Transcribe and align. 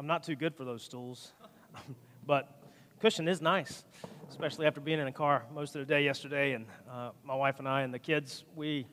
I'm 0.00 0.06
not 0.06 0.22
too 0.22 0.34
good 0.34 0.54
for 0.54 0.64
those 0.64 0.82
stools, 0.82 1.34
but 2.26 2.62
cushion 3.00 3.28
is 3.28 3.42
nice, 3.42 3.84
especially 4.30 4.64
after 4.64 4.80
being 4.80 4.98
in 4.98 5.06
a 5.06 5.12
car 5.12 5.44
most 5.52 5.76
of 5.76 5.86
the 5.86 5.94
day 5.94 6.02
yesterday. 6.02 6.54
And 6.54 6.64
uh, 6.90 7.10
my 7.22 7.34
wife 7.34 7.58
and 7.58 7.68
I 7.68 7.82
and 7.82 7.92
the 7.92 7.98
kids, 7.98 8.44
we, 8.56 8.86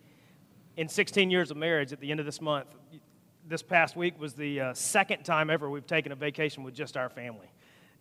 in 0.75 0.89
16 0.89 1.31
years 1.31 1.49
of 1.49 1.55
marriage, 1.55 1.93
at 1.93 2.01
the 2.01 2.12
end 2.12 2.20
of 2.20 2.25
this 2.25 2.41
month, 2.41 2.67
this 3.47 3.63
past 3.63 3.96
week 3.96 4.20
was 4.20 4.33
the 4.33 4.59
uh, 4.59 4.73
second 4.73 5.23
time 5.23 5.49
ever 5.49 5.70
we've 5.70 5.88
taken 5.88 6.12
a 6.12 6.15
vacation 6.15 6.63
with 6.63 6.74
just 6.74 6.97
our 6.97 7.08
family. 7.08 7.47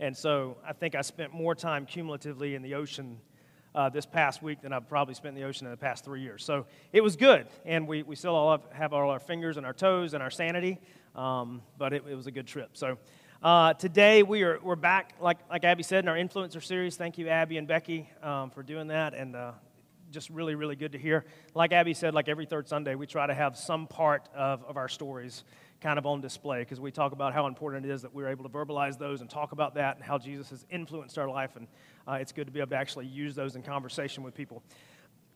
And 0.01 0.17
so 0.17 0.57
I 0.67 0.73
think 0.73 0.97
I 0.97 1.03
spent 1.03 1.33
more 1.33 1.55
time 1.55 1.87
cumulatively 1.87 2.57
in 2.57 2.63
the 2.63 2.75
ocean 2.75 3.21
uh, 3.77 3.91
this 3.91 4.07
past 4.07 4.43
week 4.43 4.63
than 4.63 4.73
I've 4.73 4.89
probably 4.89 5.15
spent 5.15 5.37
in 5.37 5.43
the 5.43 5.47
ocean 5.47 5.67
in 5.67 5.71
the 5.71 5.77
past 5.77 6.03
three 6.03 6.23
years. 6.23 6.43
So 6.43 6.67
it 6.93 7.03
was 7.03 7.15
good, 7.15 7.47
and 7.67 7.87
we, 7.87 8.03
we 8.03 8.17
still 8.17 8.35
all 8.35 8.51
have, 8.53 8.73
have 8.73 8.93
all 8.95 9.11
our 9.11 9.21
fingers 9.21 9.59
and 9.59 9.67
our 9.67 9.75
toes 9.75 10.15
and 10.15 10.23
our 10.23 10.31
sanity, 10.31 10.81
um, 11.15 11.61
but 11.77 11.93
it, 11.93 12.03
it, 12.09 12.15
was 12.15 12.27
a 12.27 12.31
good 12.31 12.47
trip. 12.47 12.71
So 12.73 12.97
uh, 13.43 13.75
today 13.75 14.23
we 14.23 14.43
are 14.45 14.59
we're 14.63 14.77
back, 14.77 15.15
like 15.21 15.39
like 15.51 15.63
Abby 15.65 15.83
said, 15.83 16.05
in 16.05 16.09
our 16.09 16.17
influencer 16.17 16.65
series. 16.65 16.97
Thank 16.97 17.19
you, 17.19 17.29
Abby 17.29 17.59
and 17.59 17.69
Becky, 17.69 18.09
um, 18.23 18.51
for 18.51 18.63
doing 18.63 18.89
that, 18.89 19.13
and 19.13 19.37
uh, 19.37 19.53
just 20.11 20.31
really 20.31 20.55
really 20.55 20.77
good 20.77 20.93
to 20.93 20.99
hear. 20.99 21.27
Like 21.55 21.73
Abby 21.73 21.93
said, 21.93 22.15
like 22.15 22.29
every 22.29 22.47
third 22.47 22.67
Sunday, 22.67 22.95
we 22.95 23.07
try 23.07 23.27
to 23.27 23.35
have 23.35 23.59
some 23.59 23.87
part 23.87 24.27
of, 24.35 24.65
of 24.65 24.79
our 24.79 24.89
stories 24.89 25.45
kind 25.87 26.01
of 26.01 26.07
on 26.07 26.21
display 26.21 26.59
because 26.63 26.81
we 26.81 26.91
talk 26.91 27.13
about 27.13 27.33
how 27.33 27.47
important 27.47 27.87
it 27.87 27.93
is 27.93 28.03
that 28.03 28.13
we're 28.13 28.27
able 28.29 28.43
to 28.43 28.51
verbalize 28.51 28.99
those 28.99 29.21
and 29.21 29.31
talk 29.31 29.53
about 29.53 29.77
that 29.77 29.95
and 29.95 30.05
how 30.05 30.19
Jesus 30.19 30.51
has 30.51 30.67
influenced 30.69 31.17
our 31.17 31.29
life. 31.29 31.55
And 31.55 31.69
uh, 32.09 32.15
it's 32.15 32.33
good 32.33 32.49
to 32.49 32.53
be 32.53 32.59
able 32.59 32.71
to 32.71 32.77
actually 32.77 33.07
use 33.07 33.37
those 33.37 33.55
in 33.55 33.63
conversation 33.63 34.25
with 34.25 34.35
people. 34.35 34.65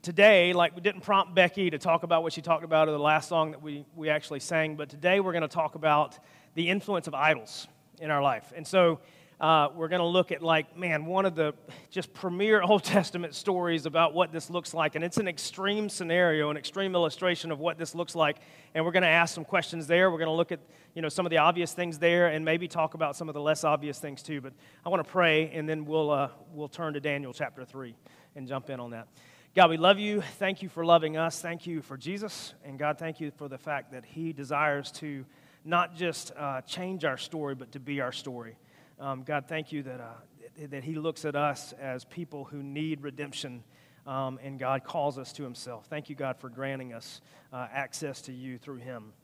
Today, 0.02 0.52
like 0.52 0.74
we 0.74 0.80
didn't 0.80 1.02
prompt 1.02 1.36
Becky 1.36 1.70
to 1.70 1.78
talk 1.78 2.02
about 2.02 2.24
what 2.24 2.32
she 2.32 2.42
talked 2.42 2.64
about 2.64 2.88
in 2.88 2.94
the 2.94 2.98
last 2.98 3.28
song 3.28 3.52
that 3.52 3.62
we, 3.62 3.84
we 3.94 4.08
actually 4.08 4.40
sang, 4.40 4.74
but 4.74 4.88
today 4.88 5.20
we're 5.20 5.30
going 5.30 5.42
to 5.42 5.46
talk 5.46 5.76
about 5.76 6.18
the 6.54 6.68
influence 6.68 7.06
of 7.06 7.14
idols 7.14 7.68
in 8.00 8.10
our 8.10 8.20
life. 8.20 8.52
And 8.56 8.66
so 8.66 8.98
uh, 9.40 9.68
we're 9.74 9.88
going 9.88 10.00
to 10.00 10.06
look 10.06 10.32
at, 10.32 10.42
like, 10.42 10.76
man, 10.76 11.06
one 11.06 11.24
of 11.24 11.34
the 11.34 11.54
just 11.90 12.12
premier 12.12 12.60
Old 12.62 12.84
Testament 12.84 13.34
stories 13.34 13.86
about 13.86 14.12
what 14.12 14.32
this 14.32 14.50
looks 14.50 14.74
like. 14.74 14.96
And 14.96 15.04
it's 15.04 15.16
an 15.16 15.26
extreme 15.26 15.88
scenario, 15.88 16.50
an 16.50 16.58
extreme 16.58 16.94
illustration 16.94 17.50
of 17.50 17.58
what 17.58 17.78
this 17.78 17.94
looks 17.94 18.14
like. 18.14 18.36
And 18.74 18.84
we're 18.84 18.92
going 18.92 19.02
to 19.02 19.08
ask 19.08 19.34
some 19.34 19.46
questions 19.46 19.86
there. 19.86 20.10
We're 20.10 20.18
going 20.18 20.28
to 20.28 20.34
look 20.34 20.52
at, 20.52 20.60
you 20.94 21.00
know, 21.00 21.08
some 21.08 21.24
of 21.24 21.30
the 21.30 21.38
obvious 21.38 21.72
things 21.72 21.98
there 21.98 22.26
and 22.26 22.44
maybe 22.44 22.68
talk 22.68 22.92
about 22.92 23.16
some 23.16 23.28
of 23.28 23.34
the 23.34 23.40
less 23.40 23.64
obvious 23.64 23.98
things 23.98 24.22
too. 24.22 24.42
But 24.42 24.52
I 24.84 24.90
want 24.90 25.02
to 25.04 25.10
pray, 25.10 25.50
and 25.54 25.66
then 25.66 25.86
we'll, 25.86 26.10
uh, 26.10 26.28
we'll 26.52 26.68
turn 26.68 26.92
to 26.94 27.00
Daniel 27.00 27.32
chapter 27.32 27.64
3 27.64 27.94
and 28.36 28.46
jump 28.46 28.68
in 28.68 28.78
on 28.78 28.90
that. 28.90 29.08
God, 29.56 29.70
we 29.70 29.78
love 29.78 29.98
you. 29.98 30.20
Thank 30.38 30.62
you 30.62 30.68
for 30.68 30.84
loving 30.84 31.16
us. 31.16 31.40
Thank 31.40 31.66
you 31.66 31.80
for 31.80 31.96
Jesus. 31.96 32.54
And 32.62 32.78
God, 32.78 32.98
thank 32.98 33.20
you 33.20 33.32
for 33.32 33.48
the 33.48 33.58
fact 33.58 33.90
that 33.92 34.04
He 34.04 34.32
desires 34.32 34.92
to 34.92 35.24
not 35.64 35.96
just 35.96 36.30
uh, 36.36 36.60
change 36.60 37.04
our 37.04 37.16
story, 37.16 37.54
but 37.54 37.72
to 37.72 37.80
be 37.80 38.00
our 38.00 38.12
story. 38.12 38.56
Um, 39.00 39.22
God, 39.22 39.46
thank 39.48 39.72
you 39.72 39.82
that, 39.84 39.98
uh, 39.98 40.66
that 40.68 40.84
He 40.84 40.94
looks 40.94 41.24
at 41.24 41.34
us 41.34 41.72
as 41.80 42.04
people 42.04 42.44
who 42.44 42.62
need 42.62 43.02
redemption, 43.02 43.64
um, 44.06 44.38
and 44.42 44.58
God 44.58 44.84
calls 44.84 45.18
us 45.18 45.32
to 45.34 45.42
Himself. 45.42 45.86
Thank 45.86 46.10
you, 46.10 46.14
God, 46.14 46.36
for 46.36 46.50
granting 46.50 46.92
us 46.92 47.22
uh, 47.50 47.66
access 47.72 48.20
to 48.22 48.32
you 48.32 48.58
through 48.58 48.76
Him. 48.76 49.14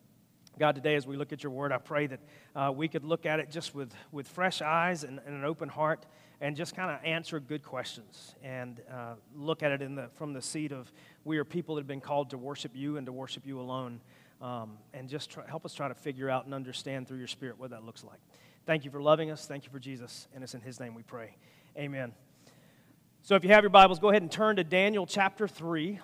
God, 0.58 0.76
today 0.76 0.94
as 0.94 1.06
we 1.06 1.18
look 1.18 1.34
at 1.34 1.42
your 1.42 1.52
word, 1.52 1.72
I 1.72 1.76
pray 1.76 2.06
that 2.06 2.20
uh, 2.54 2.72
we 2.74 2.88
could 2.88 3.04
look 3.04 3.26
at 3.26 3.38
it 3.38 3.50
just 3.50 3.74
with, 3.74 3.92
with 4.12 4.26
fresh 4.26 4.62
eyes 4.62 5.04
and, 5.04 5.20
and 5.26 5.36
an 5.36 5.44
open 5.44 5.68
heart 5.68 6.06
and 6.40 6.56
just 6.56 6.74
kind 6.74 6.90
of 6.90 7.04
answer 7.04 7.38
good 7.38 7.62
questions 7.62 8.34
and 8.42 8.80
uh, 8.90 9.14
look 9.34 9.62
at 9.62 9.72
it 9.72 9.82
in 9.82 9.94
the, 9.94 10.08
from 10.14 10.32
the 10.32 10.40
seat 10.40 10.72
of 10.72 10.90
we 11.24 11.36
are 11.36 11.44
people 11.44 11.74
that 11.74 11.82
have 11.82 11.86
been 11.86 12.00
called 12.00 12.30
to 12.30 12.38
worship 12.38 12.72
you 12.74 12.96
and 12.96 13.04
to 13.04 13.12
worship 13.12 13.46
you 13.46 13.60
alone. 13.60 14.00
Um, 14.40 14.78
and 14.92 15.08
just 15.08 15.30
try, 15.30 15.46
help 15.46 15.64
us 15.64 15.72
try 15.72 15.88
to 15.88 15.94
figure 15.94 16.28
out 16.28 16.44
and 16.44 16.52
understand 16.52 17.08
through 17.08 17.18
your 17.18 17.26
spirit 17.26 17.58
what 17.58 17.70
that 17.70 17.84
looks 17.84 18.04
like. 18.04 18.20
Thank 18.66 18.84
you 18.84 18.90
for 18.90 19.00
loving 19.00 19.30
us. 19.30 19.46
Thank 19.46 19.64
you 19.64 19.70
for 19.70 19.78
Jesus. 19.78 20.26
And 20.34 20.42
it's 20.42 20.52
in 20.52 20.60
his 20.60 20.80
name 20.80 20.96
we 20.96 21.04
pray. 21.04 21.36
Amen. 21.78 22.12
So 23.22 23.36
if 23.36 23.44
you 23.44 23.50
have 23.50 23.62
your 23.62 23.70
Bibles, 23.70 24.00
go 24.00 24.10
ahead 24.10 24.22
and 24.22 24.30
turn 24.30 24.56
to 24.56 24.64
Daniel 24.64 25.06
chapter 25.06 25.46
3. 25.46 26.00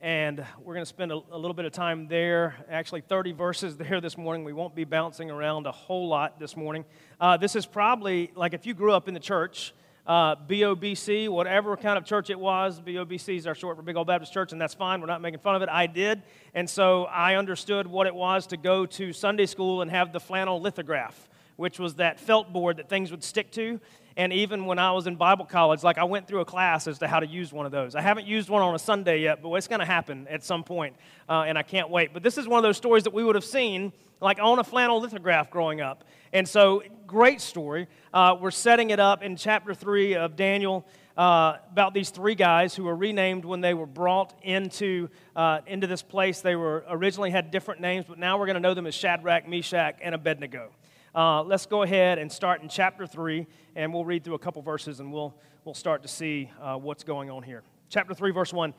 And 0.00 0.44
we're 0.58 0.74
going 0.74 0.82
to 0.82 0.88
spend 0.88 1.12
a, 1.12 1.20
a, 1.30 1.38
little 1.38 1.54
bit 1.54 1.64
of 1.64 1.70
time 1.70 2.08
there, 2.08 2.56
actually 2.68 3.02
30 3.02 3.30
verses 3.30 3.76
there 3.76 4.00
this 4.00 4.18
morning. 4.18 4.42
We 4.42 4.54
won't 4.54 4.74
be 4.74 4.82
bouncing 4.82 5.30
around 5.30 5.68
a 5.68 5.70
whole 5.70 6.08
lot 6.08 6.40
this 6.40 6.56
morning. 6.56 6.84
Uh, 7.20 7.36
this 7.36 7.54
is 7.54 7.64
probably 7.64 8.32
like 8.34 8.52
if 8.52 8.66
you 8.66 8.74
grew 8.74 8.92
up 8.92 9.06
in 9.06 9.14
the 9.14 9.20
church, 9.20 9.72
uh, 10.04 10.34
BOBC, 10.34 11.28
whatever 11.28 11.76
kind 11.76 11.96
of 11.96 12.04
church 12.04 12.28
it 12.28 12.40
was. 12.40 12.80
BOBC 12.80 13.36
is 13.36 13.46
our 13.46 13.54
short 13.54 13.76
for 13.76 13.84
Big 13.84 13.94
Old 13.94 14.08
Baptist 14.08 14.32
Church, 14.32 14.50
and 14.50 14.60
that's 14.60 14.74
fine. 14.74 15.00
We're 15.00 15.06
not 15.06 15.20
making 15.20 15.38
fun 15.38 15.54
of 15.54 15.62
it. 15.62 15.68
I 15.68 15.86
did. 15.86 16.24
And 16.54 16.68
so 16.68 17.04
I 17.04 17.36
understood 17.36 17.86
what 17.86 18.08
it 18.08 18.14
was 18.16 18.48
to 18.48 18.56
go 18.56 18.84
to 18.86 19.12
Sunday 19.12 19.46
school 19.46 19.82
and 19.82 19.92
have 19.92 20.12
the 20.12 20.18
flannel 20.18 20.60
lithograph 20.60 21.28
which 21.56 21.78
was 21.78 21.94
that 21.96 22.20
felt 22.20 22.52
board 22.52 22.76
that 22.76 22.88
things 22.88 23.10
would 23.10 23.24
stick 23.24 23.50
to. 23.52 23.80
And 24.18 24.32
even 24.32 24.64
when 24.64 24.78
I 24.78 24.92
was 24.92 25.06
in 25.06 25.16
Bible 25.16 25.44
college, 25.44 25.82
like 25.82 25.98
I 25.98 26.04
went 26.04 26.26
through 26.26 26.40
a 26.40 26.44
class 26.46 26.86
as 26.86 26.98
to 27.00 27.08
how 27.08 27.20
to 27.20 27.26
use 27.26 27.52
one 27.52 27.66
of 27.66 27.72
those. 27.72 27.94
I 27.94 28.00
haven't 28.00 28.26
used 28.26 28.48
one 28.48 28.62
on 28.62 28.74
a 28.74 28.78
Sunday 28.78 29.20
yet, 29.20 29.42
but 29.42 29.52
it's 29.54 29.68
going 29.68 29.80
to 29.80 29.86
happen 29.86 30.26
at 30.28 30.42
some 30.42 30.64
point, 30.64 30.96
uh, 31.28 31.44
and 31.46 31.58
I 31.58 31.62
can't 31.62 31.90
wait. 31.90 32.14
But 32.14 32.22
this 32.22 32.38
is 32.38 32.48
one 32.48 32.56
of 32.56 32.62
those 32.62 32.78
stories 32.78 33.04
that 33.04 33.12
we 33.12 33.22
would 33.22 33.34
have 33.34 33.44
seen 33.44 33.92
like 34.20 34.38
on 34.40 34.58
a 34.58 34.64
flannel 34.64 35.00
lithograph 35.00 35.50
growing 35.50 35.82
up. 35.82 36.04
And 36.32 36.48
so, 36.48 36.82
great 37.06 37.42
story. 37.42 37.88
Uh, 38.14 38.36
we're 38.40 38.50
setting 38.50 38.88
it 38.88 38.98
up 38.98 39.22
in 39.22 39.36
chapter 39.36 39.74
3 39.74 40.14
of 40.16 40.36
Daniel. 40.36 40.86
Uh, 41.16 41.56
about 41.72 41.94
these 41.94 42.10
three 42.10 42.34
guys 42.34 42.74
who 42.74 42.84
were 42.84 42.94
renamed 42.94 43.42
when 43.42 43.62
they 43.62 43.72
were 43.72 43.86
brought 43.86 44.34
into, 44.42 45.08
uh, 45.34 45.60
into 45.66 45.86
this 45.86 46.02
place. 46.02 46.42
They 46.42 46.56
were 46.56 46.84
originally 46.90 47.30
had 47.30 47.50
different 47.50 47.80
names, 47.80 48.04
but 48.06 48.18
now 48.18 48.38
we're 48.38 48.44
going 48.44 48.56
to 48.56 48.60
know 48.60 48.74
them 48.74 48.86
as 48.86 48.94
Shadrach, 48.94 49.48
Meshach, 49.48 49.96
and 50.02 50.14
Abednego. 50.14 50.72
Uh, 51.16 51.42
let's 51.42 51.64
go 51.64 51.82
ahead 51.82 52.18
and 52.18 52.30
start 52.30 52.60
in 52.60 52.68
chapter 52.68 53.06
3, 53.06 53.46
and 53.74 53.90
we'll 53.90 54.04
read 54.04 54.22
through 54.22 54.34
a 54.34 54.38
couple 54.38 54.60
verses 54.60 55.00
and 55.00 55.10
we'll, 55.10 55.34
we'll 55.64 55.74
start 55.74 56.02
to 56.02 56.08
see 56.08 56.50
uh, 56.60 56.76
what's 56.76 57.04
going 57.04 57.30
on 57.30 57.42
here. 57.42 57.62
Chapter 57.88 58.12
3, 58.12 58.32
verse 58.32 58.52
1 58.52 58.74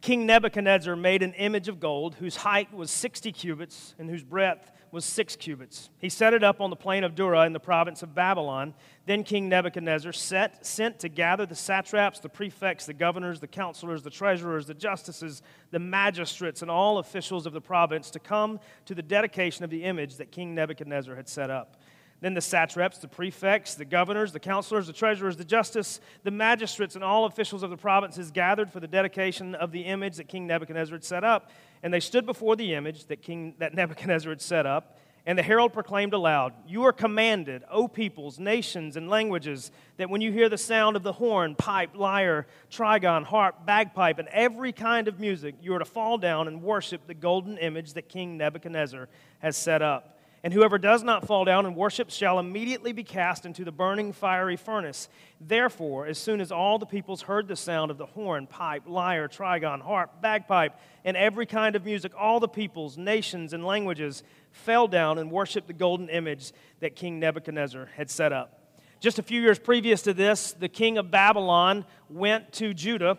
King 0.00 0.24
Nebuchadnezzar 0.24 0.94
made 0.94 1.24
an 1.24 1.32
image 1.32 1.66
of 1.66 1.80
gold 1.80 2.14
whose 2.14 2.36
height 2.36 2.72
was 2.72 2.92
60 2.92 3.32
cubits 3.32 3.96
and 3.98 4.08
whose 4.08 4.22
breadth 4.22 4.70
was 4.92 5.04
six 5.04 5.36
cubits. 5.36 5.90
He 5.98 6.08
set 6.08 6.34
it 6.34 6.42
up 6.42 6.60
on 6.60 6.70
the 6.70 6.76
plain 6.76 7.04
of 7.04 7.14
Dura 7.14 7.46
in 7.46 7.52
the 7.52 7.60
province 7.60 8.02
of 8.02 8.14
Babylon. 8.14 8.74
Then 9.06 9.22
King 9.22 9.48
Nebuchadnezzar 9.48 10.12
set, 10.12 10.66
sent 10.66 10.98
to 11.00 11.08
gather 11.08 11.46
the 11.46 11.54
satraps, 11.54 12.18
the 12.18 12.28
prefects, 12.28 12.86
the 12.86 12.94
governors, 12.94 13.40
the 13.40 13.46
counselors, 13.46 14.02
the 14.02 14.10
treasurers, 14.10 14.66
the 14.66 14.74
justices, 14.74 15.42
the 15.70 15.78
magistrates, 15.78 16.62
and 16.62 16.70
all 16.70 16.98
officials 16.98 17.46
of 17.46 17.52
the 17.52 17.60
province 17.60 18.10
to 18.10 18.18
come 18.18 18.58
to 18.86 18.94
the 18.94 19.02
dedication 19.02 19.64
of 19.64 19.70
the 19.70 19.84
image 19.84 20.16
that 20.16 20.32
King 20.32 20.54
Nebuchadnezzar 20.54 21.14
had 21.14 21.28
set 21.28 21.50
up. 21.50 21.76
Then 22.20 22.34
the 22.34 22.40
satraps, 22.40 22.98
the 22.98 23.08
prefects, 23.08 23.74
the 23.74 23.84
governors, 23.84 24.32
the 24.32 24.40
counselors, 24.40 24.86
the 24.86 24.92
treasurers, 24.92 25.36
the 25.36 25.44
justice, 25.44 26.00
the 26.22 26.30
magistrates, 26.30 26.94
and 26.94 27.02
all 27.02 27.24
officials 27.24 27.62
of 27.62 27.70
the 27.70 27.76
provinces 27.76 28.30
gathered 28.30 28.70
for 28.70 28.78
the 28.78 28.88
dedication 28.88 29.54
of 29.54 29.72
the 29.72 29.82
image 29.82 30.16
that 30.16 30.28
King 30.28 30.46
Nebuchadnezzar 30.46 30.96
had 30.96 31.04
set 31.04 31.24
up. 31.24 31.50
And 31.82 31.94
they 31.94 32.00
stood 32.00 32.26
before 32.26 32.56
the 32.56 32.74
image 32.74 33.06
that 33.06 33.22
King 33.22 33.54
that 33.58 33.74
Nebuchadnezzar 33.80 34.30
had 34.30 34.42
set 34.42 34.66
up. 34.66 34.98
And 35.26 35.38
the 35.38 35.42
herald 35.42 35.72
proclaimed 35.72 36.14
aloud, 36.14 36.54
You 36.66 36.84
are 36.84 36.92
commanded, 36.92 37.62
O 37.70 37.88
peoples, 37.88 38.38
nations, 38.38 38.96
and 38.96 39.08
languages, 39.08 39.70
that 39.98 40.08
when 40.08 40.20
you 40.20 40.32
hear 40.32 40.48
the 40.48 40.58
sound 40.58 40.96
of 40.96 41.02
the 41.02 41.12
horn, 41.12 41.54
pipe, 41.54 41.90
lyre, 41.94 42.46
trigon, 42.70 43.24
harp, 43.24 43.66
bagpipe, 43.66 44.18
and 44.18 44.28
every 44.28 44.72
kind 44.72 45.08
of 45.08 45.20
music, 45.20 45.56
you 45.60 45.74
are 45.74 45.78
to 45.78 45.84
fall 45.84 46.16
down 46.16 46.48
and 46.48 46.62
worship 46.62 47.06
the 47.06 47.14
golden 47.14 47.58
image 47.58 47.92
that 47.94 48.08
King 48.08 48.38
Nebuchadnezzar 48.38 49.08
has 49.40 49.56
set 49.56 49.82
up. 49.82 50.16
And 50.42 50.54
whoever 50.54 50.78
does 50.78 51.02
not 51.02 51.26
fall 51.26 51.44
down 51.44 51.66
and 51.66 51.76
worship 51.76 52.10
shall 52.10 52.38
immediately 52.38 52.92
be 52.92 53.04
cast 53.04 53.44
into 53.44 53.62
the 53.62 53.72
burning 53.72 54.12
fiery 54.14 54.56
furnace. 54.56 55.10
Therefore, 55.38 56.06
as 56.06 56.16
soon 56.16 56.40
as 56.40 56.50
all 56.50 56.78
the 56.78 56.86
peoples 56.86 57.22
heard 57.22 57.46
the 57.46 57.56
sound 57.56 57.90
of 57.90 57.98
the 57.98 58.06
horn, 58.06 58.46
pipe, 58.46 58.84
lyre, 58.86 59.28
trigon, 59.28 59.82
harp, 59.82 60.22
bagpipe, 60.22 60.78
and 61.04 61.14
every 61.14 61.44
kind 61.44 61.76
of 61.76 61.84
music, 61.84 62.12
all 62.16 62.40
the 62.40 62.48
peoples, 62.48 62.96
nations, 62.96 63.52
and 63.52 63.66
languages 63.66 64.22
fell 64.50 64.88
down 64.88 65.18
and 65.18 65.30
worshiped 65.30 65.66
the 65.66 65.74
golden 65.74 66.08
image 66.08 66.52
that 66.80 66.96
King 66.96 67.20
Nebuchadnezzar 67.20 67.90
had 67.96 68.08
set 68.08 68.32
up. 68.32 68.56
Just 68.98 69.18
a 69.18 69.22
few 69.22 69.42
years 69.42 69.58
previous 69.58 70.00
to 70.02 70.14
this, 70.14 70.52
the 70.52 70.68
king 70.68 70.96
of 70.96 71.10
Babylon 71.10 71.84
went 72.08 72.52
to 72.54 72.72
Judah, 72.72 73.18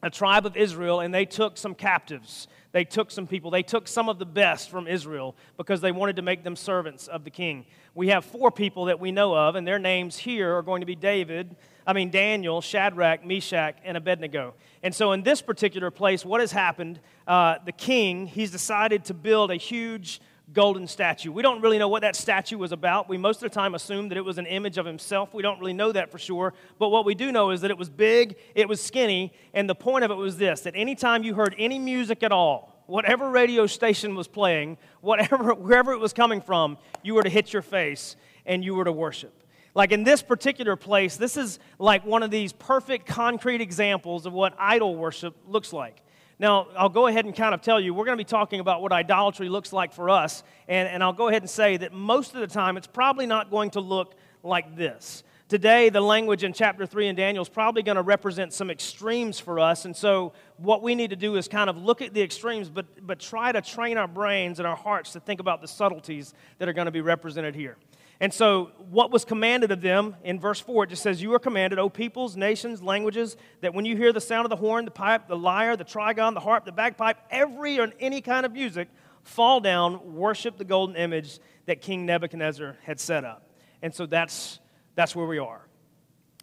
a 0.00 0.10
tribe 0.10 0.46
of 0.46 0.56
Israel, 0.56 1.00
and 1.00 1.12
they 1.12 1.24
took 1.24 1.56
some 1.56 1.74
captives 1.74 2.46
they 2.72 2.84
took 2.84 3.10
some 3.10 3.26
people. 3.26 3.50
They 3.50 3.62
took 3.62 3.86
some 3.86 4.08
of 4.08 4.18
the 4.18 4.26
best 4.26 4.70
from 4.70 4.86
Israel 4.86 5.36
because 5.56 5.80
they 5.80 5.92
wanted 5.92 6.16
to 6.16 6.22
make 6.22 6.42
them 6.42 6.56
servants 6.56 7.06
of 7.06 7.24
the 7.24 7.30
king. 7.30 7.66
We 7.94 8.08
have 8.08 8.24
four 8.24 8.50
people 8.50 8.86
that 8.86 8.98
we 8.98 9.12
know 9.12 9.36
of, 9.36 9.54
and 9.54 9.66
their 9.66 9.78
names 9.78 10.16
here 10.16 10.56
are 10.56 10.62
going 10.62 10.80
to 10.80 10.86
be 10.86 10.96
David, 10.96 11.54
I 11.86 11.92
mean 11.92 12.10
Daniel, 12.10 12.60
Shadrach, 12.60 13.24
Meshach, 13.24 13.76
and 13.84 13.96
Abednego. 13.96 14.54
And 14.82 14.94
so 14.94 15.12
in 15.12 15.22
this 15.22 15.42
particular 15.42 15.90
place, 15.90 16.24
what 16.24 16.40
has 16.40 16.52
happened? 16.52 17.00
Uh, 17.26 17.56
the 17.64 17.72
king, 17.72 18.26
he's 18.26 18.50
decided 18.50 19.04
to 19.06 19.14
build 19.14 19.50
a 19.50 19.56
huge 19.56 20.20
golden 20.52 20.86
statue. 20.86 21.32
We 21.32 21.42
don't 21.42 21.60
really 21.60 21.78
know 21.78 21.88
what 21.88 22.02
that 22.02 22.16
statue 22.16 22.58
was 22.58 22.72
about. 22.72 23.08
We 23.08 23.16
most 23.16 23.42
of 23.42 23.50
the 23.50 23.54
time 23.54 23.74
assume 23.74 24.08
that 24.10 24.18
it 24.18 24.24
was 24.24 24.38
an 24.38 24.46
image 24.46 24.78
of 24.78 24.86
himself. 24.86 25.32
We 25.32 25.42
don't 25.42 25.58
really 25.58 25.72
know 25.72 25.92
that 25.92 26.10
for 26.10 26.18
sure. 26.18 26.54
But 26.78 26.90
what 26.90 27.04
we 27.04 27.14
do 27.14 27.32
know 27.32 27.50
is 27.50 27.60
that 27.62 27.70
it 27.70 27.78
was 27.78 27.88
big, 27.88 28.36
it 28.54 28.68
was 28.68 28.80
skinny, 28.80 29.32
and 29.54 29.68
the 29.68 29.74
point 29.74 30.04
of 30.04 30.10
it 30.10 30.16
was 30.16 30.36
this 30.36 30.60
that 30.62 30.74
anytime 30.76 31.22
you 31.22 31.34
heard 31.34 31.54
any 31.58 31.78
music 31.78 32.22
at 32.22 32.32
all, 32.32 32.82
whatever 32.86 33.30
radio 33.30 33.66
station 33.66 34.14
was 34.14 34.28
playing, 34.28 34.76
whatever, 35.00 35.54
wherever 35.54 35.92
it 35.92 35.98
was 35.98 36.12
coming 36.12 36.40
from, 36.40 36.76
you 37.02 37.14
were 37.14 37.22
to 37.22 37.30
hit 37.30 37.52
your 37.52 37.62
face 37.62 38.16
and 38.46 38.64
you 38.64 38.74
were 38.74 38.84
to 38.84 38.92
worship. 38.92 39.32
Like 39.74 39.92
in 39.92 40.04
this 40.04 40.22
particular 40.22 40.76
place, 40.76 41.16
this 41.16 41.36
is 41.36 41.58
like 41.78 42.04
one 42.04 42.22
of 42.22 42.30
these 42.30 42.52
perfect 42.52 43.06
concrete 43.06 43.62
examples 43.62 44.26
of 44.26 44.32
what 44.32 44.54
idol 44.58 44.94
worship 44.96 45.34
looks 45.46 45.72
like. 45.72 46.02
Now, 46.42 46.66
I'll 46.76 46.88
go 46.88 47.06
ahead 47.06 47.24
and 47.24 47.36
kind 47.36 47.54
of 47.54 47.62
tell 47.62 47.78
you, 47.78 47.94
we're 47.94 48.04
going 48.04 48.18
to 48.18 48.24
be 48.24 48.28
talking 48.28 48.58
about 48.58 48.82
what 48.82 48.90
idolatry 48.90 49.48
looks 49.48 49.72
like 49.72 49.92
for 49.92 50.10
us, 50.10 50.42
and, 50.66 50.88
and 50.88 51.00
I'll 51.00 51.12
go 51.12 51.28
ahead 51.28 51.42
and 51.42 51.48
say 51.48 51.76
that 51.76 51.92
most 51.92 52.34
of 52.34 52.40
the 52.40 52.48
time 52.48 52.76
it's 52.76 52.88
probably 52.88 53.26
not 53.26 53.48
going 53.48 53.70
to 53.70 53.80
look 53.80 54.16
like 54.42 54.74
this. 54.74 55.22
Today, 55.46 55.88
the 55.88 56.00
language 56.00 56.42
in 56.42 56.52
chapter 56.52 56.84
3 56.84 57.06
in 57.06 57.14
Daniel 57.14 57.42
is 57.42 57.48
probably 57.48 57.84
going 57.84 57.94
to 57.94 58.02
represent 58.02 58.52
some 58.52 58.72
extremes 58.72 59.38
for 59.38 59.60
us. 59.60 59.84
And 59.84 59.94
so, 59.94 60.32
what 60.56 60.82
we 60.82 60.96
need 60.96 61.10
to 61.10 61.16
do 61.16 61.36
is 61.36 61.46
kind 61.46 61.70
of 61.70 61.76
look 61.76 62.02
at 62.02 62.12
the 62.12 62.22
extremes, 62.22 62.68
but, 62.68 62.86
but 63.06 63.20
try 63.20 63.52
to 63.52 63.60
train 63.60 63.96
our 63.96 64.08
brains 64.08 64.58
and 64.58 64.66
our 64.66 64.74
hearts 64.74 65.12
to 65.12 65.20
think 65.20 65.38
about 65.38 65.60
the 65.60 65.68
subtleties 65.68 66.34
that 66.58 66.68
are 66.68 66.72
going 66.72 66.86
to 66.86 66.90
be 66.90 67.02
represented 67.02 67.54
here. 67.54 67.76
And 68.20 68.32
so, 68.32 68.70
what 68.90 69.10
was 69.10 69.24
commanded 69.24 69.72
of 69.72 69.80
them 69.80 70.16
in 70.22 70.38
verse 70.38 70.60
4, 70.60 70.84
it 70.84 70.90
just 70.90 71.02
says, 71.02 71.20
You 71.20 71.34
are 71.34 71.38
commanded, 71.38 71.78
O 71.78 71.88
peoples, 71.88 72.36
nations, 72.36 72.82
languages, 72.82 73.36
that 73.62 73.74
when 73.74 73.84
you 73.84 73.96
hear 73.96 74.12
the 74.12 74.20
sound 74.20 74.46
of 74.46 74.50
the 74.50 74.56
horn, 74.56 74.84
the 74.84 74.92
pipe, 74.92 75.26
the 75.26 75.36
lyre, 75.36 75.76
the 75.76 75.84
trigon, 75.84 76.34
the 76.34 76.40
harp, 76.40 76.64
the 76.64 76.72
bagpipe, 76.72 77.18
every 77.30 77.80
or 77.80 77.92
any 77.98 78.20
kind 78.20 78.46
of 78.46 78.52
music, 78.52 78.88
fall 79.24 79.60
down, 79.60 80.14
worship 80.14 80.56
the 80.56 80.64
golden 80.64 80.94
image 80.94 81.40
that 81.66 81.80
King 81.80 82.06
Nebuchadnezzar 82.06 82.76
had 82.84 83.00
set 83.00 83.24
up. 83.24 83.50
And 83.82 83.92
so, 83.92 84.06
that's, 84.06 84.60
that's 84.94 85.16
where 85.16 85.26
we 85.26 85.38
are. 85.38 85.66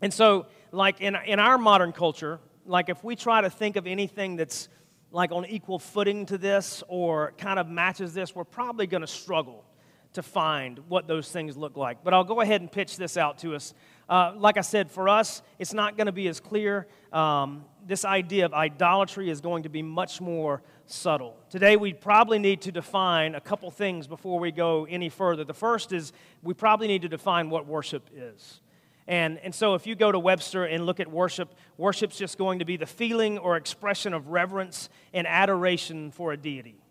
And 0.02 0.14
so, 0.14 0.48
like 0.72 1.00
in, 1.02 1.16
in 1.26 1.40
our 1.40 1.58
modern 1.58 1.94
culture, 1.94 2.40
like 2.66 2.90
if 2.90 3.04
we 3.04 3.16
try 3.16 3.42
to 3.42 3.50
think 3.50 3.76
of 3.76 3.88
anything 3.88 4.36
that's 4.36 4.70
like 5.12 5.32
on 5.32 5.46
equal 5.46 5.80
footing 5.80 6.26
to 6.28 6.38
this 6.38 6.84
or 6.88 7.34
kind 7.38 7.58
of 7.58 7.68
matches 7.68 8.14
this, 8.14 8.36
we're 8.36 8.44
probably 8.44 8.86
going 8.86 9.02
to 9.02 9.08
struggle 9.08 9.66
to 10.14 10.24
find 10.24 10.80
what 10.88 11.08
those 11.08 11.32
things 11.32 11.56
look 11.56 11.78
like. 11.78 12.04
But 12.04 12.14
I'll 12.14 12.24
go 12.24 12.42
ahead 12.42 12.62
and 12.62 12.72
pitch 12.72 12.98
this 12.98 13.16
out 13.16 13.38
to 13.40 13.56
us. 13.56 13.74
Uh, 14.08 14.34
like 14.36 14.58
I 14.58 14.62
said, 14.62 14.90
for 14.90 15.08
us, 15.08 15.44
it's 15.60 15.74
not 15.74 15.98
going 15.98 16.08
to 16.08 16.12
be 16.12 16.28
as 16.28 16.40
clear. 16.40 16.88
Um, 17.14 17.64
this 17.86 18.06
idea 18.06 18.46
of 18.46 18.54
idolatry 18.54 19.30
is 19.30 19.40
going 19.40 19.64
to 19.64 19.70
be 19.70 19.84
much 19.84 20.20
more 20.20 20.64
subtle. 20.88 21.38
Today, 21.52 21.76
we 21.76 21.94
probably 21.94 22.40
need 22.40 22.62
to 22.62 22.72
define 22.72 23.36
a 23.36 23.42
couple 23.42 23.70
things 23.70 24.08
before 24.08 24.40
we 24.40 24.52
go 24.52 24.86
any 24.86 25.10
further. 25.10 25.44
The 25.44 25.54
first 25.54 25.94
is 25.94 26.12
we 26.42 26.56
probably 26.56 26.88
need 26.88 27.04
to 27.04 27.10
define 27.10 27.52
what 27.52 27.68
worship 27.68 28.10
is. 28.16 28.62
And, 29.08 29.40
and 29.40 29.54
so, 29.54 29.76
if 29.76 29.86
you 29.86 29.96
go 29.96 30.12
to 30.12 30.20
Webster 30.20 30.66
and 30.66 30.86
look 30.88 31.00
at 31.00 31.10
worship, 31.10 31.54
worship's 31.78 32.18
just 32.18 32.38
going 32.38 32.60
to 32.60 32.66
be 32.66 32.78
the 32.78 32.86
feeling 32.88 33.38
or 33.38 33.58
expression 33.58 34.14
of 34.16 34.30
reverence 34.30 34.90
and 35.14 35.28
adoration 35.28 36.12
for 36.12 36.32
a 36.32 36.38
deity. 36.38 36.82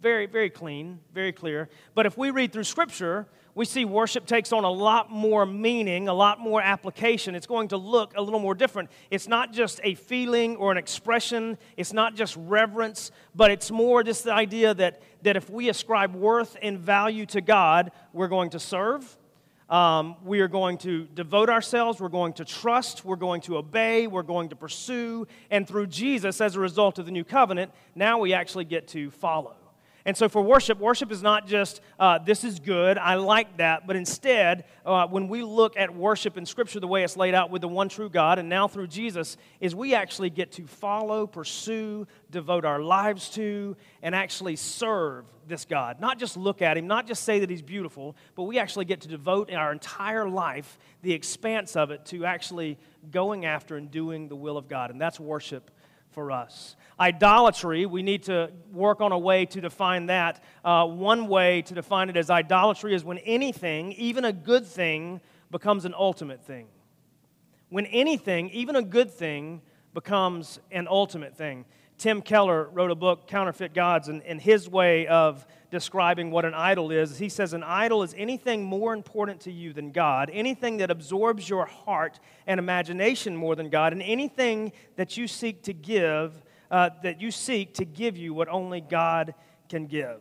Very, 0.00 0.26
very 0.26 0.50
clean, 0.50 1.00
very 1.14 1.32
clear. 1.32 1.68
But 1.94 2.06
if 2.06 2.18
we 2.18 2.30
read 2.30 2.52
through 2.52 2.64
Scripture, 2.64 3.26
we 3.54 3.64
see 3.64 3.86
worship 3.86 4.26
takes 4.26 4.52
on 4.52 4.64
a 4.64 4.70
lot 4.70 5.10
more 5.10 5.46
meaning, 5.46 6.08
a 6.08 6.12
lot 6.12 6.38
more 6.38 6.60
application. 6.60 7.34
It's 7.34 7.46
going 7.46 7.68
to 7.68 7.78
look 7.78 8.12
a 8.14 8.20
little 8.20 8.38
more 8.38 8.54
different. 8.54 8.90
It's 9.10 9.26
not 9.26 9.54
just 9.54 9.80
a 9.82 9.94
feeling 9.94 10.56
or 10.56 10.70
an 10.70 10.76
expression, 10.76 11.56
it's 11.78 11.94
not 11.94 12.14
just 12.14 12.36
reverence, 12.36 13.10
but 13.34 13.50
it's 13.50 13.70
more 13.70 14.02
just 14.02 14.24
the 14.24 14.34
idea 14.34 14.74
that, 14.74 15.00
that 15.22 15.36
if 15.36 15.48
we 15.48 15.70
ascribe 15.70 16.14
worth 16.14 16.58
and 16.60 16.78
value 16.78 17.24
to 17.26 17.40
God, 17.40 17.92
we're 18.12 18.28
going 18.28 18.50
to 18.50 18.60
serve. 18.60 19.16
Um, 19.70 20.16
we 20.22 20.40
are 20.40 20.48
going 20.48 20.76
to 20.78 21.06
devote 21.06 21.48
ourselves, 21.48 21.98
we're 21.98 22.08
going 22.08 22.34
to 22.34 22.44
trust, 22.44 23.06
we're 23.06 23.16
going 23.16 23.40
to 23.42 23.56
obey, 23.56 24.06
we're 24.06 24.22
going 24.22 24.50
to 24.50 24.56
pursue, 24.56 25.26
and 25.50 25.66
through 25.66 25.88
Jesus, 25.88 26.40
as 26.42 26.54
a 26.54 26.60
result 26.60 26.98
of 26.98 27.06
the 27.06 27.10
new 27.10 27.24
covenant, 27.24 27.72
now 27.94 28.18
we 28.18 28.34
actually 28.34 28.66
get 28.66 28.86
to 28.88 29.10
follow. 29.10 29.56
And 30.06 30.16
so 30.16 30.28
for 30.28 30.40
worship, 30.40 30.78
worship 30.78 31.10
is 31.10 31.20
not 31.20 31.48
just, 31.48 31.80
uh, 31.98 32.18
this 32.18 32.44
is 32.44 32.60
good, 32.60 32.96
I 32.96 33.16
like 33.16 33.56
that, 33.56 33.88
but 33.88 33.96
instead, 33.96 34.64
uh, 34.84 35.08
when 35.08 35.26
we 35.26 35.42
look 35.42 35.76
at 35.76 35.92
worship 35.92 36.38
in 36.38 36.46
Scripture 36.46 36.78
the 36.78 36.86
way 36.86 37.02
it's 37.02 37.16
laid 37.16 37.34
out 37.34 37.50
with 37.50 37.60
the 37.60 37.68
one 37.68 37.88
true 37.88 38.08
God 38.08 38.38
and 38.38 38.48
now 38.48 38.68
through 38.68 38.86
Jesus, 38.86 39.36
is 39.60 39.74
we 39.74 39.96
actually 39.96 40.30
get 40.30 40.52
to 40.52 40.66
follow, 40.68 41.26
pursue, 41.26 42.06
devote 42.30 42.64
our 42.64 42.80
lives 42.80 43.30
to, 43.30 43.76
and 44.00 44.14
actually 44.14 44.54
serve 44.54 45.24
this 45.48 45.64
God. 45.64 46.00
Not 46.00 46.20
just 46.20 46.36
look 46.36 46.62
at 46.62 46.76
Him, 46.76 46.86
not 46.86 47.08
just 47.08 47.24
say 47.24 47.40
that 47.40 47.50
He's 47.50 47.60
beautiful, 47.60 48.14
but 48.36 48.44
we 48.44 48.60
actually 48.60 48.84
get 48.84 49.00
to 49.00 49.08
devote 49.08 49.52
our 49.52 49.72
entire 49.72 50.28
life, 50.28 50.78
the 51.02 51.12
expanse 51.12 51.74
of 51.74 51.90
it, 51.90 52.06
to 52.06 52.24
actually 52.24 52.78
going 53.10 53.44
after 53.44 53.76
and 53.76 53.90
doing 53.90 54.28
the 54.28 54.36
will 54.36 54.56
of 54.56 54.68
God. 54.68 54.92
And 54.92 55.00
that's 55.00 55.18
worship 55.18 55.72
for 56.12 56.30
us. 56.30 56.76
Idolatry, 56.98 57.84
we 57.84 58.02
need 58.02 58.22
to 58.24 58.50
work 58.72 59.02
on 59.02 59.12
a 59.12 59.18
way 59.18 59.44
to 59.46 59.60
define 59.60 60.06
that. 60.06 60.42
Uh, 60.64 60.86
one 60.86 61.28
way 61.28 61.60
to 61.62 61.74
define 61.74 62.08
it 62.08 62.16
as 62.16 62.30
idolatry 62.30 62.94
is 62.94 63.04
when 63.04 63.18
anything, 63.18 63.92
even 63.92 64.24
a 64.24 64.32
good 64.32 64.66
thing, 64.66 65.20
becomes 65.50 65.84
an 65.84 65.94
ultimate 65.96 66.42
thing. 66.42 66.66
When 67.68 67.84
anything, 67.86 68.48
even 68.50 68.76
a 68.76 68.82
good 68.82 69.10
thing, 69.10 69.60
becomes 69.92 70.58
an 70.70 70.88
ultimate 70.88 71.36
thing. 71.36 71.66
Tim 71.98 72.20
Keller 72.20 72.68
wrote 72.72 72.90
a 72.90 72.94
book, 72.94 73.26
Counterfeit 73.26 73.74
Gods, 73.74 74.08
and, 74.08 74.22
and 74.22 74.40
his 74.40 74.68
way 74.68 75.06
of 75.06 75.46
describing 75.70 76.30
what 76.30 76.44
an 76.44 76.54
idol 76.54 76.90
is, 76.90 77.18
he 77.18 77.28
says, 77.28 77.52
An 77.52 77.62
idol 77.62 78.02
is 78.02 78.14
anything 78.16 78.62
more 78.62 78.92
important 78.92 79.40
to 79.42 79.52
you 79.52 79.72
than 79.72 79.92
God, 79.92 80.30
anything 80.32 80.76
that 80.78 80.90
absorbs 80.90 81.48
your 81.48 81.66
heart 81.66 82.20
and 82.46 82.58
imagination 82.58 83.34
more 83.34 83.56
than 83.56 83.70
God, 83.70 83.92
and 83.92 84.02
anything 84.02 84.72
that 84.96 85.16
you 85.16 85.26
seek 85.26 85.62
to 85.62 85.72
give, 85.72 86.42
uh, 86.70 86.90
that 87.02 87.20
you 87.20 87.30
seek 87.30 87.74
to 87.74 87.84
give 87.84 88.16
you 88.16 88.34
what 88.34 88.48
only 88.48 88.80
God 88.80 89.34
can 89.68 89.86
give. 89.86 90.20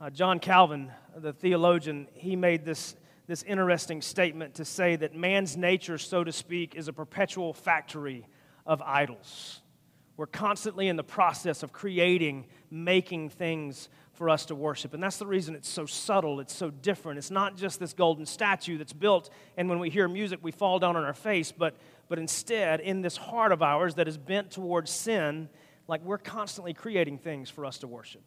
Uh, 0.00 0.10
John 0.10 0.38
Calvin, 0.38 0.90
the 1.16 1.32
theologian, 1.32 2.08
he 2.12 2.36
made 2.36 2.64
this, 2.64 2.96
this 3.26 3.42
interesting 3.42 4.02
statement 4.02 4.54
to 4.54 4.64
say 4.64 4.96
that 4.96 5.14
man's 5.14 5.56
nature, 5.56 5.98
so 5.98 6.22
to 6.22 6.32
speak, 6.32 6.74
is 6.74 6.88
a 6.88 6.92
perpetual 6.92 7.52
factory 7.52 8.26
of 8.66 8.82
idols. 8.82 9.62
We're 10.16 10.26
constantly 10.26 10.88
in 10.88 10.96
the 10.96 11.04
process 11.04 11.62
of 11.62 11.72
creating, 11.72 12.46
making 12.70 13.30
things 13.30 13.88
for 14.14 14.30
us 14.30 14.46
to 14.46 14.54
worship. 14.54 14.94
And 14.94 15.02
that's 15.02 15.18
the 15.18 15.26
reason 15.26 15.54
it's 15.54 15.68
so 15.68 15.84
subtle, 15.84 16.40
it's 16.40 16.54
so 16.54 16.70
different. 16.70 17.18
It's 17.18 17.30
not 17.30 17.56
just 17.56 17.78
this 17.78 17.92
golden 17.92 18.24
statue 18.24 18.78
that's 18.78 18.94
built, 18.94 19.28
and 19.58 19.68
when 19.68 19.78
we 19.78 19.90
hear 19.90 20.08
music, 20.08 20.40
we 20.42 20.52
fall 20.52 20.78
down 20.78 20.96
on 20.96 21.04
our 21.04 21.12
face, 21.12 21.52
but, 21.52 21.76
but 22.08 22.18
instead, 22.18 22.80
in 22.80 23.02
this 23.02 23.16
heart 23.16 23.52
of 23.52 23.62
ours 23.62 23.94
that 23.96 24.08
is 24.08 24.16
bent 24.16 24.50
towards 24.50 24.90
sin, 24.90 25.48
like 25.88 26.02
we're 26.02 26.18
constantly 26.18 26.72
creating 26.72 27.18
things 27.18 27.50
for 27.50 27.64
us 27.64 27.78
to 27.78 27.86
worship. 27.86 28.22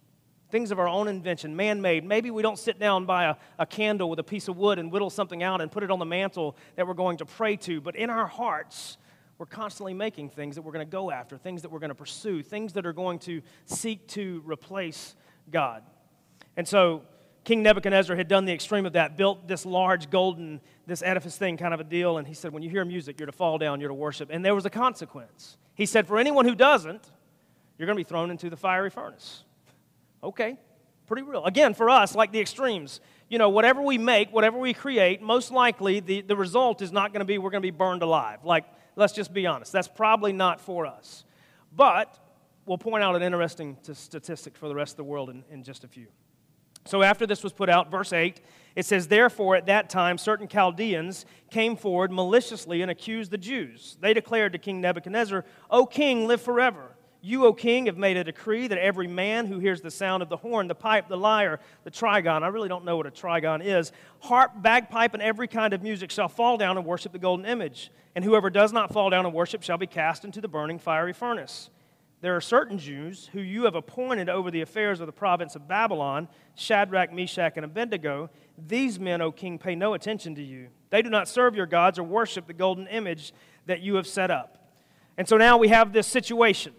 Things 0.49 0.71
of 0.71 0.79
our 0.79 0.87
own 0.87 1.07
invention, 1.07 1.55
man 1.55 1.81
made. 1.81 2.03
Maybe 2.03 2.31
we 2.31 2.41
don't 2.41 2.57
sit 2.57 2.79
down 2.79 3.05
by 3.05 3.25
a, 3.25 3.35
a 3.59 3.65
candle 3.65 4.09
with 4.09 4.19
a 4.19 4.23
piece 4.23 4.47
of 4.47 4.57
wood 4.57 4.79
and 4.79 4.91
whittle 4.91 5.09
something 5.09 5.43
out 5.43 5.61
and 5.61 5.71
put 5.71 5.83
it 5.83 5.91
on 5.91 5.99
the 5.99 6.05
mantle 6.05 6.57
that 6.75 6.87
we're 6.87 6.95
going 6.95 7.17
to 7.17 7.25
pray 7.25 7.55
to, 7.57 7.79
but 7.79 7.95
in 7.95 8.09
our 8.09 8.25
hearts, 8.25 8.97
we're 9.37 9.45
constantly 9.45 9.93
making 9.93 10.29
things 10.29 10.55
that 10.55 10.63
we're 10.63 10.71
going 10.71 10.85
to 10.85 10.91
go 10.91 11.11
after, 11.11 11.37
things 11.37 11.61
that 11.61 11.71
we're 11.71 11.79
going 11.79 11.91
to 11.91 11.95
pursue, 11.95 12.43
things 12.43 12.73
that 12.73 12.85
are 12.85 12.93
going 12.93 13.19
to 13.19 13.41
seek 13.65 14.05
to 14.07 14.43
replace 14.45 15.15
God. 15.49 15.83
And 16.57 16.67
so 16.67 17.03
King 17.49 17.63
Nebuchadnezzar 17.63 18.15
had 18.15 18.27
done 18.27 18.45
the 18.45 18.53
extreme 18.53 18.85
of 18.85 18.93
that, 18.93 19.17
built 19.17 19.47
this 19.47 19.65
large 19.65 20.11
golden, 20.11 20.61
this 20.85 21.01
edifice 21.01 21.35
thing 21.35 21.57
kind 21.57 21.73
of 21.73 21.79
a 21.79 21.83
deal, 21.83 22.19
and 22.19 22.27
he 22.27 22.35
said, 22.35 22.53
when 22.53 22.61
you 22.61 22.69
hear 22.69 22.85
music, 22.85 23.19
you're 23.19 23.25
to 23.25 23.31
fall 23.31 23.57
down, 23.57 23.79
you're 23.79 23.89
to 23.89 23.95
worship. 23.95 24.29
And 24.31 24.45
there 24.45 24.53
was 24.53 24.67
a 24.67 24.69
consequence. 24.69 25.57
He 25.73 25.87
said, 25.87 26.05
for 26.05 26.19
anyone 26.19 26.45
who 26.45 26.53
doesn't, 26.53 27.09
you're 27.79 27.87
going 27.87 27.97
to 27.97 28.03
be 28.03 28.07
thrown 28.07 28.29
into 28.29 28.51
the 28.51 28.55
fiery 28.55 28.91
furnace. 28.91 29.43
Okay, 30.23 30.57
pretty 31.07 31.23
real. 31.23 31.43
Again, 31.43 31.73
for 31.73 31.89
us, 31.89 32.13
like 32.13 32.31
the 32.31 32.39
extremes, 32.39 33.01
you 33.29 33.39
know, 33.39 33.49
whatever 33.49 33.81
we 33.81 33.97
make, 33.97 34.31
whatever 34.31 34.59
we 34.59 34.71
create, 34.71 35.19
most 35.19 35.49
likely 35.49 36.01
the, 36.01 36.21
the 36.21 36.35
result 36.35 36.83
is 36.83 36.91
not 36.91 37.13
going 37.13 37.21
to 37.21 37.25
be 37.25 37.39
we're 37.39 37.49
going 37.49 37.63
to 37.63 37.67
be 37.67 37.75
burned 37.75 38.03
alive. 38.03 38.45
Like, 38.45 38.65
Let's 38.99 39.13
just 39.13 39.33
be 39.33 39.47
honest. 39.47 39.71
That's 39.71 39.87
probably 39.87 40.33
not 40.33 40.59
for 40.59 40.85
us. 40.85 41.23
But 41.73 42.19
we'll 42.65 42.77
point 42.77 43.01
out 43.01 43.15
an 43.15 43.23
interesting 43.23 43.77
statistic 43.93 44.57
for 44.57 44.67
the 44.67 44.75
rest 44.75 44.93
of 44.93 44.97
the 44.97 45.03
world 45.05 45.29
in, 45.29 45.45
in 45.49 45.63
just 45.63 45.85
a 45.85 45.87
few. 45.87 46.07
So 46.89 47.03
after 47.03 47.27
this 47.27 47.43
was 47.43 47.53
put 47.53 47.69
out, 47.69 47.91
verse 47.91 48.11
8, 48.11 48.41
it 48.75 48.83
says, 48.83 49.07
Therefore, 49.07 49.55
at 49.55 49.67
that 49.67 49.91
time, 49.91 50.17
certain 50.17 50.47
Chaldeans 50.47 51.27
came 51.51 51.75
forward 51.75 52.11
maliciously 52.11 52.81
and 52.81 52.89
accused 52.89 53.29
the 53.29 53.37
Jews. 53.37 53.95
They 54.01 54.11
declared 54.11 54.53
to 54.53 54.57
King 54.57 54.81
Nebuchadnezzar, 54.81 55.45
O 55.69 55.85
king, 55.85 56.25
live 56.25 56.41
forever. 56.41 56.95
You, 57.21 57.45
O 57.45 57.53
king, 57.53 57.85
have 57.85 57.97
made 57.97 58.17
a 58.17 58.23
decree 58.23 58.67
that 58.67 58.79
every 58.79 59.05
man 59.05 59.45
who 59.45 59.59
hears 59.59 59.81
the 59.81 59.91
sound 59.91 60.23
of 60.23 60.29
the 60.29 60.37
horn, 60.37 60.67
the 60.67 60.73
pipe, 60.73 61.07
the 61.09 61.17
lyre, 61.17 61.59
the 61.83 61.91
trigon, 61.91 62.41
I 62.41 62.47
really 62.47 62.69
don't 62.69 62.85
know 62.85 62.97
what 62.97 63.05
a 63.05 63.11
trigon 63.11 63.63
is, 63.63 63.91
harp, 64.21 64.53
bagpipe, 64.59 65.13
and 65.13 65.21
every 65.21 65.47
kind 65.47 65.75
of 65.75 65.83
music 65.83 66.09
shall 66.09 66.27
fall 66.27 66.57
down 66.57 66.75
and 66.75 66.87
worship 66.87 67.11
the 67.11 67.19
golden 67.19 67.45
image. 67.45 67.91
And 68.15 68.25
whoever 68.25 68.49
does 68.49 68.73
not 68.73 68.91
fall 68.91 69.11
down 69.11 69.27
and 69.27 69.35
worship 69.35 69.61
shall 69.61 69.77
be 69.77 69.85
cast 69.85 70.25
into 70.25 70.41
the 70.41 70.47
burning 70.47 70.79
fiery 70.79 71.13
furnace. 71.13 71.69
There 72.21 72.35
are 72.35 72.41
certain 72.41 72.77
Jews 72.77 73.29
who 73.31 73.39
you 73.39 73.63
have 73.63 73.75
appointed 73.75 74.27
over 74.27 74.51
the 74.51 74.61
affairs 74.61 74.99
of 74.99 75.05
the 75.05 75.13
province 75.13 75.55
of 75.55 75.67
Babylon 75.67 76.27
Shadrach, 76.55 77.13
Meshach, 77.13 77.53
and 77.55 77.63
Abednego. 77.63 78.29
These 78.67 78.99
men, 78.99 79.21
O 79.21 79.31
king, 79.31 79.57
pay 79.57 79.75
no 79.75 79.93
attention 79.93 80.35
to 80.35 80.43
you. 80.43 80.67
They 80.89 81.01
do 81.01 81.09
not 81.09 81.29
serve 81.29 81.55
your 81.55 81.65
gods 81.65 81.97
or 81.97 82.03
worship 82.03 82.47
the 82.47 82.53
golden 82.53 82.87
image 82.87 83.33
that 83.67 83.79
you 83.81 83.95
have 83.95 84.07
set 84.07 84.29
up. 84.29 84.57
And 85.17 85.27
so 85.27 85.37
now 85.37 85.57
we 85.57 85.69
have 85.69 85.93
this 85.93 86.07
situation 86.07 86.73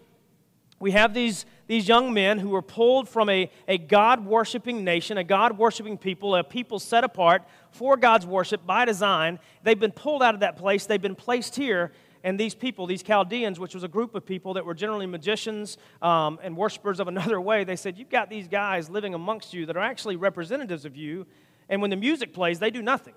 we 0.81 0.91
have 0.91 1.13
these, 1.13 1.45
these 1.67 1.87
young 1.87 2.11
men 2.11 2.39
who 2.39 2.49
were 2.49 2.63
pulled 2.63 3.07
from 3.07 3.29
a, 3.29 3.51
a 3.67 3.77
God 3.77 4.25
worshiping 4.25 4.83
nation, 4.83 5.17
a 5.17 5.23
God 5.23 5.57
worshiping 5.57 5.97
people, 5.97 6.35
a 6.35 6.43
people 6.43 6.79
set 6.79 7.03
apart 7.03 7.43
for 7.69 7.95
God's 7.95 8.25
worship 8.25 8.65
by 8.65 8.85
design. 8.85 9.39
They've 9.63 9.79
been 9.79 9.91
pulled 9.91 10.23
out 10.23 10.33
of 10.33 10.39
that 10.39 10.57
place, 10.57 10.87
they've 10.87 11.01
been 11.01 11.15
placed 11.15 11.55
here. 11.55 11.91
And 12.23 12.39
these 12.39 12.53
people, 12.53 12.85
these 12.85 13.03
Chaldeans, 13.03 13.59
which 13.59 13.73
was 13.73 13.83
a 13.83 13.87
group 13.87 14.13
of 14.13 14.25
people 14.25 14.53
that 14.53 14.65
were 14.65 14.73
generally 14.73 15.07
magicians 15.07 15.77
um, 16.01 16.39
and 16.43 16.55
worshipers 16.55 16.99
of 16.99 17.07
another 17.07 17.41
way, 17.41 17.63
they 17.63 17.75
said, 17.75 17.97
You've 17.97 18.09
got 18.09 18.29
these 18.29 18.47
guys 18.47 18.89
living 18.89 19.13
amongst 19.13 19.53
you 19.53 19.65
that 19.65 19.77
are 19.77 19.81
actually 19.81 20.15
representatives 20.15 20.85
of 20.85 20.95
you. 20.95 21.25
And 21.69 21.81
when 21.81 21.89
the 21.89 21.95
music 21.95 22.33
plays, 22.33 22.59
they 22.59 22.69
do 22.69 22.81
nothing. 22.81 23.13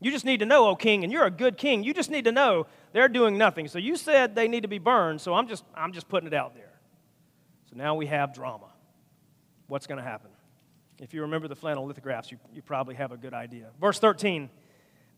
You 0.00 0.10
just 0.10 0.24
need 0.24 0.40
to 0.40 0.46
know, 0.46 0.68
oh 0.68 0.76
king, 0.76 1.04
and 1.04 1.12
you're 1.12 1.24
a 1.24 1.30
good 1.30 1.56
king. 1.56 1.82
You 1.82 1.94
just 1.94 2.10
need 2.10 2.24
to 2.24 2.32
know 2.32 2.66
they're 2.92 3.08
doing 3.08 3.38
nothing. 3.38 3.68
So 3.68 3.78
you 3.78 3.96
said 3.96 4.34
they 4.34 4.48
need 4.48 4.62
to 4.62 4.68
be 4.68 4.78
burned, 4.78 5.20
so 5.20 5.32
I'm 5.32 5.48
just, 5.48 5.64
I'm 5.74 5.92
just 5.92 6.08
putting 6.08 6.26
it 6.26 6.34
out 6.34 6.54
there. 6.54 6.72
So 7.70 7.76
now 7.76 7.94
we 7.94 8.06
have 8.06 8.34
drama. 8.34 8.66
What's 9.66 9.86
going 9.86 9.98
to 9.98 10.04
happen? 10.04 10.30
If 11.00 11.14
you 11.14 11.22
remember 11.22 11.48
the 11.48 11.56
flannel 11.56 11.86
lithographs, 11.86 12.30
you, 12.30 12.38
you 12.52 12.60
probably 12.60 12.96
have 12.96 13.12
a 13.12 13.16
good 13.16 13.32
idea. 13.32 13.70
Verse 13.80 13.98
13 13.98 14.50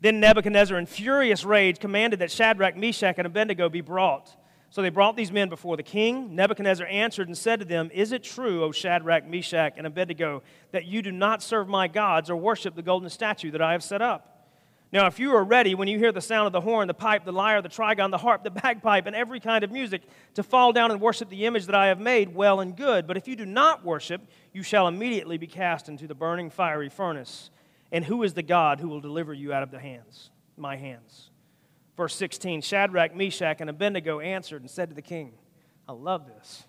Then 0.01 0.21
Nebuchadnezzar, 0.21 0.79
in 0.79 0.87
furious 0.87 1.45
rage, 1.45 1.79
commanded 1.79 2.19
that 2.21 2.31
Shadrach, 2.31 2.77
Meshach, 2.77 3.17
and 3.19 3.27
Abednego 3.27 3.69
be 3.69 3.81
brought. 3.81 4.37
So 4.71 4.83
they 4.83 4.91
brought 4.91 5.17
these 5.17 5.33
men 5.33 5.49
before 5.49 5.77
the 5.77 5.83
king. 5.83 6.35
Nebuchadnezzar 6.35 6.87
answered 6.87 7.29
and 7.29 7.39
said 7.39 7.61
to 7.61 7.65
them, 7.65 7.91
Is 7.95 8.13
it 8.13 8.23
true, 8.23 8.63
O 8.63 8.73
Shadrach, 8.73 9.27
Meshach, 9.27 9.75
and 9.77 9.87
Abednego, 9.87 10.43
that 10.73 10.85
you 10.85 11.01
do 11.03 11.13
not 11.13 11.43
serve 11.43 11.69
my 11.69 11.89
gods 11.89 12.29
or 12.29 12.37
worship 12.37 12.75
the 12.75 12.83
golden 12.83 13.09
statue 13.09 13.51
that 13.53 13.63
I 13.63 13.73
have 13.73 13.83
set 13.83 14.03
up? 14.03 14.37
Now, 14.93 15.07
if 15.07 15.19
you 15.19 15.35
are 15.35 15.43
ready, 15.43 15.75
when 15.75 15.89
you 15.89 15.99
hear 15.99 16.13
the 16.13 16.21
sound 16.21 16.47
of 16.47 16.53
the 16.53 16.61
horn, 16.61 16.87
the 16.87 16.95
pipe, 16.95 17.25
the 17.25 17.33
lyre, 17.33 17.61
the 17.61 17.69
trigon, 17.69 18.11
the 18.11 18.19
harp, 18.19 18.45
the 18.45 18.51
bagpipe, 18.51 19.07
and 19.07 19.17
every 19.17 19.41
kind 19.41 19.65
of 19.65 19.73
music, 19.73 20.03
to 20.35 20.43
fall 20.43 20.73
down 20.73 20.91
and 20.91 21.01
worship 21.01 21.29
the 21.29 21.45
image 21.45 21.67
that 21.67 21.75
I 21.75 21.89
have 21.89 21.99
made, 21.99 22.35
well 22.35 22.61
and 22.61 22.77
good. 22.77 23.07
But 23.07 23.17
if 23.17 23.27
you 23.27 23.35
do 23.35 23.47
not 23.47 23.85
worship, 23.85 24.23
you 24.53 24.63
shall 24.63 24.87
immediately 24.87 25.39
be 25.39 25.49
cast 25.49 25.89
into 25.89 26.07
the 26.07 26.15
burning 26.15 26.51
fiery 26.51 26.89
furnace. 26.89 27.51
And 27.93 28.05
who 28.05 28.23
is 28.23 28.35
the 28.35 28.43
God 28.43 28.81
who 28.81 28.89
will 28.89 29.01
deliver 29.01 29.33
you 29.33 29.53
out 29.53 29.63
of 29.63 29.71
the 29.71 29.79
hands, 29.79 30.31
my 30.57 30.77
hands? 30.77 31.31
Verse 31.97 32.15
16 32.15 32.61
Shadrach, 32.63 33.15
Meshach, 33.15 33.61
and 33.61 33.71
Abednego 33.71 34.21
answered 34.21 34.63
and 34.63 34.71
said 34.71 34.89
to 34.91 34.95
the 34.95 35.03
king, 35.03 35.33
I 35.89 35.93
love 35.93 36.27
this. 36.27 36.65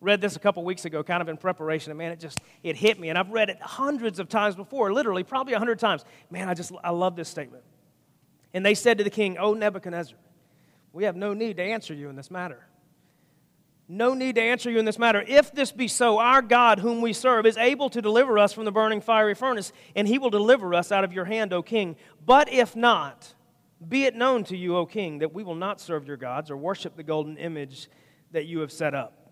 Read 0.00 0.20
this 0.20 0.34
a 0.34 0.40
couple 0.40 0.64
weeks 0.64 0.84
ago 0.84 1.02
kind 1.04 1.22
of 1.22 1.28
in 1.28 1.36
preparation 1.36 1.92
and 1.92 1.98
man 1.98 2.10
it 2.10 2.18
just 2.18 2.40
it 2.62 2.76
hit 2.76 2.98
me. 2.98 3.08
And 3.08 3.16
i've 3.16 3.30
read 3.30 3.50
it 3.50 3.60
hundreds 3.60 4.18
of 4.18 4.28
times 4.28 4.56
before 4.56 4.92
literally 4.92 5.22
probably 5.22 5.54
a 5.54 5.58
hundred 5.58 5.78
times. 5.78 6.04
Man 6.28 6.48
i 6.48 6.54
just 6.54 6.72
i 6.82 6.90
love 6.90 7.14
this 7.14 7.28
statement. 7.28 7.62
And 8.52 8.66
they 8.66 8.74
said 8.74 8.98
to 8.98 9.04
the 9.04 9.10
king 9.10 9.38
o 9.38 9.54
nebuchadnezzar 9.54 10.18
we 10.92 11.04
have 11.04 11.14
no 11.16 11.34
need 11.34 11.56
to 11.58 11.62
answer 11.62 11.94
you 11.94 12.08
in 12.08 12.16
this 12.16 12.30
matter 12.32 12.66
no 13.92 14.14
need 14.14 14.36
to 14.36 14.40
answer 14.40 14.70
you 14.70 14.78
in 14.78 14.86
this 14.86 14.98
matter. 14.98 15.22
If 15.28 15.52
this 15.52 15.70
be 15.70 15.86
so 15.86 16.18
our 16.18 16.40
god 16.40 16.78
whom 16.78 17.02
we 17.02 17.12
serve 17.12 17.44
is 17.44 17.58
able 17.58 17.90
to 17.90 18.00
deliver 18.00 18.38
us 18.38 18.54
from 18.54 18.64
the 18.64 18.72
burning 18.72 19.02
fiery 19.02 19.34
furnace 19.34 19.70
and 19.94 20.08
he 20.08 20.18
will 20.18 20.30
deliver 20.30 20.72
us 20.72 20.90
out 20.90 21.04
of 21.04 21.12
your 21.12 21.26
hand 21.26 21.52
o 21.52 21.62
king. 21.62 21.96
But 22.24 22.50
if 22.50 22.74
not 22.74 23.34
be 23.86 24.04
it 24.04 24.14
known 24.14 24.44
to 24.44 24.56
you 24.56 24.78
o 24.78 24.86
king 24.86 25.18
that 25.18 25.34
we 25.34 25.44
will 25.44 25.54
not 25.54 25.78
serve 25.78 26.06
your 26.06 26.16
gods 26.16 26.50
or 26.50 26.56
worship 26.56 26.96
the 26.96 27.02
golden 27.02 27.36
image 27.36 27.90
that 28.30 28.46
you 28.46 28.60
have 28.60 28.72
set 28.72 28.94
up. 28.94 29.22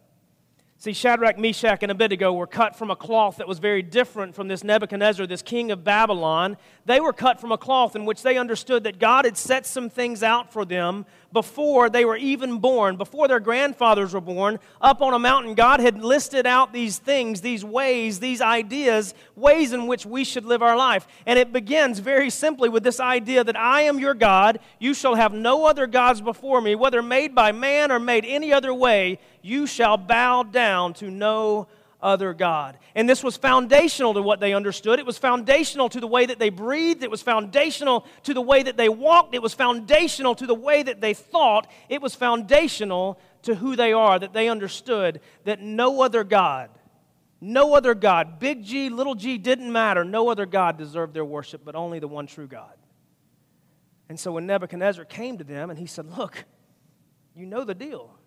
See, 0.77 0.95
Shadrach, 0.95 1.39
Meshach, 1.39 1.83
and 1.83 1.93
Abednego 1.93 2.33
were 2.33 2.47
cut 2.47 2.75
from 2.75 2.91
a 2.91 2.97
cloth 2.97 3.37
that 3.37 3.47
was 3.47 3.59
very 3.59 3.83
different 3.83 4.35
from 4.35 4.49
this 4.49 4.65
Nebuchadnezzar, 4.65 5.27
this 5.27 5.43
king 5.43 5.71
of 5.71 5.85
Babylon. 5.85 6.57
They 6.87 7.01
were 7.01 7.13
cut 7.13 7.39
from 7.39 7.53
a 7.53 7.59
cloth 7.59 7.97
in 7.97 8.07
which 8.07 8.23
they 8.23 8.39
understood 8.39 8.85
that 8.85 8.99
God 8.99 9.27
had 9.27 9.37
set 9.37 9.67
some 9.67 9.91
things 9.91 10.23
out 10.23 10.51
for 10.51 10.65
them 10.65 11.05
before 11.33 11.89
they 11.89 12.05
were 12.05 12.17
even 12.17 12.59
born, 12.59 12.97
before 12.97 13.29
their 13.29 13.41
grandfathers 13.41 14.15
were 14.15 14.21
born. 14.21 14.59
Up 14.81 15.01
on 15.01 15.15
a 15.15 15.19
mountain, 15.19 15.55
God 15.55 15.81
had 15.81 16.03
listed 16.03 16.47
out 16.47 16.73
these 16.73 16.99
things, 16.99 17.41
these 17.41 17.65
ways, 17.65 18.21
these 18.21 18.41
ideas, 18.41 19.15
ways 19.37 19.73
in 19.73 19.87
which 19.87 20.05
we 20.05 20.25
should 20.25 20.45
live 20.45 20.63
our 20.63 20.77
life. 20.77 21.07
And 21.27 21.39
it 21.39 21.53
begins 21.53 21.99
very 21.99 22.31
simply 22.31 22.69
with 22.69 22.83
this 22.83 23.01
idea 23.01 23.45
that 23.45 23.57
I 23.57 23.83
am 23.83 23.99
your 23.99 24.15
God. 24.15 24.59
You 24.79 24.95
shall 24.95 25.15
have 25.15 25.33
no 25.33 25.67
other 25.67 25.87
gods 25.87 26.21
before 26.21 26.61
me, 26.61 26.75
whether 26.75 27.03
made 27.03 27.35
by 27.35 27.53
man 27.53 27.93
or 27.93 27.99
made 27.99 28.25
any 28.25 28.53
other 28.53 28.75
way 28.75 29.19
you 29.43 29.67
shall 29.67 29.97
bow 29.97 30.43
down 30.43 30.95
to 30.95 31.11
no 31.11 31.67
other 32.03 32.35
God. 32.35 32.79
And 32.95 33.09
this 33.09 33.23
was 33.23 33.37
foundational 33.37 34.15
to 34.15 34.23
what 34.23 34.41
they 34.41 34.53
understood. 34.53 34.99
It 34.99 35.07
was 35.07 35.19
foundational 35.19 35.89
to 35.91 36.01
the 36.01 36.07
way 36.07 36.27
that 36.27 36.39
they 36.39 36.51
breathed. 36.51 37.03
It 37.03 37.11
was 37.11 37.23
foundational 37.23 38.07
to 38.25 38.35
the 38.35 38.41
way 38.41 38.63
that 38.63 38.77
they 38.77 38.89
walked. 38.89 39.35
It 39.35 39.43
was 39.43 39.55
foundational 39.55 40.35
to 40.37 40.47
the 40.47 40.55
way 40.55 40.83
that 40.83 41.01
they 41.01 41.15
thought. 41.15 41.71
It 41.89 42.03
was 42.03 42.15
foundational 42.15 43.19
to 43.43 43.55
who 43.55 43.77
they 43.77 43.93
are, 43.93 44.19
that 44.19 44.33
they 44.33 44.49
understood 44.49 45.21
that 45.45 45.61
no 45.61 46.03
other 46.03 46.25
God, 46.25 46.71
no 47.41 47.75
other 47.75 47.95
God, 47.95 48.39
big 48.39 48.63
G, 48.63 48.91
little 48.91 49.15
g, 49.15 49.39
didn't 49.39 49.73
matter. 49.73 50.05
No 50.05 50.29
other 50.29 50.47
God 50.47 50.77
deserved 50.77 51.15
their 51.15 51.25
worship, 51.25 51.63
but 51.65 51.75
only 51.75 51.99
the 51.99 52.09
one 52.09 52.27
true 52.27 52.47
God. 52.47 52.75
And 54.11 54.19
so 54.19 54.33
when 54.33 54.47
Nebuchadnezzar 54.47 55.05
came 55.05 55.39
to 55.39 55.45
them 55.45 55.71
and 55.71 55.79
he 55.79 55.87
said, 55.87 56.07
Look, 56.19 56.45
you 57.35 57.47
know 57.47 57.65
the 57.65 57.75
deal. 57.75 58.20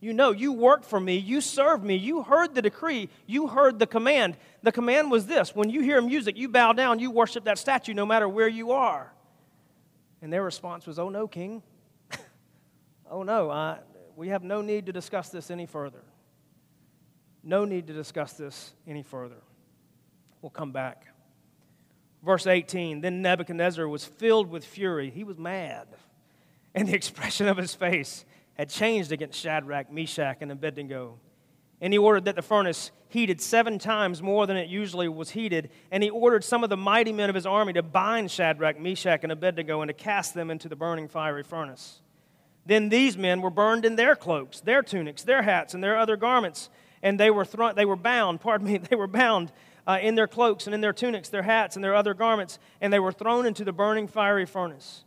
You 0.00 0.14
know, 0.14 0.30
you 0.30 0.52
worked 0.52 0.86
for 0.86 0.98
me, 0.98 1.16
you 1.16 1.42
served 1.42 1.84
me, 1.84 1.94
you 1.94 2.22
heard 2.22 2.54
the 2.54 2.62
decree, 2.62 3.10
you 3.26 3.48
heard 3.48 3.78
the 3.78 3.86
command. 3.86 4.38
The 4.62 4.72
command 4.72 5.10
was 5.10 5.26
this 5.26 5.54
when 5.54 5.68
you 5.68 5.82
hear 5.82 6.00
music, 6.00 6.38
you 6.38 6.48
bow 6.48 6.72
down, 6.72 6.98
you 6.98 7.10
worship 7.10 7.44
that 7.44 7.58
statue 7.58 7.92
no 7.92 8.06
matter 8.06 8.28
where 8.28 8.48
you 8.48 8.72
are. 8.72 9.12
And 10.22 10.32
their 10.32 10.42
response 10.42 10.86
was, 10.86 10.98
Oh 10.98 11.10
no, 11.10 11.28
king. 11.28 11.62
oh 13.10 13.22
no, 13.22 13.50
I, 13.50 13.78
we 14.16 14.28
have 14.28 14.42
no 14.42 14.62
need 14.62 14.86
to 14.86 14.92
discuss 14.92 15.28
this 15.28 15.50
any 15.50 15.66
further. 15.66 16.02
No 17.42 17.66
need 17.66 17.86
to 17.88 17.92
discuss 17.92 18.32
this 18.34 18.72
any 18.86 19.02
further. 19.02 19.42
We'll 20.40 20.50
come 20.50 20.72
back. 20.72 21.06
Verse 22.24 22.46
18 22.46 23.02
Then 23.02 23.20
Nebuchadnezzar 23.22 23.86
was 23.86 24.04
filled 24.04 24.50
with 24.50 24.64
fury. 24.64 25.10
He 25.10 25.24
was 25.24 25.38
mad. 25.38 25.88
And 26.74 26.88
the 26.88 26.94
expression 26.94 27.48
of 27.48 27.58
his 27.58 27.74
face 27.74 28.24
had 28.60 28.68
changed 28.68 29.10
against 29.10 29.40
Shadrach, 29.40 29.90
Meshach, 29.90 30.36
and 30.42 30.52
Abednego. 30.52 31.18
And 31.80 31.94
he 31.94 31.98
ordered 31.98 32.26
that 32.26 32.36
the 32.36 32.42
furnace 32.42 32.90
heated 33.08 33.40
seven 33.40 33.78
times 33.78 34.20
more 34.20 34.46
than 34.46 34.58
it 34.58 34.68
usually 34.68 35.08
was 35.08 35.30
heated. 35.30 35.70
And 35.90 36.02
he 36.02 36.10
ordered 36.10 36.44
some 36.44 36.62
of 36.62 36.68
the 36.68 36.76
mighty 36.76 37.10
men 37.10 37.30
of 37.30 37.34
his 37.34 37.46
army 37.46 37.72
to 37.72 37.82
bind 37.82 38.30
Shadrach, 38.30 38.78
Meshach, 38.78 39.20
and 39.22 39.32
Abednego 39.32 39.80
and 39.80 39.88
to 39.88 39.94
cast 39.94 40.34
them 40.34 40.50
into 40.50 40.68
the 40.68 40.76
burning 40.76 41.08
fiery 41.08 41.42
furnace. 41.42 42.02
Then 42.66 42.90
these 42.90 43.16
men 43.16 43.40
were 43.40 43.48
burned 43.48 43.86
in 43.86 43.96
their 43.96 44.14
cloaks, 44.14 44.60
their 44.60 44.82
tunics, 44.82 45.22
their 45.22 45.40
hats, 45.40 45.72
and 45.72 45.82
their 45.82 45.96
other 45.96 46.18
garments. 46.18 46.68
And 47.02 47.18
they 47.18 47.30
were, 47.30 47.46
thro- 47.46 47.72
they 47.72 47.86
were 47.86 47.96
bound, 47.96 48.40
pardon 48.42 48.66
me, 48.66 48.76
they 48.76 48.94
were 48.94 49.06
bound 49.06 49.52
uh, 49.86 50.00
in 50.02 50.16
their 50.16 50.28
cloaks 50.28 50.66
and 50.66 50.74
in 50.74 50.82
their 50.82 50.92
tunics, 50.92 51.30
their 51.30 51.44
hats, 51.44 51.76
and 51.76 51.82
their 51.82 51.94
other 51.94 52.12
garments. 52.12 52.58
And 52.82 52.92
they 52.92 53.00
were 53.00 53.10
thrown 53.10 53.46
into 53.46 53.64
the 53.64 53.72
burning 53.72 54.06
fiery 54.06 54.44
furnace. 54.44 55.04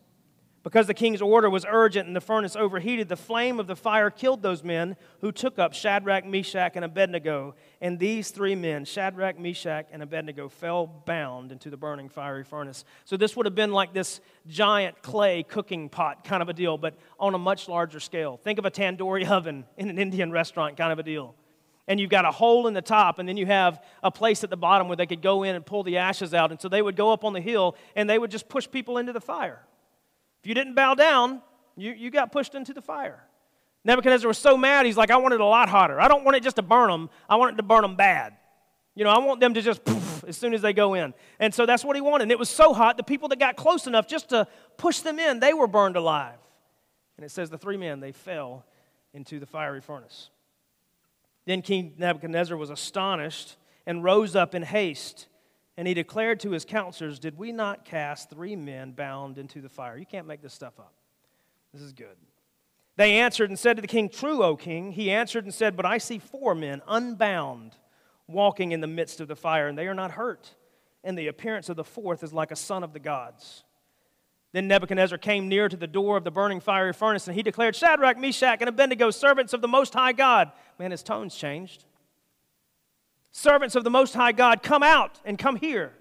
Because 0.64 0.88
the 0.88 0.94
king's 0.94 1.22
order 1.22 1.50
was 1.50 1.66
urgent 1.68 2.08
and 2.08 2.16
the 2.16 2.22
furnace 2.22 2.56
overheated, 2.56 3.10
the 3.10 3.18
flame 3.18 3.60
of 3.60 3.68
the 3.68 3.76
fire 3.76 4.10
killed 4.10 4.42
those 4.42 4.64
men 4.64 4.96
who 5.20 5.30
took 5.30 5.60
up 5.60 5.74
Shadrach, 5.74 6.26
Meshach, 6.26 6.78
and 6.78 6.86
Abednego. 6.86 7.56
And 7.82 8.00
these 8.00 8.32
three 8.32 8.56
men, 8.56 8.86
Shadrach, 8.86 9.38
Meshach, 9.38 9.88
and 9.92 10.02
Abednego, 10.02 10.48
fell 10.48 10.88
bound 10.88 11.52
into 11.52 11.70
the 11.70 11.76
burning 11.76 12.08
fiery 12.08 12.46
furnace. 12.46 12.86
So 13.04 13.18
this 13.18 13.36
would 13.36 13.46
have 13.46 13.56
been 13.56 13.74
like 13.74 13.94
this 13.94 14.22
giant 14.48 15.02
clay 15.02 15.44
cooking 15.44 15.90
pot 15.90 16.24
kind 16.24 16.42
of 16.42 16.48
a 16.48 16.54
deal, 16.54 16.78
but 16.78 16.98
on 17.20 17.36
a 17.36 17.40
much 17.40 17.68
larger 17.68 18.00
scale. 18.00 18.38
Think 18.38 18.58
of 18.58 18.64
a 18.64 18.72
tandoori 18.72 19.28
oven 19.30 19.66
in 19.76 19.90
an 19.90 20.00
Indian 20.00 20.32
restaurant 20.32 20.78
kind 20.78 20.94
of 20.94 21.00
a 21.00 21.04
deal. 21.04 21.36
And 21.90 22.00
you've 22.00 22.10
got 22.10 22.24
a 22.24 22.32
hole 22.32 22.68
in 22.68 22.74
the 22.74 22.82
top, 22.82 23.20
and 23.20 23.28
then 23.28 23.36
you 23.36 23.46
have 23.48 23.84
a 24.02 24.10
place 24.10 24.46
at 24.46 24.50
the 24.50 24.56
bottom 24.56 24.88
where 24.88 24.96
they 24.96 25.08
could 25.08 25.22
go 25.22 25.44
in 25.44 25.56
and 25.56 25.66
pull 25.66 25.84
the 25.84 25.98
ashes 25.98 26.34
out. 26.34 26.52
And 26.52 26.62
so 26.62 26.70
they 26.70 26.82
would 26.82 26.96
go 26.96 27.12
up 27.12 27.26
on 27.26 27.34
the 27.34 27.42
hill 27.42 27.76
and 27.98 28.10
they 28.10 28.18
would 28.18 28.32
just 28.32 28.48
push 28.48 28.72
people 28.72 28.98
into 28.98 29.12
the 29.12 29.20
fire. 29.20 29.60
If 30.44 30.48
you 30.48 30.54
didn't 30.54 30.76
bow 30.76 30.94
down, 30.94 31.42
you, 31.78 31.94
you 31.94 32.12
got 32.12 32.34
pushed 32.34 32.54
into 32.54 32.74
the 32.74 32.82
fire. 32.82 33.24
Nebuchadnezzar 33.86 34.28
was 34.28 34.38
so 34.38 34.58
mad, 34.58 34.86
he's 34.86 34.98
like, 34.98 35.10
I 35.10 35.16
want 35.16 35.34
it 35.34 35.40
a 35.40 35.46
lot 35.46 35.70
hotter. 35.70 36.02
I 36.02 36.10
don't 36.10 36.26
want 36.26 36.36
it 36.36 36.44
just 36.44 36.58
to 36.58 36.62
burn 36.62 36.90
them, 36.90 37.10
I 37.30 37.38
want 37.38 37.54
it 37.54 37.58
to 37.58 37.64
burn 37.64 37.82
them 37.82 37.96
bad. 37.96 38.36
You 38.94 39.06
know, 39.06 39.10
I 39.10 39.20
want 39.20 39.40
them 39.40 39.54
to 39.54 39.62
just 39.62 39.86
poof 39.86 40.26
as 40.28 40.36
soon 40.36 40.54
as 40.54 40.62
they 40.62 40.74
go 40.74 40.96
in. 40.96 41.14
And 41.40 41.54
so 41.54 41.66
that's 41.66 41.86
what 41.86 41.96
he 41.96 42.02
wanted. 42.02 42.24
And 42.24 42.32
it 42.32 42.38
was 42.38 42.50
so 42.50 42.74
hot, 42.74 42.98
the 42.98 43.04
people 43.04 43.30
that 43.30 43.40
got 43.40 43.56
close 43.56 43.88
enough 43.88 44.06
just 44.06 44.30
to 44.30 44.46
push 44.78 45.00
them 45.00 45.18
in, 45.18 45.40
they 45.40 45.54
were 45.54 45.66
burned 45.66 45.96
alive. 45.96 46.38
And 47.18 47.26
it 47.26 47.30
says 47.30 47.50
the 47.50 47.58
three 47.58 47.78
men, 47.78 48.02
they 48.02 48.12
fell 48.12 48.66
into 49.14 49.40
the 49.40 49.46
fiery 49.46 49.80
furnace. 49.80 50.30
Then 51.46 51.62
King 51.62 51.94
Nebuchadnezzar 51.98 52.58
was 52.58 52.70
astonished 52.70 53.56
and 53.86 54.04
rose 54.04 54.36
up 54.36 54.54
in 54.54 54.64
haste 54.64 55.28
and 55.78 55.88
he 55.88 55.94
declared 55.94 56.40
to 56.42 56.52
his 56.52 56.66
counselors, 56.66 57.20
Did 57.20 57.38
we 57.38 57.52
not 57.52 57.86
cast 57.86 58.30
three 58.30 58.56
men 58.56 58.92
bound 58.92 59.38
into 59.38 59.62
the 59.62 59.70
fire? 59.70 59.98
You 59.98 60.06
can't 60.06 60.28
make 60.28 60.42
this 60.42 60.54
stuff 60.54 60.80
up. 60.80 60.94
This 61.74 61.82
is 61.82 61.94
good. 61.94 62.16
They 62.96 63.20
answered 63.20 63.50
and 63.50 63.58
said 63.58 63.78
to 63.78 63.82
the 63.82 63.88
king, 63.88 64.10
True, 64.10 64.44
O 64.44 64.56
king. 64.56 64.92
He 64.92 65.10
answered 65.10 65.46
and 65.46 65.54
said, 65.54 65.76
But 65.76 65.86
I 65.86 65.98
see 65.98 66.20
four 66.20 66.54
men 66.54 66.82
unbound 66.88 67.76
walking 68.28 68.72
in 68.72 68.82
the 68.82 68.88
midst 68.88 69.20
of 69.20 69.28
the 69.28 69.36
fire, 69.36 69.68
and 69.68 69.78
they 69.78 69.88
are 69.88 69.96
not 69.96 70.12
hurt. 70.12 70.54
And 71.04 71.18
the 71.18 71.28
appearance 71.28 71.70
of 71.70 71.76
the 71.76 71.84
fourth 71.84 72.24
is 72.24 72.34
like 72.34 72.52
a 72.52 72.56
son 72.56 72.84
of 72.84 72.94
the 72.94 73.00
gods. 73.00 73.64
Then 74.54 74.68
Nebuchadnezzar 74.68 75.18
came 75.18 75.50
near 75.50 75.68
to 75.68 75.76
the 75.76 75.88
door 75.88 76.16
of 76.16 76.24
the 76.24 76.32
burning 76.32 76.60
fiery 76.60 76.94
furnace, 76.94 77.28
and 77.28 77.36
he 77.36 77.42
declared, 77.42 77.76
Shadrach, 77.76 78.20
Meshach, 78.20 78.60
and 78.62 78.70
Abednego, 78.70 79.10
servants 79.10 79.54
of 79.54 79.62
the 79.62 79.68
Most 79.68 79.96
High 79.96 80.14
God. 80.14 80.52
Man, 80.78 80.92
his 80.92 81.02
tone's 81.02 81.36
changed. 81.36 81.86
Servants 83.36 83.76
of 83.76 83.84
the 83.84 83.90
Most 83.90 84.14
High 84.14 84.32
God, 84.32 84.62
come 84.62 84.84
out 84.84 85.20
and 85.26 85.40
come 85.40 85.56
here. 85.56 85.92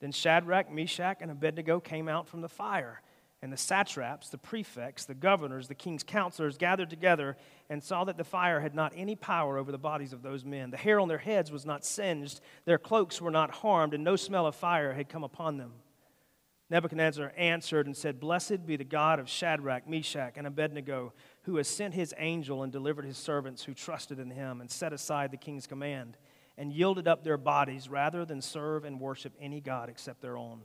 Then 0.00 0.12
Shadrach, 0.12 0.70
Meshach, 0.70 1.18
and 1.20 1.30
Abednego 1.30 1.80
came 1.80 2.08
out 2.08 2.28
from 2.28 2.42
the 2.42 2.48
fire. 2.48 3.02
And 3.42 3.52
the 3.52 3.56
satraps, 3.56 4.30
the 4.30 4.38
prefects, 4.38 5.04
the 5.04 5.14
governors, 5.14 5.66
the 5.66 5.74
king's 5.74 6.04
counselors 6.04 6.56
gathered 6.56 6.90
together 6.90 7.36
and 7.68 7.82
saw 7.82 8.04
that 8.04 8.16
the 8.16 8.24
fire 8.24 8.60
had 8.60 8.72
not 8.72 8.92
any 8.96 9.16
power 9.16 9.58
over 9.58 9.72
the 9.72 9.78
bodies 9.78 10.12
of 10.12 10.22
those 10.22 10.44
men. 10.44 10.70
The 10.70 10.76
hair 10.76 11.00
on 11.00 11.08
their 11.08 11.18
heads 11.18 11.50
was 11.50 11.66
not 11.66 11.84
singed, 11.84 12.40
their 12.64 12.78
cloaks 12.78 13.20
were 13.20 13.32
not 13.32 13.50
harmed, 13.50 13.92
and 13.92 14.04
no 14.04 14.14
smell 14.14 14.46
of 14.46 14.54
fire 14.54 14.94
had 14.94 15.08
come 15.08 15.24
upon 15.24 15.58
them. 15.58 15.72
Nebuchadnezzar 16.70 17.32
answered 17.36 17.86
and 17.86 17.96
said, 17.96 18.20
Blessed 18.20 18.64
be 18.64 18.76
the 18.76 18.84
God 18.84 19.18
of 19.18 19.28
Shadrach, 19.28 19.88
Meshach, 19.88 20.34
and 20.36 20.46
Abednego, 20.46 21.12
who 21.42 21.56
has 21.56 21.68
sent 21.68 21.94
his 21.94 22.14
angel 22.16 22.62
and 22.62 22.72
delivered 22.72 23.04
his 23.04 23.18
servants 23.18 23.64
who 23.64 23.74
trusted 23.74 24.20
in 24.20 24.30
him 24.30 24.60
and 24.60 24.70
set 24.70 24.92
aside 24.92 25.32
the 25.32 25.36
king's 25.36 25.66
command 25.66 26.16
and 26.56 26.72
yielded 26.72 27.08
up 27.08 27.24
their 27.24 27.36
bodies 27.36 27.88
rather 27.88 28.24
than 28.24 28.40
serve 28.40 28.84
and 28.84 29.00
worship 29.00 29.32
any 29.40 29.60
God 29.60 29.88
except 29.88 30.20
their 30.20 30.36
own. 30.36 30.62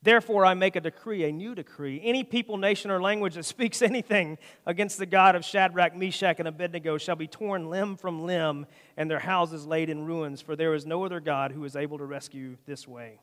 Therefore, 0.00 0.46
I 0.46 0.54
make 0.54 0.76
a 0.76 0.80
decree, 0.80 1.24
a 1.24 1.32
new 1.32 1.56
decree. 1.56 2.00
Any 2.04 2.22
people, 2.22 2.56
nation, 2.56 2.90
or 2.90 3.02
language 3.02 3.34
that 3.34 3.44
speaks 3.44 3.82
anything 3.82 4.38
against 4.64 4.98
the 4.98 5.06
God 5.06 5.34
of 5.34 5.44
Shadrach, 5.44 5.96
Meshach, 5.96 6.38
and 6.38 6.46
Abednego 6.46 6.98
shall 6.98 7.16
be 7.16 7.26
torn 7.26 7.68
limb 7.68 7.96
from 7.96 8.24
limb, 8.24 8.66
and 8.96 9.10
their 9.10 9.18
houses 9.18 9.66
laid 9.66 9.90
in 9.90 10.06
ruins, 10.06 10.40
for 10.40 10.54
there 10.54 10.74
is 10.74 10.86
no 10.86 11.04
other 11.04 11.18
God 11.18 11.50
who 11.50 11.64
is 11.64 11.74
able 11.74 11.98
to 11.98 12.04
rescue 12.04 12.56
this 12.64 12.86
way. 12.86 13.18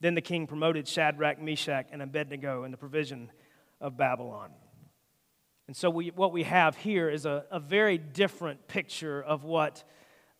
Then 0.00 0.14
the 0.14 0.22
king 0.22 0.46
promoted 0.46 0.88
Shadrach, 0.88 1.40
Meshach, 1.40 1.88
and 1.92 2.00
Abednego 2.00 2.64
in 2.64 2.70
the 2.70 2.76
provision 2.76 3.30
of 3.80 3.96
Babylon. 3.96 4.50
And 5.66 5.76
so, 5.76 5.90
we, 5.90 6.08
what 6.10 6.32
we 6.32 6.44
have 6.44 6.76
here 6.76 7.10
is 7.10 7.26
a, 7.26 7.44
a 7.50 7.58
very 7.58 7.98
different 7.98 8.68
picture 8.68 9.20
of 9.22 9.44
what, 9.44 9.82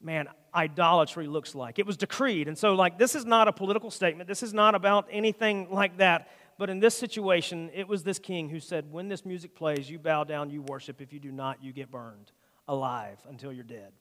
man, 0.00 0.28
idolatry 0.56 1.26
looks 1.26 1.54
like. 1.54 1.78
It 1.78 1.86
was 1.86 1.96
decreed. 1.96 2.48
And 2.48 2.56
so, 2.56 2.75
like, 2.75 2.98
this 2.98 3.14
is 3.14 3.25
not 3.25 3.46
a 3.46 3.52
political 3.52 3.90
statement, 3.90 4.28
this 4.28 4.42
is 4.42 4.54
not 4.54 4.75
about 4.75 5.06
anything 5.10 5.68
like 5.70 5.98
that. 5.98 6.28
But 6.58 6.70
in 6.70 6.80
this 6.80 6.94
situation, 6.94 7.70
it 7.75 7.86
was 7.86 8.02
this 8.02 8.18
king 8.18 8.48
who 8.48 8.60
said, 8.60 8.90
When 8.90 9.08
this 9.08 9.26
music 9.26 9.54
plays, 9.54 9.90
you 9.90 9.98
bow 9.98 10.25
down, 10.25 10.50
you 10.50 10.62
worship. 10.62 11.00
If 11.00 11.12
you 11.12 11.20
do 11.20 11.30
not, 11.30 11.62
you 11.62 11.72
get 11.72 11.90
burned 11.90 12.32
alive 12.66 13.18
until 13.28 13.52
you're 13.52 13.62
dead. 13.62 13.92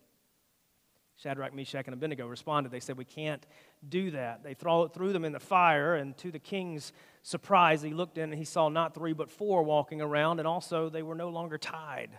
Shadrach, 1.17 1.53
Meshach, 1.53 1.85
and 1.85 1.93
Abednego 1.93 2.27
responded. 2.27 2.71
They 2.71 2.79
said, 2.79 2.97
We 2.97 3.05
can't 3.05 3.45
do 3.87 4.11
that. 4.11 4.43
They 4.43 4.53
throw, 4.53 4.87
threw 4.87 5.13
them 5.13 5.25
in 5.25 5.33
the 5.33 5.39
fire, 5.39 5.95
and 5.95 6.15
to 6.17 6.31
the 6.31 6.39
king's 6.39 6.93
surprise, 7.23 7.81
he 7.81 7.91
looked 7.91 8.17
in 8.17 8.29
and 8.29 8.37
he 8.37 8.45
saw 8.45 8.69
not 8.69 8.93
three 8.93 9.13
but 9.13 9.29
four 9.29 9.63
walking 9.63 10.01
around, 10.01 10.39
and 10.39 10.47
also 10.47 10.89
they 10.89 11.03
were 11.03 11.15
no 11.15 11.29
longer 11.29 11.57
tied. 11.57 12.11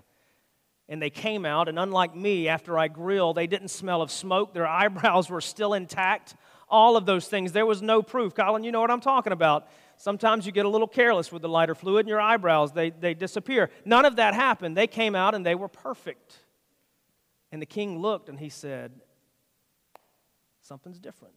And 0.89 1.03
they 1.03 1.11
came 1.11 1.45
out, 1.45 1.69
and 1.69 1.79
unlike 1.79 2.15
me, 2.15 2.47
after 2.47 2.79
I 2.79 2.87
grilled, 2.89 3.37
they 3.37 3.49
didn't 3.49 3.69
smell 3.69 4.03
of 4.03 4.11
smoke. 4.11 4.55
Their 4.55 4.67
eyebrows 4.83 5.29
were 5.29 5.41
still 5.41 5.75
intact. 5.75 6.37
All 6.69 6.97
of 6.97 7.07
those 7.07 7.29
things. 7.29 7.53
There 7.53 7.67
was 7.67 7.83
no 7.83 8.03
proof. 8.03 8.35
Colin, 8.35 8.65
you 8.65 8.73
know 8.73 8.81
what 8.81 8.91
I'm 8.91 9.01
talking 9.01 9.33
about. 9.33 9.69
Sometimes 9.97 10.47
you 10.47 10.53
get 10.53 10.67
a 10.67 10.69
little 10.69 10.89
careless 10.89 11.33
with 11.33 11.43
the 11.43 11.49
lighter 11.49 11.75
fluid, 11.75 12.01
and 12.01 12.09
your 12.09 12.21
eyebrows, 12.21 12.73
they, 12.73 12.91
they 12.91 13.15
disappear. 13.15 13.71
None 13.85 14.05
of 14.05 14.17
that 14.17 14.35
happened. 14.35 14.77
They 14.77 14.87
came 14.87 15.15
out, 15.15 15.35
and 15.35 15.45
they 15.45 15.55
were 15.55 15.69
perfect. 15.69 16.39
And 17.53 17.63
the 17.63 17.67
king 17.67 18.01
looked 18.01 18.29
and 18.29 18.39
he 18.39 18.49
said, 18.49 18.93
Something's 20.63 20.99
different. 20.99 21.35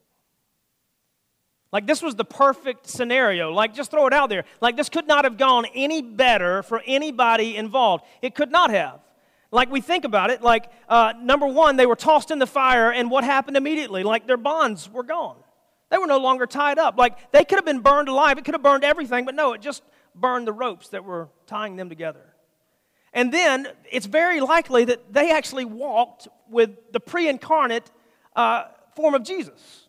Like, 1.72 1.86
this 1.86 2.02
was 2.02 2.16
the 2.16 2.26
perfect 2.26 2.88
scenario. 2.88 3.52
Like, 3.54 3.76
just 3.76 3.92
throw 3.92 4.08
it 4.08 4.14
out 4.14 4.30
there. 4.30 4.44
Like, 4.60 4.76
this 4.76 4.90
could 4.90 5.08
not 5.08 5.24
have 5.24 5.38
gone 5.38 5.68
any 5.76 6.02
better 6.02 6.64
for 6.64 6.82
anybody 6.88 7.56
involved. 7.56 8.06
It 8.24 8.34
could 8.34 8.52
not 8.52 8.72
have. 8.72 9.00
Like, 9.52 9.72
we 9.72 9.82
think 9.82 10.06
about 10.06 10.30
it, 10.30 10.42
like, 10.42 10.72
uh, 10.88 11.14
number 11.20 11.48
one, 11.48 11.76
they 11.76 11.88
were 11.88 11.96
tossed 11.96 12.30
in 12.30 12.38
the 12.38 12.46
fire, 12.48 12.92
and 12.92 13.10
what 13.10 13.24
happened 13.24 13.58
immediately? 13.58 14.04
Like, 14.04 14.28
their 14.28 14.38
bonds 14.38 14.90
were 14.90 15.04
gone. 15.04 15.38
They 15.90 15.98
were 15.98 16.06
no 16.06 16.20
longer 16.20 16.46
tied 16.46 16.78
up. 16.78 16.98
Like, 16.98 17.32
they 17.32 17.44
could 17.44 17.58
have 17.58 17.66
been 17.66 17.80
burned 17.80 18.10
alive. 18.10 18.38
It 18.38 18.46
could 18.46 18.54
have 18.54 18.62
burned 18.62 18.84
everything, 18.84 19.26
but 19.26 19.34
no, 19.34 19.54
it 19.54 19.62
just 19.62 19.82
burned 20.14 20.46
the 20.46 20.54
ropes 20.54 20.90
that 20.90 21.04
were 21.04 21.30
tying 21.48 21.78
them 21.78 21.90
together. 21.90 22.36
And 23.12 23.34
then 23.34 23.68
it's 23.92 24.06
very 24.06 24.40
likely 24.40 24.86
that 24.86 25.14
they 25.14 25.32
actually 25.32 25.66
walked 25.66 26.28
with 26.48 26.92
the 26.92 27.00
pre 27.00 27.28
incarnate 27.28 27.90
uh, 28.36 28.66
form 28.96 29.16
of 29.16 29.24
Jesus. 29.24 29.88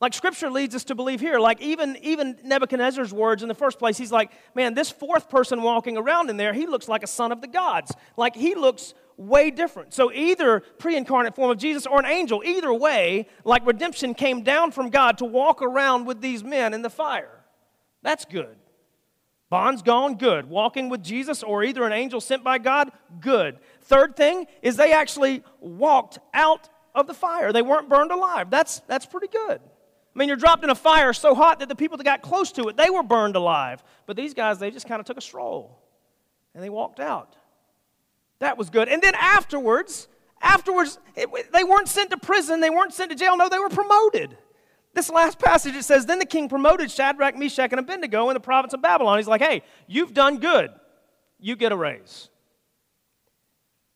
Like 0.00 0.12
scripture 0.12 0.50
leads 0.50 0.74
us 0.74 0.84
to 0.84 0.94
believe 0.94 1.20
here, 1.20 1.38
like 1.38 1.60
even, 1.62 1.96
even 2.02 2.36
Nebuchadnezzar's 2.44 3.14
words 3.14 3.42
in 3.42 3.48
the 3.48 3.54
first 3.54 3.78
place, 3.78 3.96
he's 3.96 4.12
like, 4.12 4.30
man, 4.54 4.74
this 4.74 4.90
fourth 4.90 5.30
person 5.30 5.62
walking 5.62 5.96
around 5.96 6.28
in 6.28 6.36
there, 6.36 6.52
he 6.52 6.66
looks 6.66 6.86
like 6.86 7.02
a 7.02 7.06
son 7.06 7.32
of 7.32 7.40
the 7.40 7.46
gods. 7.46 7.92
Like 8.16 8.36
he 8.36 8.54
looks 8.54 8.92
way 9.16 9.50
different. 9.50 9.94
So 9.94 10.12
either 10.12 10.60
pre 10.78 10.96
incarnate 10.96 11.34
form 11.34 11.50
of 11.50 11.56
Jesus 11.56 11.86
or 11.86 11.98
an 11.98 12.04
angel, 12.04 12.42
either 12.44 12.74
way, 12.74 13.26
like 13.44 13.66
redemption 13.66 14.12
came 14.12 14.42
down 14.42 14.70
from 14.70 14.90
God 14.90 15.16
to 15.18 15.24
walk 15.24 15.62
around 15.62 16.04
with 16.04 16.20
these 16.20 16.44
men 16.44 16.74
in 16.74 16.82
the 16.82 16.90
fire. 16.90 17.44
That's 18.02 18.26
good. 18.26 18.56
Bonds 19.48 19.80
gone, 19.80 20.16
good. 20.16 20.50
Walking 20.50 20.90
with 20.90 21.02
Jesus 21.02 21.42
or 21.42 21.64
either 21.64 21.84
an 21.84 21.92
angel 21.92 22.20
sent 22.20 22.44
by 22.44 22.58
God, 22.58 22.90
good. 23.20 23.60
Third 23.80 24.14
thing 24.14 24.46
is 24.60 24.76
they 24.76 24.92
actually 24.92 25.42
walked 25.60 26.18
out 26.34 26.68
of 26.94 27.06
the 27.06 27.14
fire. 27.14 27.50
They 27.52 27.62
weren't 27.62 27.88
burned 27.88 28.10
alive. 28.10 28.50
That's, 28.50 28.80
that's 28.80 29.06
pretty 29.06 29.28
good. 29.28 29.60
I 30.16 30.18
mean, 30.18 30.28
you're 30.28 30.38
dropped 30.38 30.64
in 30.64 30.70
a 30.70 30.74
fire 30.74 31.12
so 31.12 31.34
hot 31.34 31.58
that 31.58 31.68
the 31.68 31.74
people 31.74 31.98
that 31.98 32.04
got 32.04 32.22
close 32.22 32.50
to 32.52 32.68
it, 32.68 32.76
they 32.78 32.88
were 32.88 33.02
burned 33.02 33.36
alive. 33.36 33.84
But 34.06 34.16
these 34.16 34.32
guys, 34.32 34.58
they 34.58 34.70
just 34.70 34.88
kind 34.88 34.98
of 34.98 35.04
took 35.04 35.18
a 35.18 35.20
stroll 35.20 35.78
and 36.54 36.64
they 36.64 36.70
walked 36.70 37.00
out. 37.00 37.36
That 38.38 38.56
was 38.56 38.70
good. 38.70 38.88
And 38.88 39.02
then 39.02 39.14
afterwards, 39.14 40.08
afterwards, 40.40 40.98
it, 41.16 41.28
they 41.52 41.64
weren't 41.64 41.88
sent 41.88 42.08
to 42.10 42.16
prison, 42.16 42.60
they 42.60 42.70
weren't 42.70 42.94
sent 42.94 43.10
to 43.10 43.16
jail. 43.16 43.36
No, 43.36 43.50
they 43.50 43.58
were 43.58 43.68
promoted. 43.68 44.38
This 44.94 45.10
last 45.10 45.38
passage, 45.38 45.74
it 45.74 45.82
says, 45.82 46.06
Then 46.06 46.18
the 46.18 46.24
king 46.24 46.48
promoted 46.48 46.90
Shadrach, 46.90 47.36
Meshach, 47.36 47.70
and 47.72 47.78
Abednego 47.78 48.30
in 48.30 48.34
the 48.34 48.40
province 48.40 48.72
of 48.72 48.80
Babylon. 48.80 49.18
He's 49.18 49.28
like, 49.28 49.42
Hey, 49.42 49.62
you've 49.86 50.14
done 50.14 50.38
good. 50.38 50.70
You 51.38 51.56
get 51.56 51.72
a 51.72 51.76
raise. 51.76 52.30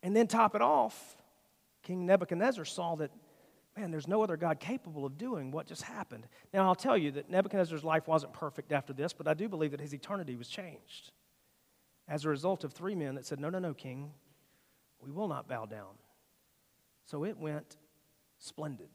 And 0.02 0.14
then 0.14 0.26
top 0.26 0.54
it 0.54 0.60
off, 0.60 1.16
King 1.82 2.04
Nebuchadnezzar 2.04 2.66
saw 2.66 2.96
that, 2.96 3.10
man, 3.80 3.90
there's 3.90 4.08
no 4.08 4.22
other 4.22 4.36
God 4.36 4.60
capable 4.60 5.04
of 5.04 5.16
doing 5.16 5.50
what 5.50 5.66
just 5.66 5.82
happened. 5.82 6.26
Now, 6.52 6.66
I'll 6.66 6.74
tell 6.74 6.96
you 6.96 7.10
that 7.12 7.30
Nebuchadnezzar's 7.30 7.84
life 7.84 8.06
wasn't 8.06 8.32
perfect 8.32 8.72
after 8.72 8.92
this, 8.92 9.12
but 9.12 9.26
I 9.26 9.34
do 9.34 9.48
believe 9.48 9.70
that 9.70 9.80
his 9.80 9.94
eternity 9.94 10.36
was 10.36 10.48
changed 10.48 11.12
as 12.08 12.24
a 12.24 12.28
result 12.28 12.64
of 12.64 12.72
three 12.72 12.94
men 12.94 13.14
that 13.14 13.26
said, 13.26 13.40
No, 13.40 13.50
no, 13.50 13.58
no, 13.58 13.74
king, 13.74 14.12
we 15.00 15.10
will 15.10 15.28
not 15.28 15.48
bow 15.48 15.66
down. 15.66 15.94
So 17.06 17.24
it 17.24 17.38
went 17.38 17.76
splendid 18.38 18.88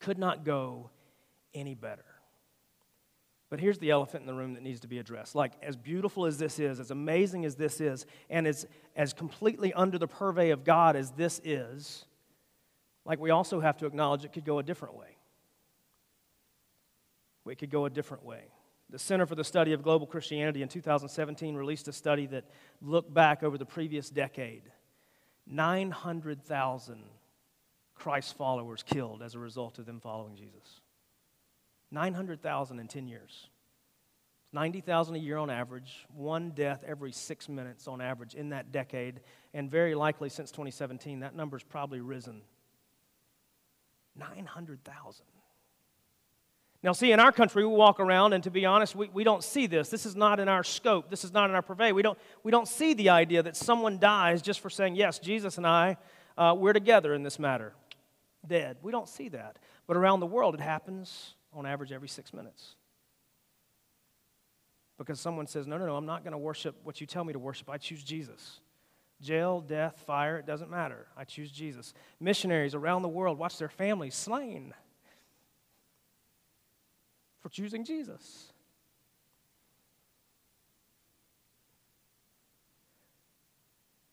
could 0.00 0.18
not 0.18 0.44
go 0.44 0.90
any 1.54 1.74
better. 1.74 2.04
But 3.50 3.60
here's 3.60 3.78
the 3.78 3.90
elephant 3.90 4.22
in 4.22 4.26
the 4.26 4.34
room 4.34 4.54
that 4.54 4.62
needs 4.62 4.80
to 4.80 4.88
be 4.88 4.98
addressed. 4.98 5.34
Like, 5.34 5.52
as 5.62 5.76
beautiful 5.76 6.24
as 6.24 6.38
this 6.38 6.58
is, 6.58 6.78
as 6.80 6.90
amazing 6.90 7.44
as 7.44 7.56
this 7.56 7.80
is, 7.80 8.06
and 8.28 8.46
as, 8.46 8.66
as 8.96 9.12
completely 9.12 9.72
under 9.72 9.98
the 9.98 10.06
purvey 10.06 10.50
of 10.50 10.64
God 10.64 10.96
as 10.96 11.10
this 11.12 11.40
is, 11.44 12.04
like, 13.04 13.18
we 13.18 13.30
also 13.30 13.60
have 13.60 13.76
to 13.78 13.86
acknowledge 13.86 14.24
it 14.24 14.32
could 14.32 14.44
go 14.44 14.58
a 14.58 14.62
different 14.62 14.94
way. 14.96 15.16
It 17.48 17.58
could 17.58 17.70
go 17.70 17.84
a 17.86 17.90
different 17.90 18.24
way. 18.24 18.44
The 18.90 18.98
Center 18.98 19.26
for 19.26 19.34
the 19.34 19.44
Study 19.44 19.72
of 19.72 19.82
Global 19.82 20.06
Christianity 20.06 20.62
in 20.62 20.68
2017 20.68 21.54
released 21.54 21.88
a 21.88 21.92
study 21.92 22.26
that 22.26 22.44
looked 22.80 23.12
back 23.12 23.42
over 23.42 23.56
the 23.56 23.64
previous 23.64 24.10
decade. 24.10 24.62
900,000 25.46 27.02
Christ 27.94 28.36
followers 28.36 28.82
killed 28.82 29.22
as 29.22 29.34
a 29.34 29.38
result 29.38 29.78
of 29.78 29.86
them 29.86 30.00
following 30.00 30.36
Jesus. 30.36 30.80
900,000 31.90 32.78
in 32.78 32.88
10 32.88 33.08
years. 33.08 33.48
90,000 34.52 35.14
a 35.14 35.18
year 35.18 35.36
on 35.36 35.50
average, 35.50 36.06
one 36.12 36.50
death 36.50 36.82
every 36.86 37.12
six 37.12 37.48
minutes 37.48 37.86
on 37.86 38.00
average 38.00 38.34
in 38.34 38.48
that 38.48 38.72
decade, 38.72 39.20
and 39.54 39.70
very 39.70 39.94
likely 39.94 40.28
since 40.28 40.50
2017, 40.50 41.20
that 41.20 41.36
number's 41.36 41.62
probably 41.62 42.00
risen. 42.00 42.42
900,000. 44.20 45.24
Now, 46.82 46.92
see, 46.92 47.12
in 47.12 47.20
our 47.20 47.32
country, 47.32 47.66
we 47.66 47.74
walk 47.74 48.00
around, 48.00 48.32
and 48.32 48.42
to 48.44 48.50
be 48.50 48.64
honest, 48.64 48.94
we, 48.94 49.10
we 49.12 49.22
don't 49.22 49.44
see 49.44 49.66
this. 49.66 49.90
This 49.90 50.06
is 50.06 50.16
not 50.16 50.40
in 50.40 50.48
our 50.48 50.64
scope. 50.64 51.10
This 51.10 51.24
is 51.24 51.32
not 51.32 51.50
in 51.50 51.56
our 51.56 51.62
purvey. 51.62 51.92
We 51.92 52.02
don't, 52.02 52.18
we 52.42 52.50
don't 52.50 52.66
see 52.68 52.94
the 52.94 53.10
idea 53.10 53.42
that 53.42 53.56
someone 53.56 53.98
dies 53.98 54.40
just 54.40 54.60
for 54.60 54.70
saying, 54.70 54.94
Yes, 54.94 55.18
Jesus 55.18 55.58
and 55.58 55.66
I, 55.66 55.98
uh, 56.38 56.54
we're 56.56 56.72
together 56.72 57.12
in 57.12 57.22
this 57.22 57.38
matter 57.38 57.74
dead. 58.46 58.78
We 58.82 58.92
don't 58.92 59.08
see 59.08 59.28
that. 59.30 59.58
But 59.86 59.98
around 59.98 60.20
the 60.20 60.26
world, 60.26 60.54
it 60.54 60.60
happens 60.60 61.34
on 61.52 61.66
average 61.66 61.92
every 61.92 62.08
six 62.08 62.32
minutes. 62.32 62.76
Because 64.96 65.20
someone 65.20 65.46
says, 65.46 65.66
No, 65.66 65.76
no, 65.76 65.84
no, 65.84 65.96
I'm 65.96 66.06
not 66.06 66.24
going 66.24 66.32
to 66.32 66.38
worship 66.38 66.76
what 66.82 67.00
you 67.00 67.06
tell 67.06 67.24
me 67.24 67.34
to 67.34 67.38
worship. 67.38 67.68
I 67.68 67.76
choose 67.76 68.02
Jesus 68.02 68.60
jail, 69.20 69.60
death, 69.60 70.02
fire, 70.06 70.38
it 70.38 70.46
doesn't 70.46 70.70
matter. 70.70 71.06
I 71.16 71.24
choose 71.24 71.50
Jesus. 71.50 71.94
Missionaries 72.18 72.74
around 72.74 73.02
the 73.02 73.08
world 73.08 73.38
watch 73.38 73.58
their 73.58 73.68
families 73.68 74.14
slain 74.14 74.74
for 77.40 77.48
choosing 77.48 77.84
Jesus. 77.84 78.52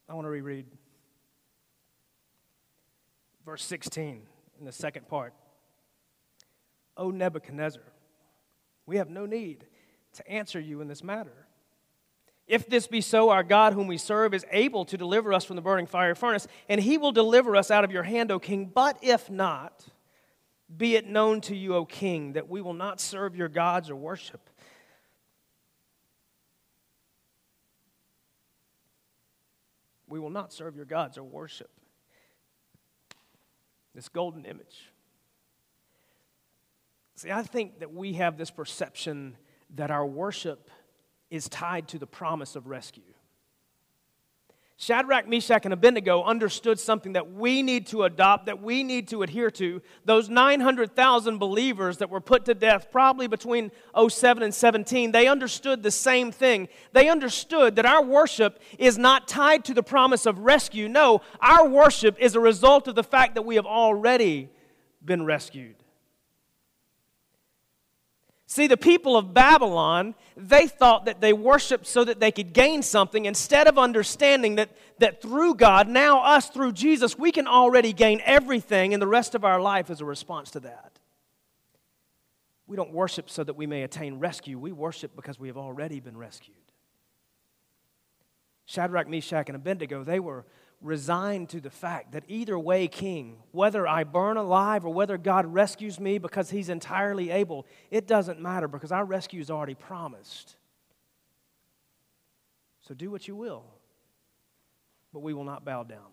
I 0.10 0.14
want 0.14 0.26
to 0.26 0.30
reread 0.30 0.66
verse 3.46 3.64
16 3.64 4.22
in 4.60 4.66
the 4.66 4.72
second 4.72 5.08
part. 5.08 5.34
O 6.96 7.12
Nebuchadnezzar, 7.12 7.84
we 8.86 8.98
have 8.98 9.10
no 9.10 9.26
need 9.26 9.66
to 10.14 10.28
answer 10.30 10.60
you 10.60 10.82
in 10.82 10.88
this 10.88 11.04
matter. 11.04 11.47
If 12.48 12.70
this 12.70 12.88
be 12.88 13.02
so, 13.02 13.30
our 13.30 13.44
God, 13.44 13.74
whom 13.74 13.88
we 13.88 13.98
serve, 13.98 14.34
is 14.34 14.46
able 14.52 14.86
to 14.86 14.98
deliver 14.98 15.34
us 15.34 15.44
from 15.44 15.58
the 15.58 15.62
burning 15.62 15.86
fire 15.86 16.16
furnace, 16.16 16.48
and 16.70 16.80
he 16.80 16.98
will 16.98 17.12
deliver 17.12 17.56
us 17.56 17.70
out 17.70 17.84
of 17.84 17.92
your 17.92 18.04
hand, 18.04 18.32
O 18.32 18.40
king. 18.40 18.72
But 18.74 18.98
if 19.02 19.30
not, 19.30 19.86
be 20.76 20.96
it 20.96 21.08
known 21.08 21.42
to 21.42 21.56
you, 21.56 21.76
O 21.76 21.86
king, 21.86 22.34
that 22.34 22.48
we 22.48 22.62
will 22.62 22.74
not 22.74 23.02
serve 23.02 23.36
your 23.36 23.50
gods 23.50 23.90
or 23.90 23.96
worship. 23.96 24.50
We 30.08 30.20
will 30.20 30.30
not 30.30 30.54
serve 30.54 30.78
your 30.78 30.86
gods 30.86 31.18
or 31.18 31.24
worship 31.24 31.70
this 33.98 34.10
golden 34.10 34.46
image. 34.46 34.92
See, 37.16 37.32
I 37.32 37.42
think 37.42 37.80
that 37.80 37.92
we 37.92 38.14
have 38.14 38.38
this 38.38 38.52
perception 38.52 39.36
that 39.76 39.90
our 39.90 40.06
worship 40.06 40.70
is 41.30 41.50
tied 41.50 41.88
to 41.90 42.00
the 42.00 42.08
promise 42.08 42.56
of 42.56 42.68
rescue. 42.68 43.04
Shadrach, 44.80 45.28
Meshach, 45.28 45.66
and 45.66 45.74
Abednego 45.74 46.22
understood 46.22 46.80
something 46.80 47.14
that 47.14 47.34
we 47.34 47.64
need 47.64 47.88
to 47.88 48.04
adopt, 48.04 48.46
that 48.46 48.62
we 48.62 48.84
need 48.84 49.08
to 49.08 49.24
adhere 49.24 49.50
to. 49.52 49.82
Those 50.06 50.30
900,000 50.30 51.40
believers 51.40 51.98
that 51.98 52.12
were 52.12 52.22
put 52.22 52.46
to 52.46 52.54
death 52.54 52.92
probably 52.92 53.26
between 53.26 53.72
07 54.08 54.44
and 54.44 54.54
17, 54.54 55.12
they 55.12 55.26
understood 55.28 55.82
the 55.82 55.90
same 55.90 56.32
thing. 56.32 56.68
They 56.94 57.10
understood 57.10 57.76
that 57.78 57.88
our 57.88 58.04
worship 58.04 58.62
is 58.78 59.00
not 59.00 59.28
tied 59.28 59.66
to 59.66 59.74
the 59.74 59.82
promise 59.82 60.28
of 60.28 60.38
rescue. 60.40 60.88
No, 60.88 61.22
our 61.42 61.68
worship 61.68 62.16
is 62.20 62.36
a 62.36 62.40
result 62.40 62.88
of 62.88 62.94
the 62.94 63.04
fact 63.04 63.34
that 63.34 63.46
we 63.46 63.56
have 63.56 63.66
already 63.66 64.48
been 65.04 65.26
rescued. 65.26 65.76
See, 68.50 68.68
the 68.68 68.78
people 68.78 69.18
of 69.18 69.34
Babylon, 69.34 70.16
they 70.38 70.68
thought 70.68 71.04
that 71.06 71.20
they 71.20 71.34
worshiped 71.34 71.86
so 71.86 72.06
that 72.06 72.22
they 72.22 72.32
could 72.32 72.54
gain 72.54 72.82
something 72.82 73.26
instead 73.26 73.68
of 73.68 73.78
understanding 73.78 74.56
that, 74.56 74.70
that 75.00 75.22
through 75.22 75.56
God, 75.56 75.90
now 75.90 76.24
us 76.24 76.50
through 76.50 76.72
Jesus, 76.72 77.20
we 77.20 77.34
can 77.34 77.46
already 77.46 77.92
gain 77.92 78.22
everything, 78.24 78.94
and 78.94 79.02
the 79.02 79.08
rest 79.08 79.36
of 79.36 79.44
our 79.44 79.60
life 79.60 79.90
is 79.90 80.00
a 80.00 80.06
response 80.06 80.50
to 80.52 80.62
that. 80.62 80.98
We 82.68 82.78
don't 82.78 82.94
worship 82.94 83.30
so 83.30 83.44
that 83.44 83.58
we 83.58 83.68
may 83.68 83.84
attain 83.84 84.18
rescue, 84.18 84.58
we 84.58 84.72
worship 84.72 85.14
because 85.14 85.38
we 85.38 85.50
have 85.50 85.58
already 85.58 86.00
been 86.00 86.18
rescued. 86.18 86.56
Shadrach, 88.66 89.10
Meshach, 89.10 89.50
and 89.50 89.58
Abednego, 89.58 90.06
they 90.06 90.22
were 90.22 90.46
resigned 90.82 91.50
to 91.50 91.60
the 91.60 91.70
fact 91.70 92.12
that 92.12 92.24
either 92.28 92.58
way, 92.58 92.88
King, 92.88 93.38
whether 93.52 93.88
I 93.88 94.04
burn 94.04 94.38
alive 94.38 94.86
or 94.86 94.94
whether 94.94 95.18
God 95.18 95.46
rescues 95.46 96.00
me 96.00 96.18
because 96.18 96.50
He's 96.50 96.70
entirely 96.70 97.32
able, 97.32 97.66
it 97.90 98.08
doesn't 98.08 98.40
matter 98.40 98.68
because 98.68 98.92
our 98.92 99.06
rescue 99.06 99.42
is 99.42 99.50
already 99.50 99.74
promised. 99.74 100.56
So 102.82 102.94
do 102.94 103.10
what 103.10 103.28
you 103.28 103.36
will, 103.36 103.66
but 105.12 105.20
we 105.20 105.34
will 105.34 105.44
not 105.44 105.66
bow 105.66 105.84
down. 105.84 106.12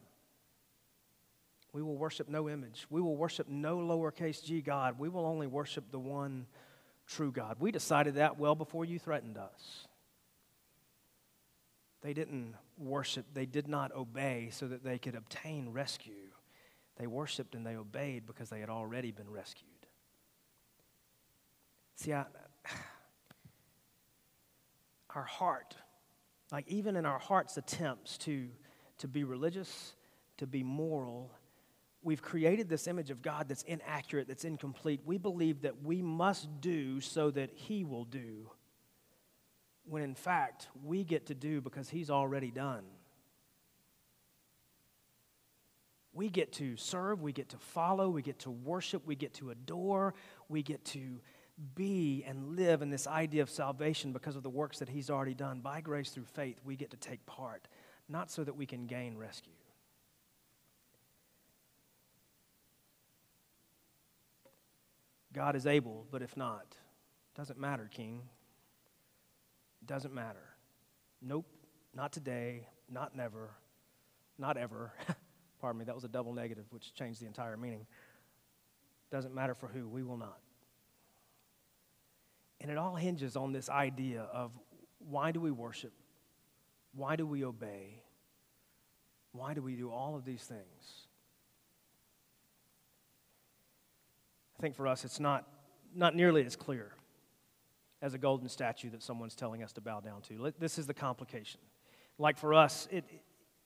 We 1.73 1.83
will 1.83 1.97
worship 1.97 2.29
no 2.29 2.49
image. 2.49 2.87
We 2.89 3.01
will 3.01 3.17
worship 3.17 3.49
no 3.49 3.79
lowercase 3.79 4.43
g 4.43 4.61
God. 4.61 4.99
We 4.99 5.09
will 5.09 5.27
only 5.27 5.47
worship 5.47 5.91
the 5.91 5.99
one 5.99 6.47
true 7.07 7.33
God. 7.33 7.57
We 7.59 7.71
decided 7.71 8.15
that 8.15 8.39
well 8.39 8.55
before 8.55 8.85
you 8.85 8.99
threatened 8.99 9.37
us. 9.37 9.87
They 12.05 12.13
didn't 12.13 12.55
worship, 12.77 13.25
they 13.33 13.47
did 13.47 13.67
not 13.67 13.91
obey 13.95 14.51
so 14.53 14.69
that 14.69 14.85
they 14.85 14.99
could 14.99 15.15
obtain 15.15 15.71
rescue. 15.71 16.29
They 16.99 17.07
worshiped 17.07 17.55
and 17.55 17.67
they 17.67 17.77
obeyed 17.77 18.27
because 18.27 18.51
they 18.51 18.61
had 18.61 18.69
already 18.69 19.11
been 19.11 19.31
rescued. 19.31 19.71
See, 21.97 22.13
I, 22.13 22.27
our 25.15 25.23
heart, 25.23 25.77
like 26.53 26.69
even 26.69 26.97
in 26.97 27.07
our 27.07 27.19
heart's 27.19 27.57
attempts 27.57 28.19
to, 28.19 28.49
to 28.99 29.09
be 29.09 29.25
religious, 29.25 29.95
to 30.37 30.47
be 30.47 30.63
moral, 30.63 31.33
we've 32.03 32.21
created 32.21 32.69
this 32.69 32.87
image 32.87 33.09
of 33.11 33.23
God 33.23 33.49
that's 33.49 33.63
inaccurate, 33.63 34.29
that's 34.29 34.45
incomplete. 34.45 35.01
We 35.07 35.17
believe 35.17 35.63
that 35.63 35.83
we 35.83 36.03
must 36.03 36.61
do 36.61 37.01
so 37.01 37.31
that 37.31 37.51
He 37.55 37.83
will 37.83 38.05
do 38.05 38.51
when 39.89 40.03
in 40.03 40.15
fact 40.15 40.69
we 40.85 41.05
get 41.05 41.27
to 41.27 41.35
do 41.35 41.61
because 41.61 41.89
He's 41.89 42.11
already 42.11 42.51
done. 42.51 42.85
We 46.13 46.29
get 46.29 46.53
to 46.55 46.77
serve, 46.77 47.23
we 47.23 47.33
get 47.33 47.49
to 47.51 47.59
follow, 47.59 48.09
we 48.09 48.23
get 48.23 48.39
to 48.41 48.51
worship, 48.51 49.05
we 49.05 49.17
get 49.17 49.35
to 49.35 49.51
adore, 49.51 50.15
we 50.49 50.63
get 50.63 50.85
to 50.87 51.21
be 51.75 52.25
and 52.27 52.57
live 52.57 52.83
in 52.83 52.91
this 52.91 53.07
idea 53.07 53.43
of 53.43 53.51
salvation 53.51 54.13
because 54.13 54.37
of 54.37 54.43
the 54.43 54.51
works 54.51 54.79
that 54.79 54.89
He's 54.89 55.11
already 55.11 55.35
done. 55.35 55.61
By 55.61 55.81
grace 55.81 56.11
through 56.11 56.27
faith, 56.27 56.61
we 56.65 56.77
get 56.77 56.91
to 56.91 56.97
take 56.97 57.25
part, 57.27 57.67
not 58.09 58.31
so 58.31 58.45
that 58.45 58.57
we 58.57 58.67
can 58.67 58.87
gain 58.87 59.17
rescue. 59.17 59.53
God 65.33 65.57
is 65.57 65.67
able, 65.67 66.07
but 66.13 66.23
if 66.23 66.37
not, 66.37 66.77
doesn't 67.37 67.59
matter, 67.59 67.91
King. 67.93 68.23
Doesn't 69.87 70.15
matter. 70.15 70.55
Nope, 71.21 71.47
not 71.95 72.13
today, 72.13 72.67
not 72.91 73.17
never, 73.17 73.51
not 74.39 74.57
ever. 74.57 74.93
Pardon 75.61 75.79
me, 75.79 75.85
that 75.85 75.95
was 75.95 76.05
a 76.05 76.09
double 76.09 76.33
negative, 76.33 76.65
which 76.71 76.95
changed 76.95 77.21
the 77.21 77.27
entire 77.27 77.57
meaning. 77.57 77.87
Doesn't 79.11 79.35
matter 79.35 79.55
for 79.55 79.69
who, 79.69 79.89
we 79.89 80.03
will 80.03 80.17
not. 80.17 80.39
And 82.61 82.71
it 82.71 82.79
all 82.79 82.95
hinges 82.95 83.37
on 83.37 83.53
this 83.53 83.69
idea 83.69 84.23
of 84.23 84.53
why 84.99 85.33
do 85.33 85.41
we 85.41 85.51
worship? 85.51 85.93
Why 86.95 87.17
do 87.17 87.27
we 87.27 87.45
obey? 87.45 88.03
Why 89.33 89.53
do 89.53 89.63
we 89.63 89.75
do 89.77 89.91
all 89.91 90.17
of 90.17 90.25
these 90.25 90.43
things? 90.43 91.09
I 94.59 94.63
think 94.63 94.77
for 94.77 94.87
us, 94.87 95.05
it's 95.05 95.21
not, 95.21 95.47
not 95.95 96.15
nearly 96.15 96.45
as 96.47 96.57
clear 96.57 96.94
as 98.05 98.13
a 98.13 98.19
golden 98.19 98.51
statue 98.51 98.91
that 98.91 99.03
someone's 99.03 99.35
telling 99.35 99.63
us 99.63 99.73
to 99.73 99.81
bow 99.81 99.99
down 99.99 100.21
to. 100.21 100.53
This 100.59 100.79
is 100.79 100.87
the 100.87 100.93
complication. 100.93 101.59
Like 102.19 102.37
for 102.37 102.53
us, 102.53 102.87
it, 102.91 103.03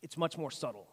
it's 0.01 0.17
much 0.17 0.39
more 0.39 0.53
subtle, 0.53 0.87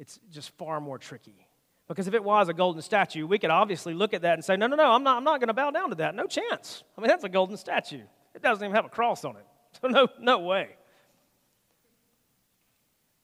it's 0.00 0.18
just 0.28 0.50
far 0.58 0.80
more 0.80 0.98
tricky. 0.98 1.46
Because 1.86 2.08
if 2.08 2.14
it 2.14 2.22
was 2.22 2.48
a 2.48 2.54
golden 2.54 2.82
statue, 2.82 3.26
we 3.26 3.38
could 3.38 3.50
obviously 3.50 3.94
look 3.94 4.12
at 4.12 4.22
that 4.22 4.34
and 4.34 4.44
say, 4.44 4.56
no, 4.56 4.66
no, 4.66 4.76
no, 4.76 4.92
I'm 4.92 5.02
not, 5.02 5.16
I'm 5.16 5.24
not 5.24 5.40
going 5.40 5.48
to 5.48 5.54
bow 5.54 5.70
down 5.70 5.88
to 5.90 5.96
that. 5.96 6.14
No 6.14 6.26
chance. 6.26 6.84
I 6.96 7.00
mean, 7.00 7.08
that's 7.08 7.24
a 7.24 7.28
golden 7.28 7.56
statue. 7.56 8.02
It 8.32 8.42
doesn't 8.42 8.62
even 8.62 8.74
have 8.76 8.84
a 8.84 8.90
cross 8.90 9.24
on 9.24 9.36
it. 9.36 9.46
So, 9.80 9.86
no, 9.86 10.08
no 10.18 10.40
way. 10.40 10.70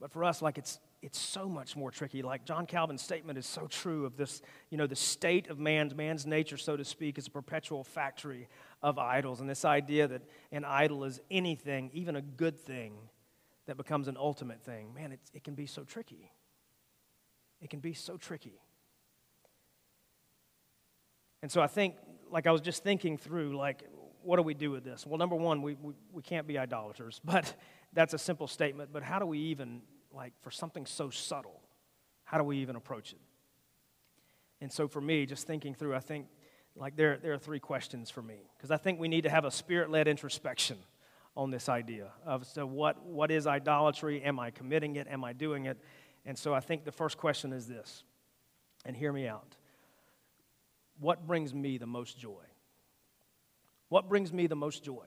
But 0.01 0.13
for 0.13 0.23
us, 0.23 0.43
like 0.43 0.59
it's, 0.59 0.79
it's 1.03 1.19
so 1.19 1.49
much 1.49 1.77
more 1.77 1.91
tricky. 1.91 2.23
Like 2.23 2.45
John 2.45 2.67
Calvin's 2.67 3.03
statement 3.03 3.39
is 3.39 3.47
so 3.47 3.67
true 3.67 4.07
of 4.07 4.17
this, 4.17 4.43
you 4.71 4.79
know, 4.79 4.87
the 4.87 4.97
state 4.97 5.49
of 5.49 5.59
man's, 5.59 5.95
man's 5.95 6.27
nature, 6.27 6.57
so 6.57 6.77
to 6.77 6.85
speak, 6.85 7.19
is 7.19 7.27
a 7.27 7.31
perpetual 7.31 7.85
factory 7.85 8.49
of 8.83 8.99
idols. 8.99 9.41
And 9.41 9.49
this 9.49 9.65
idea 9.65 10.07
that 10.09 10.23
an 10.53 10.65
idol 10.65 11.05
is 11.05 11.21
anything, 11.31 11.91
even 11.93 12.17
a 12.17 12.23
good 12.23 12.59
thing, 12.59 12.95
that 13.67 13.77
becomes 13.77 14.09
an 14.09 14.17
ultimate 14.17 14.63
thing, 14.63 14.95
man, 14.95 15.13
it, 15.13 15.21
it 15.35 15.45
can 15.45 15.55
be 15.55 15.67
so 15.67 15.83
tricky. 15.83 16.31
It 17.61 17.71
can 17.71 17.81
be 17.81 17.93
so 17.93 18.17
tricky. 18.17 18.61
And 21.43 21.51
so 21.51 21.61
I 21.61 21.67
think, 21.67 21.97
like 22.31 22.47
I 22.47 22.53
was 22.53 22.61
just 22.61 22.83
thinking 22.83 23.19
through, 23.19 23.57
like, 23.57 23.83
what 24.23 24.37
do 24.37 24.43
we 24.43 24.55
do 24.55 24.71
with 24.71 24.85
this? 24.85 25.07
Well, 25.07 25.19
number 25.19 25.37
one, 25.37 25.63
we, 25.63 25.75
we, 25.75 25.95
we 26.13 26.23
can't 26.23 26.47
be 26.47 26.59
idolaters, 26.59 27.21
but 27.25 27.55
that's 27.93 28.15
a 28.15 28.19
simple 28.19 28.47
statement. 28.47 28.91
But 28.93 29.03
how 29.03 29.19
do 29.19 29.27
we 29.27 29.39
even 29.39 29.83
like 30.13 30.33
for 30.41 30.51
something 30.51 30.87
so 30.87 31.11
subtle, 31.11 31.61
how 32.25 32.39
do 32.39 32.45
we 32.45 32.59
even 32.59 32.77
approach 32.77 33.13
it? 33.13 33.21
And 34.61 34.73
so 34.73 34.89
for 34.89 35.01
me, 35.01 35.27
just 35.27 35.47
thinking 35.47 35.75
through, 35.75 35.95
I 35.95 36.01
think 36.01 36.27
like 36.77 36.97
there, 36.97 37.19
there 37.19 37.33
are 37.33 37.39
three 37.39 37.61
questions 37.61 38.11
for 38.11 38.23
me 38.23 38.37
because 38.57 38.71
I 38.71 38.77
think 38.77 39.01
we 39.01 39.09
need 39.09 39.23
to 39.23 39.31
have 39.31 39.45
a 39.45 39.51
spirit 39.51 39.91
led 39.91 40.09
introspection 40.09 40.79
on 41.37 41.51
this 41.51 41.69
idea 41.69 42.13
of 42.25 42.47
so 42.47 42.67
what, 42.67 43.05
what 43.05 43.31
is 43.31 43.47
idolatry? 43.47 44.23
Am 44.23 44.39
I 44.39 44.51
committing 44.51 44.97
it? 44.97 45.07
Am 45.09 45.25
I 45.25 45.33
doing 45.33 45.67
it? 45.67 45.79
And 46.25 46.37
so 46.37 46.55
I 46.55 46.61
think 46.61 46.85
the 46.85 46.93
first 46.93 47.19
question 47.19 47.53
is 47.53 47.67
this, 47.67 48.03
and 48.85 48.97
hear 48.97 49.13
me 49.13 49.29
out. 49.29 49.57
What 50.99 51.27
brings 51.27 51.55
me 51.55 51.79
the 51.79 51.87
most 51.87 52.19
joy? 52.19 52.43
What 53.89 54.09
brings 54.09 54.33
me 54.33 54.47
the 54.47 54.57
most 54.57 54.83
joy? 54.83 55.05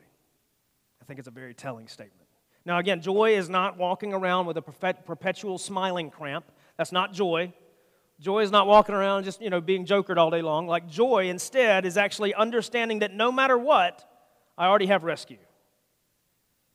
I 1.02 1.04
think 1.04 1.18
it's 1.18 1.28
a 1.28 1.32
very 1.32 1.52
telling 1.52 1.88
statement. 1.88 2.28
Now, 2.64 2.78
again, 2.78 3.00
joy 3.00 3.34
is 3.36 3.48
not 3.48 3.76
walking 3.76 4.12
around 4.12 4.46
with 4.46 4.56
a 4.56 4.62
perpetual 4.62 5.58
smiling 5.58 6.10
cramp. 6.10 6.44
That's 6.76 6.92
not 6.92 7.12
joy. 7.12 7.52
Joy 8.20 8.40
is 8.40 8.50
not 8.50 8.66
walking 8.66 8.94
around 8.94 9.24
just, 9.24 9.40
you 9.40 9.48
know, 9.48 9.62
being 9.62 9.86
jokered 9.86 10.18
all 10.18 10.30
day 10.30 10.42
long. 10.42 10.66
Like 10.66 10.88
joy 10.88 11.28
instead 11.28 11.86
is 11.86 11.96
actually 11.96 12.34
understanding 12.34 12.98
that 12.98 13.14
no 13.14 13.32
matter 13.32 13.56
what, 13.56 14.06
I 14.58 14.66
already 14.66 14.86
have 14.86 15.04
rescue. 15.04 15.38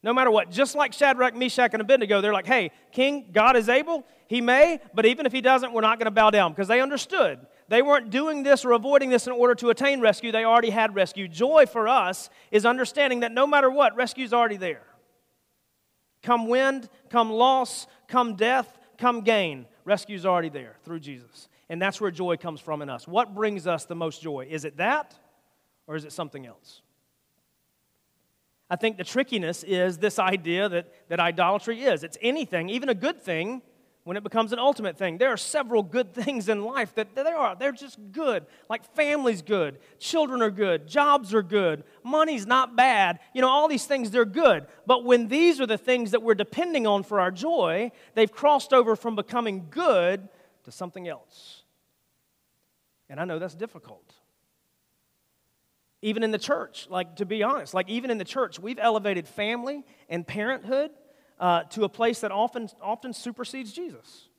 No 0.01 0.11
matter 0.11 0.31
what. 0.31 0.49
Just 0.49 0.75
like 0.75 0.91
Shadrach, 0.91 1.35
Meshach, 1.35 1.71
and 1.73 1.81
Abednego, 1.81 2.21
they're 2.21 2.33
like, 2.33 2.47
hey, 2.47 2.71
King, 2.91 3.29
God 3.31 3.55
is 3.55 3.69
able. 3.69 4.05
He 4.27 4.41
may, 4.41 4.79
but 4.93 5.05
even 5.05 5.27
if 5.27 5.31
He 5.31 5.41
doesn't, 5.41 5.71
we're 5.71 5.81
not 5.81 5.99
going 5.99 6.05
to 6.05 6.11
bow 6.11 6.31
down 6.31 6.51
because 6.51 6.67
they 6.67 6.81
understood. 6.81 7.45
They 7.67 7.83
weren't 7.83 8.09
doing 8.09 8.41
this 8.41 8.65
or 8.65 8.71
avoiding 8.71 9.11
this 9.11 9.27
in 9.27 9.33
order 9.33 9.53
to 9.55 9.69
attain 9.69 10.01
rescue. 10.01 10.31
They 10.31 10.45
already 10.45 10.71
had 10.71 10.95
rescue. 10.95 11.27
Joy 11.27 11.65
for 11.67 11.87
us 11.87 12.29
is 12.51 12.65
understanding 12.65 13.19
that 13.19 13.31
no 13.31 13.45
matter 13.45 13.69
what, 13.69 13.95
rescue's 13.95 14.33
already 14.33 14.57
there. 14.57 14.83
Come 16.23 16.47
wind, 16.47 16.89
come 17.09 17.31
loss, 17.31 17.85
come 18.07 18.35
death, 18.35 18.79
come 18.97 19.21
gain. 19.21 19.67
Rescue's 19.85 20.25
already 20.25 20.49
there 20.49 20.75
through 20.83 20.99
Jesus. 20.99 21.47
And 21.69 21.81
that's 21.81 22.01
where 22.01 22.11
joy 22.11 22.37
comes 22.37 22.59
from 22.59 22.81
in 22.81 22.89
us. 22.89 23.07
What 23.07 23.33
brings 23.33 23.67
us 23.67 23.85
the 23.85 23.95
most 23.95 24.21
joy? 24.21 24.47
Is 24.49 24.65
it 24.65 24.77
that 24.77 25.15
or 25.87 25.95
is 25.95 26.03
it 26.03 26.11
something 26.11 26.45
else? 26.45 26.81
I 28.69 28.75
think 28.75 28.97
the 28.97 29.03
trickiness 29.03 29.63
is 29.63 29.99
this 29.99 30.17
idea 30.17 30.67
that, 30.69 30.91
that 31.09 31.19
idolatry 31.19 31.83
is. 31.83 32.03
It's 32.03 32.17
anything, 32.21 32.69
even 32.69 32.89
a 32.89 32.95
good 32.95 33.21
thing, 33.21 33.61
when 34.05 34.15
it 34.15 34.23
becomes 34.23 34.53
an 34.53 34.59
ultimate 34.59 34.97
thing. 34.97 35.17
There 35.17 35.33
are 35.33 35.37
several 35.37 35.83
good 35.83 36.13
things 36.13 36.47
in 36.47 36.63
life 36.63 36.95
that 36.95 37.13
they 37.15 37.21
are. 37.23 37.55
They're 37.55 37.73
just 37.73 37.99
good. 38.11 38.45
Like 38.69 38.85
family's 38.95 39.41
good, 39.41 39.79
children 39.99 40.41
are 40.41 40.51
good, 40.51 40.87
jobs 40.87 41.33
are 41.33 41.43
good, 41.43 41.83
money's 42.03 42.47
not 42.47 42.75
bad. 42.75 43.19
You 43.33 43.41
know, 43.41 43.49
all 43.49 43.67
these 43.67 43.85
things, 43.85 44.11
they're 44.11 44.23
good. 44.23 44.67
But 44.85 45.03
when 45.03 45.27
these 45.27 45.59
are 45.59 45.65
the 45.67 45.77
things 45.77 46.11
that 46.11 46.21
we're 46.21 46.35
depending 46.35 46.87
on 46.87 47.03
for 47.03 47.19
our 47.19 47.31
joy, 47.31 47.91
they've 48.13 48.31
crossed 48.31 48.71
over 48.71 48.95
from 48.95 49.15
becoming 49.15 49.67
good 49.69 50.29
to 50.63 50.71
something 50.71 51.07
else. 51.07 51.63
And 53.09 53.19
I 53.19 53.25
know 53.25 53.39
that's 53.39 53.55
difficult 53.55 54.13
even 56.01 56.21
in 56.21 56.29
the 56.29 56.37
church, 56.37 56.85
like 56.87 57.15
to 57.15 57.25
be 57.25 57.41
honest, 57.41 57.73
like 57.73 57.89
even 57.89 58.11
in 58.11 58.19
the 58.19 58.23
church, 58.23 58.59
we've 58.59 58.77
elevated 58.77 59.27
family 59.27 59.83
and 60.07 60.25
parenthood 60.25 60.91
uh, 61.39 61.63
to 61.63 61.83
a 61.83 61.89
place 61.89 62.21
that 62.21 62.31
often, 62.31 62.69
often 62.81 63.13
supersedes 63.13 63.73
Jesus. 63.73 64.29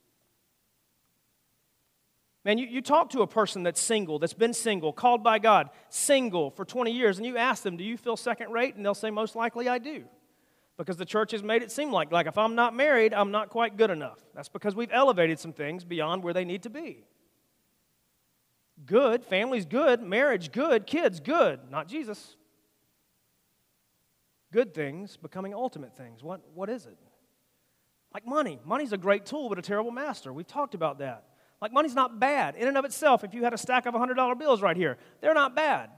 Man, 2.44 2.58
you, 2.58 2.66
you 2.66 2.80
talk 2.80 3.10
to 3.10 3.22
a 3.22 3.26
person 3.26 3.64
that's 3.64 3.80
single, 3.80 4.18
that's 4.18 4.32
been 4.32 4.54
single, 4.54 4.92
called 4.92 5.24
by 5.24 5.38
God, 5.38 5.68
single 5.88 6.50
for 6.50 6.64
20 6.64 6.92
years, 6.92 7.16
and 7.18 7.26
you 7.26 7.36
ask 7.36 7.62
them, 7.62 7.76
Do 7.76 7.84
you 7.84 7.96
feel 7.96 8.16
second 8.16 8.52
rate? 8.52 8.76
And 8.76 8.84
they'll 8.84 8.94
say, 8.94 9.10
Most 9.10 9.34
likely 9.34 9.68
I 9.68 9.78
do. 9.78 10.04
Because 10.76 10.96
the 10.96 11.06
church 11.06 11.32
has 11.32 11.42
made 11.42 11.62
it 11.62 11.72
seem 11.72 11.90
like, 11.90 12.12
like 12.12 12.26
if 12.26 12.36
I'm 12.38 12.54
not 12.54 12.76
married, 12.76 13.14
I'm 13.14 13.30
not 13.30 13.48
quite 13.48 13.76
good 13.76 13.90
enough. 13.90 14.20
That's 14.34 14.48
because 14.50 14.76
we've 14.76 14.92
elevated 14.92 15.38
some 15.38 15.52
things 15.52 15.84
beyond 15.84 16.22
where 16.22 16.34
they 16.34 16.44
need 16.44 16.62
to 16.64 16.70
be 16.70 17.04
good, 18.84 19.24
family's 19.24 19.64
good, 19.64 20.02
marriage 20.02 20.52
good, 20.52 20.86
kids 20.86 21.20
good, 21.20 21.60
not 21.70 21.88
Jesus. 21.88 22.36
Good 24.56 24.72
things 24.72 25.18
becoming 25.18 25.52
ultimate 25.52 25.94
things. 25.94 26.22
What, 26.22 26.40
what 26.54 26.70
is 26.70 26.86
it? 26.86 26.96
Like 28.14 28.26
money. 28.26 28.58
Money's 28.64 28.94
a 28.94 28.96
great 28.96 29.26
tool, 29.26 29.50
but 29.50 29.58
a 29.58 29.62
terrible 29.62 29.90
master. 29.90 30.32
We've 30.32 30.46
talked 30.46 30.74
about 30.74 31.00
that. 31.00 31.24
Like 31.60 31.74
money's 31.74 31.94
not 31.94 32.18
bad 32.18 32.56
in 32.56 32.66
and 32.66 32.78
of 32.78 32.86
itself. 32.86 33.22
If 33.22 33.34
you 33.34 33.44
had 33.44 33.52
a 33.52 33.58
stack 33.58 33.84
of 33.84 33.92
$100 33.92 34.38
bills 34.38 34.62
right 34.62 34.74
here, 34.74 34.96
they're 35.20 35.34
not 35.34 35.54
bad. 35.54 35.90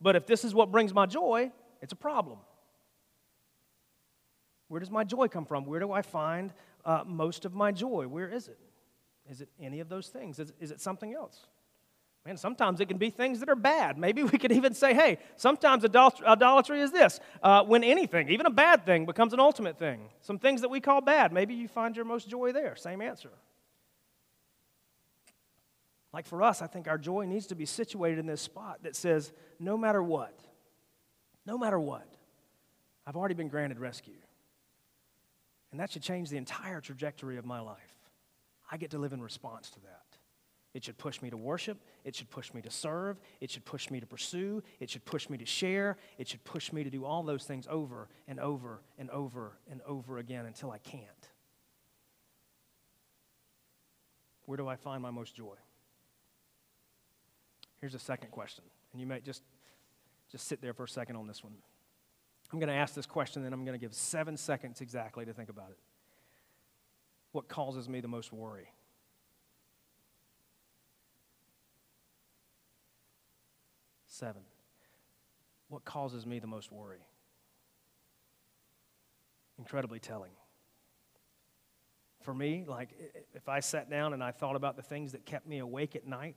But 0.00 0.16
if 0.16 0.26
this 0.26 0.44
is 0.44 0.52
what 0.52 0.72
brings 0.72 0.92
my 0.92 1.06
joy, 1.06 1.52
it's 1.80 1.92
a 1.92 1.96
problem. 1.96 2.40
Where 4.66 4.80
does 4.80 4.90
my 4.90 5.04
joy 5.04 5.28
come 5.28 5.44
from? 5.44 5.64
Where 5.64 5.78
do 5.78 5.92
I 5.92 6.02
find 6.02 6.52
uh, 6.84 7.04
most 7.06 7.44
of 7.44 7.54
my 7.54 7.70
joy? 7.70 8.08
Where 8.08 8.28
is 8.28 8.48
it? 8.48 8.58
Is 9.30 9.40
it 9.40 9.50
any 9.60 9.78
of 9.78 9.88
those 9.88 10.08
things? 10.08 10.40
Is, 10.40 10.52
is 10.58 10.72
it 10.72 10.80
something 10.80 11.14
else? 11.14 11.46
Man, 12.26 12.36
sometimes 12.36 12.80
it 12.80 12.86
can 12.86 12.98
be 12.98 13.08
things 13.08 13.40
that 13.40 13.48
are 13.48 13.56
bad. 13.56 13.96
Maybe 13.96 14.22
we 14.22 14.36
could 14.38 14.52
even 14.52 14.74
say, 14.74 14.92
hey, 14.92 15.18
sometimes 15.36 15.84
idolatry 15.84 16.80
is 16.80 16.92
this 16.92 17.18
uh, 17.42 17.64
when 17.64 17.82
anything, 17.82 18.28
even 18.28 18.44
a 18.44 18.50
bad 18.50 18.84
thing, 18.84 19.06
becomes 19.06 19.32
an 19.32 19.40
ultimate 19.40 19.78
thing. 19.78 20.10
Some 20.20 20.38
things 20.38 20.60
that 20.60 20.68
we 20.68 20.80
call 20.80 21.00
bad, 21.00 21.32
maybe 21.32 21.54
you 21.54 21.66
find 21.66 21.96
your 21.96 22.04
most 22.04 22.28
joy 22.28 22.52
there. 22.52 22.76
Same 22.76 23.00
answer. 23.00 23.30
Like 26.12 26.26
for 26.26 26.42
us, 26.42 26.60
I 26.60 26.66
think 26.66 26.88
our 26.88 26.98
joy 26.98 27.24
needs 27.24 27.46
to 27.46 27.54
be 27.54 27.64
situated 27.64 28.18
in 28.18 28.26
this 28.26 28.42
spot 28.42 28.80
that 28.82 28.96
says, 28.96 29.32
no 29.58 29.78
matter 29.78 30.02
what, 30.02 30.38
no 31.46 31.56
matter 31.56 31.78
what, 31.78 32.06
I've 33.06 33.16
already 33.16 33.34
been 33.34 33.48
granted 33.48 33.78
rescue. 33.78 34.18
And 35.70 35.80
that 35.80 35.90
should 35.90 36.02
change 36.02 36.28
the 36.28 36.36
entire 36.36 36.80
trajectory 36.80 37.38
of 37.38 37.46
my 37.46 37.60
life. 37.60 37.96
I 38.70 38.76
get 38.76 38.90
to 38.90 38.98
live 38.98 39.12
in 39.12 39.22
response 39.22 39.70
to 39.70 39.80
that. 39.80 40.09
It 40.72 40.84
should 40.84 40.98
push 40.98 41.20
me 41.20 41.30
to 41.30 41.36
worship. 41.36 41.78
It 42.04 42.14
should 42.14 42.30
push 42.30 42.54
me 42.54 42.62
to 42.62 42.70
serve. 42.70 43.18
It 43.40 43.50
should 43.50 43.64
push 43.64 43.90
me 43.90 43.98
to 43.98 44.06
pursue. 44.06 44.62
It 44.78 44.88
should 44.88 45.04
push 45.04 45.28
me 45.28 45.36
to 45.38 45.46
share. 45.46 45.98
It 46.16 46.28
should 46.28 46.44
push 46.44 46.72
me 46.72 46.84
to 46.84 46.90
do 46.90 47.04
all 47.04 47.22
those 47.24 47.44
things 47.44 47.66
over 47.68 48.08
and 48.28 48.38
over 48.38 48.80
and 48.96 49.10
over 49.10 49.58
and 49.70 49.80
over 49.82 50.18
again 50.18 50.46
until 50.46 50.70
I 50.70 50.78
can't. 50.78 51.02
Where 54.46 54.56
do 54.56 54.68
I 54.68 54.76
find 54.76 55.02
my 55.02 55.10
most 55.10 55.34
joy? 55.34 55.56
Here's 57.80 57.94
a 57.94 57.98
second 57.98 58.30
question, 58.30 58.64
and 58.92 59.00
you 59.00 59.06
may 59.06 59.20
just 59.20 59.42
just 60.30 60.46
sit 60.46 60.62
there 60.62 60.72
for 60.72 60.84
a 60.84 60.88
second 60.88 61.16
on 61.16 61.26
this 61.26 61.42
one. 61.42 61.54
I'm 62.52 62.58
going 62.58 62.68
to 62.68 62.74
ask 62.74 62.94
this 62.94 63.06
question, 63.06 63.42
then 63.42 63.52
I'm 63.52 63.64
going 63.64 63.78
to 63.78 63.84
give 63.84 63.94
seven 63.94 64.36
seconds 64.36 64.80
exactly 64.80 65.24
to 65.24 65.32
think 65.32 65.48
about 65.48 65.70
it. 65.70 65.78
What 67.32 67.48
causes 67.48 67.88
me 67.88 68.00
the 68.00 68.08
most 68.08 68.32
worry? 68.32 68.68
Seven. 74.20 74.42
What 75.70 75.86
causes 75.86 76.26
me 76.26 76.40
the 76.40 76.46
most 76.46 76.70
worry? 76.70 77.06
Incredibly 79.58 79.98
telling. 79.98 80.32
For 82.20 82.34
me, 82.34 82.66
like 82.68 82.90
if 83.34 83.48
I 83.48 83.60
sat 83.60 83.88
down 83.88 84.12
and 84.12 84.22
I 84.22 84.30
thought 84.30 84.56
about 84.56 84.76
the 84.76 84.82
things 84.82 85.12
that 85.12 85.24
kept 85.24 85.48
me 85.48 85.60
awake 85.60 85.96
at 85.96 86.06
night, 86.06 86.36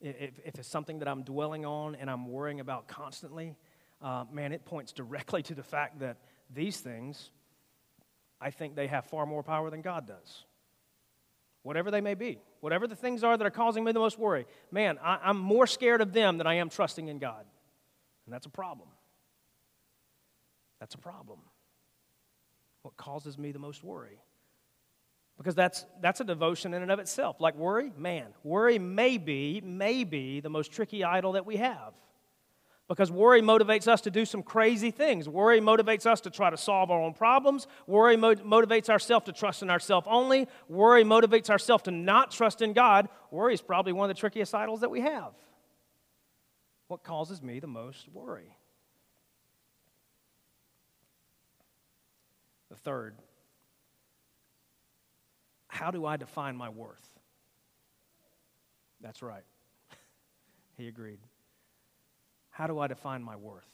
if, 0.00 0.40
if 0.42 0.58
it's 0.58 0.68
something 0.68 1.00
that 1.00 1.08
I'm 1.08 1.22
dwelling 1.22 1.66
on 1.66 1.96
and 1.96 2.08
I'm 2.08 2.28
worrying 2.28 2.60
about 2.60 2.88
constantly, 2.88 3.56
uh, 4.00 4.24
man, 4.32 4.52
it 4.52 4.64
points 4.64 4.92
directly 4.92 5.42
to 5.42 5.54
the 5.54 5.62
fact 5.62 5.98
that 5.98 6.16
these 6.48 6.80
things, 6.80 7.30
I 8.40 8.48
think 8.48 8.74
they 8.74 8.86
have 8.86 9.04
far 9.04 9.26
more 9.26 9.42
power 9.42 9.68
than 9.68 9.82
God 9.82 10.06
does 10.06 10.46
whatever 11.66 11.90
they 11.90 12.00
may 12.00 12.14
be, 12.14 12.38
whatever 12.60 12.86
the 12.86 12.94
things 12.94 13.24
are 13.24 13.36
that 13.36 13.44
are 13.44 13.50
causing 13.50 13.82
me 13.82 13.90
the 13.90 13.98
most 13.98 14.20
worry, 14.20 14.46
man, 14.70 14.98
I, 15.02 15.18
I'm 15.24 15.36
more 15.36 15.66
scared 15.66 16.00
of 16.00 16.12
them 16.12 16.38
than 16.38 16.46
I 16.46 16.54
am 16.54 16.68
trusting 16.68 17.08
in 17.08 17.18
God. 17.18 17.44
And 18.24 18.32
that's 18.32 18.46
a 18.46 18.50
problem. 18.50 18.88
That's 20.78 20.94
a 20.94 20.98
problem. 20.98 21.40
What 22.82 22.96
causes 22.96 23.36
me 23.36 23.50
the 23.50 23.58
most 23.58 23.82
worry? 23.82 24.20
Because 25.38 25.56
that's, 25.56 25.84
that's 26.00 26.20
a 26.20 26.24
devotion 26.24 26.72
in 26.72 26.82
and 26.82 26.92
of 26.92 27.00
itself. 27.00 27.40
Like 27.40 27.56
worry, 27.56 27.90
man, 27.98 28.26
worry 28.44 28.78
may 28.78 29.18
be, 29.18 29.60
may 29.60 30.04
be 30.04 30.38
the 30.38 30.48
most 30.48 30.70
tricky 30.70 31.02
idol 31.02 31.32
that 31.32 31.46
we 31.46 31.56
have. 31.56 31.94
Because 32.88 33.10
worry 33.10 33.42
motivates 33.42 33.88
us 33.88 34.00
to 34.02 34.10
do 34.12 34.24
some 34.24 34.44
crazy 34.44 34.92
things. 34.92 35.28
Worry 35.28 35.60
motivates 35.60 36.06
us 36.06 36.20
to 36.20 36.30
try 36.30 36.50
to 36.50 36.56
solve 36.56 36.90
our 36.90 37.00
own 37.00 37.14
problems. 37.14 37.66
Worry 37.88 38.16
mo- 38.16 38.36
motivates 38.36 38.88
ourselves 38.88 39.26
to 39.26 39.32
trust 39.32 39.62
in 39.62 39.70
ourselves 39.70 40.06
only. 40.08 40.46
Worry 40.68 41.02
motivates 41.02 41.50
ourselves 41.50 41.82
to 41.84 41.90
not 41.90 42.30
trust 42.30 42.62
in 42.62 42.72
God. 42.72 43.08
Worry 43.32 43.54
is 43.54 43.60
probably 43.60 43.92
one 43.92 44.08
of 44.08 44.16
the 44.16 44.20
trickiest 44.20 44.54
idols 44.54 44.82
that 44.82 44.90
we 44.90 45.00
have. 45.00 45.32
What 46.86 47.02
causes 47.02 47.42
me 47.42 47.58
the 47.58 47.66
most 47.66 48.08
worry? 48.12 48.56
The 52.70 52.76
third, 52.76 53.16
how 55.66 55.90
do 55.90 56.06
I 56.06 56.16
define 56.16 56.56
my 56.56 56.68
worth? 56.68 57.08
That's 59.00 59.22
right. 59.22 59.44
he 60.76 60.86
agreed. 60.86 61.18
How 62.56 62.66
do 62.66 62.78
I 62.78 62.86
define 62.86 63.22
my 63.22 63.36
worth? 63.36 63.68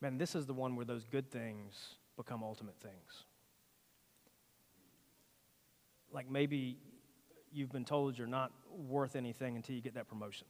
Man, 0.00 0.18
this 0.18 0.34
is 0.34 0.46
the 0.46 0.52
one 0.52 0.74
where 0.74 0.84
those 0.84 1.04
good 1.04 1.30
things 1.30 1.94
become 2.16 2.42
ultimate 2.42 2.74
things. 2.82 3.24
Like 6.12 6.28
maybe 6.28 6.76
you've 7.52 7.70
been 7.70 7.84
told 7.84 8.18
you're 8.18 8.26
not 8.26 8.50
worth 8.76 9.14
anything 9.14 9.54
until 9.54 9.76
you 9.76 9.80
get 9.80 9.94
that 9.94 10.08
promotion. 10.08 10.48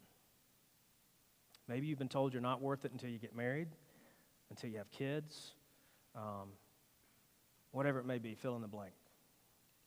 Maybe 1.69 1.87
you've 1.87 1.99
been 1.99 2.09
told 2.09 2.33
you're 2.33 2.41
not 2.41 2.63
worth 2.63 2.87
it 2.87 2.93
until 2.93 3.11
you 3.11 3.19
get 3.19 3.37
married, 3.37 3.69
until 4.49 4.71
you 4.71 4.79
have 4.79 4.91
kids, 4.91 5.51
um, 6.17 6.49
whatever 7.73 7.99
it 7.99 8.07
may 8.07 8.19
be, 8.19 8.35
fill 8.35 8.57
in 8.57 8.63
the 8.63 8.69
blank. 8.69 8.95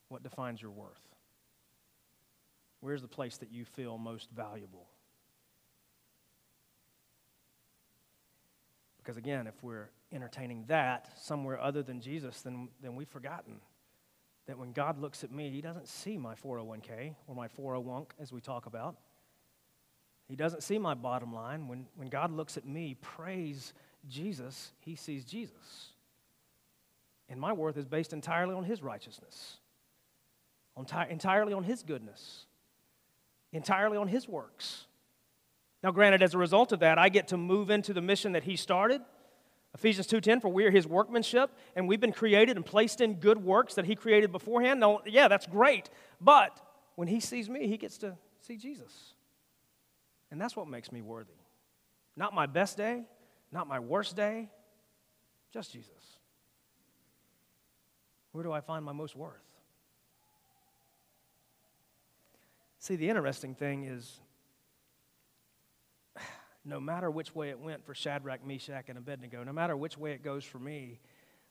What 0.09 0.21
defines 0.21 0.61
your 0.61 0.71
worth? 0.71 1.01
Where's 2.81 3.01
the 3.01 3.07
place 3.07 3.37
that 3.37 3.51
you 3.51 3.65
feel 3.65 3.97
most 3.97 4.29
valuable? 4.29 4.85
Because 9.07 9.15
again, 9.15 9.47
if 9.47 9.63
we're 9.63 9.89
entertaining 10.11 10.65
that 10.67 11.07
somewhere 11.17 11.61
other 11.61 11.81
than 11.81 12.01
Jesus, 12.01 12.41
then, 12.41 12.67
then 12.81 12.93
we've 12.93 13.07
forgotten 13.07 13.61
that 14.47 14.57
when 14.59 14.73
God 14.73 14.99
looks 14.99 15.23
at 15.23 15.31
me, 15.31 15.49
He 15.49 15.61
doesn't 15.61 15.87
see 15.87 16.17
my 16.17 16.35
401k 16.35 17.15
or 17.25 17.33
my 17.33 17.47
401k, 17.47 18.07
as 18.19 18.33
we 18.33 18.41
talk 18.41 18.65
about. 18.65 18.97
He 20.27 20.35
doesn't 20.35 20.61
see 20.61 20.77
my 20.77 20.93
bottom 20.93 21.33
line. 21.33 21.69
When, 21.69 21.87
when 21.95 22.09
God 22.09 22.33
looks 22.33 22.57
at 22.57 22.65
me, 22.65 22.97
praise 22.99 23.71
Jesus, 24.09 24.73
he 24.81 24.97
sees 24.97 25.23
Jesus. 25.23 25.91
And 27.29 27.39
my 27.39 27.53
worth 27.53 27.77
is 27.77 27.85
based 27.85 28.11
entirely 28.11 28.55
on 28.55 28.65
his 28.65 28.83
righteousness, 28.83 29.55
entirely 31.09 31.53
on 31.53 31.63
his 31.63 31.81
goodness, 31.81 32.45
entirely 33.53 33.95
on 33.95 34.09
his 34.09 34.27
works. 34.27 34.86
Now, 35.83 35.91
granted, 35.91 36.23
as 36.23 36.33
a 36.33 36.37
result 36.37 36.71
of 36.71 36.79
that, 36.79 36.97
I 36.97 37.09
get 37.09 37.27
to 37.29 37.37
move 37.37 37.69
into 37.69 37.93
the 37.93 38.01
mission 38.01 38.31
that 38.31 38.43
he 38.43 38.55
started. 38.55 39.01
Ephesians 39.73 40.07
2:10 40.07 40.41
for 40.41 40.49
we 40.49 40.65
are 40.65 40.71
his 40.71 40.87
workmanship 40.87 41.51
and 41.75 41.87
we've 41.87 41.99
been 41.99 42.13
created 42.13 42.55
and 42.55 42.65
placed 42.65 42.99
in 42.99 43.15
good 43.15 43.43
works 43.43 43.75
that 43.75 43.85
he 43.85 43.95
created 43.95 44.31
beforehand. 44.31 44.79
No, 44.79 45.01
yeah, 45.05 45.27
that's 45.27 45.45
great. 45.45 45.89
But 46.19 46.59
when 46.95 47.07
he 47.07 47.19
sees 47.19 47.47
me, 47.49 47.67
he 47.67 47.77
gets 47.77 47.99
to 47.99 48.17
see 48.39 48.57
Jesus. 48.57 49.13
And 50.31 50.41
that's 50.41 50.55
what 50.55 50.67
makes 50.67 50.91
me 50.91 51.01
worthy. 51.01 51.37
Not 52.15 52.33
my 52.33 52.47
best 52.47 52.75
day, 52.75 53.05
not 53.51 53.67
my 53.67 53.79
worst 53.79 54.15
day, 54.15 54.49
just 55.51 55.71
Jesus. 55.71 56.19
Where 58.31 58.43
do 58.43 58.51
I 58.51 58.61
find 58.61 58.83
my 58.83 58.93
most 58.93 59.15
worth? 59.15 59.43
See, 62.79 62.95
the 62.95 63.09
interesting 63.09 63.53
thing 63.53 63.85
is 63.85 64.19
no 66.67 66.79
matter 66.79 67.09
which 67.09 67.33
way 67.33 67.49
it 67.49 67.59
went 67.59 67.85
for 67.85 67.95
Shadrach, 67.95 68.45
Meshach, 68.45 68.89
and 68.89 68.97
Abednego, 68.97 69.43
no 69.43 69.53
matter 69.53 69.75
which 69.75 69.97
way 69.97 70.11
it 70.11 70.23
goes 70.23 70.43
for 70.43 70.59
me, 70.59 70.99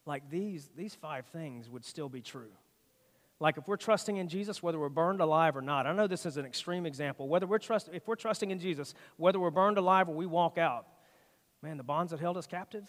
like 0.05 0.29
these, 0.31 0.70
these 0.76 0.94
five 0.94 1.26
things 1.26 1.68
would 1.68 1.85
still 1.85 2.09
be 2.09 2.20
true. 2.20 2.52
Like 3.40 3.59
if 3.59 3.66
we're 3.66 3.76
trusting 3.76 4.16
in 4.16 4.29
Jesus, 4.29 4.62
whether 4.62 4.79
we're 4.79 4.88
burned 4.88 5.20
alive 5.20 5.57
or 5.57 5.62
not. 5.62 5.87
I 5.87 5.92
know 5.92 6.07
this 6.07 6.24
is 6.24 6.37
an 6.37 6.46
extreme 6.46 6.87
example. 6.87 7.29
Whether 7.29 7.46
we're 7.46 7.59
trust, 7.59 7.90
if 7.92 8.07
we're 8.07 8.14
trusting 8.14 8.50
in 8.50 8.59
Jesus, 8.59 8.94
whether 9.16 9.38
we're 9.38 9.50
burned 9.50 9.79
alive 9.79 10.09
or 10.09 10.14
we 10.14 10.26
walk 10.26 10.59
out, 10.59 10.87
man, 11.62 11.76
the 11.76 11.83
bonds 11.83 12.12
that 12.12 12.20
held 12.20 12.37
us 12.37 12.46
captive, 12.46 12.88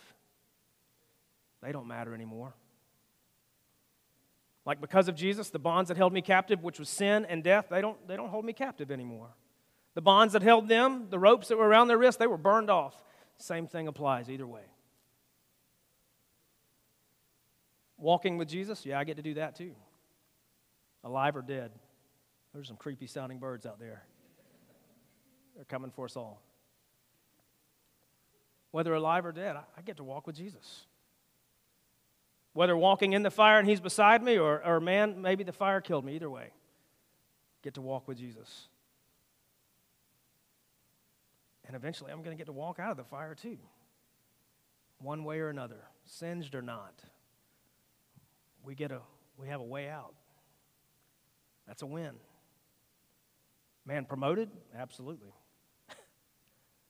they 1.62 1.72
don't 1.72 1.88
matter 1.88 2.14
anymore. 2.14 2.54
Like 4.66 4.80
because 4.80 5.08
of 5.08 5.16
Jesus, 5.16 5.50
the 5.50 5.60
bonds 5.60 5.88
that 5.88 5.98
held 5.98 6.14
me 6.14 6.22
captive, 6.22 6.64
which 6.64 6.80
was 6.80 6.90
sin 6.90 7.26
and 7.26 7.44
death, 7.44 7.68
they 7.70 7.82
don't, 7.82 8.06
they 8.08 8.16
don't 8.16 8.30
hold 8.30 8.46
me 8.46 8.54
captive 8.54 8.92
anymore. 8.92 9.30
The 9.98 10.02
bonds 10.04 10.34
that 10.34 10.44
held 10.44 10.68
them, 10.68 11.08
the 11.10 11.18
ropes 11.18 11.48
that 11.48 11.58
were 11.58 11.68
around 11.68 11.88
their 11.88 11.98
wrists, 11.98 12.20
they 12.20 12.28
were 12.28 12.38
burned 12.38 12.70
off. 12.70 12.94
Same 13.38 13.66
thing 13.66 13.88
applies 13.88 14.30
either 14.30 14.46
way. 14.46 14.62
Walking 17.98 18.38
with 18.38 18.48
Jesus, 18.48 18.86
yeah, 18.86 19.00
I 19.00 19.06
get 19.06 19.18
to 19.18 19.24
do 19.24 19.34
that 19.34 19.56
too 19.56 19.74
alive 21.04 21.36
or 21.36 21.42
dead. 21.42 21.72
There's 22.54 22.68
some 22.68 22.78
creepy 22.78 23.08
sounding 23.08 23.40
birds 23.40 23.66
out 23.66 23.80
there. 23.80 24.04
They're 25.56 25.66
coming 25.66 25.90
for 25.90 26.06
us 26.06 26.16
all. 26.16 26.44
Whether 28.70 28.94
alive 28.94 29.26
or 29.26 29.32
dead, 29.32 29.56
I 29.56 29.82
get 29.82 29.98
to 29.98 30.04
walk 30.04 30.28
with 30.28 30.36
Jesus. 30.36 30.86
Whether 32.54 32.78
walking 32.78 33.14
in 33.14 33.24
the 33.24 33.32
fire 33.32 33.58
and 33.58 33.68
he's 33.68 33.82
beside 33.82 34.22
me, 34.22 34.38
or, 34.38 34.64
or 34.64 34.80
man, 34.80 35.24
maybe 35.24 35.44
the 35.44 35.54
fire 35.54 35.82
killed 35.82 36.06
me, 36.06 36.14
either 36.14 36.30
way, 36.30 36.52
get 37.64 37.74
to 37.74 37.82
walk 37.82 38.08
with 38.08 38.20
Jesus. 38.20 38.68
And 41.68 41.76
eventually 41.76 42.12
I'm 42.12 42.24
going 42.24 42.36
to 42.36 42.40
get 42.40 42.48
to 42.48 42.54
walk 42.54 42.80
out 42.80 42.92
of 42.92 42.98
the 42.98 43.04
fire 43.04 43.36
too, 43.36 43.58
one 45.00 45.26
way 45.26 45.40
or 45.40 45.50
another, 45.50 45.84
singed 46.06 46.56
or 46.56 46.62
not. 46.62 47.04
We, 48.64 48.74
get 48.74 48.92
a, 48.92 49.02
we 49.38 49.50
have 49.50 49.60
a 49.60 49.66
way 49.66 49.90
out. 49.90 50.14
That's 51.68 51.82
a 51.82 51.86
win. 51.86 52.16
Man, 53.86 54.06
promoted? 54.06 54.50
Absolutely. 54.78 55.34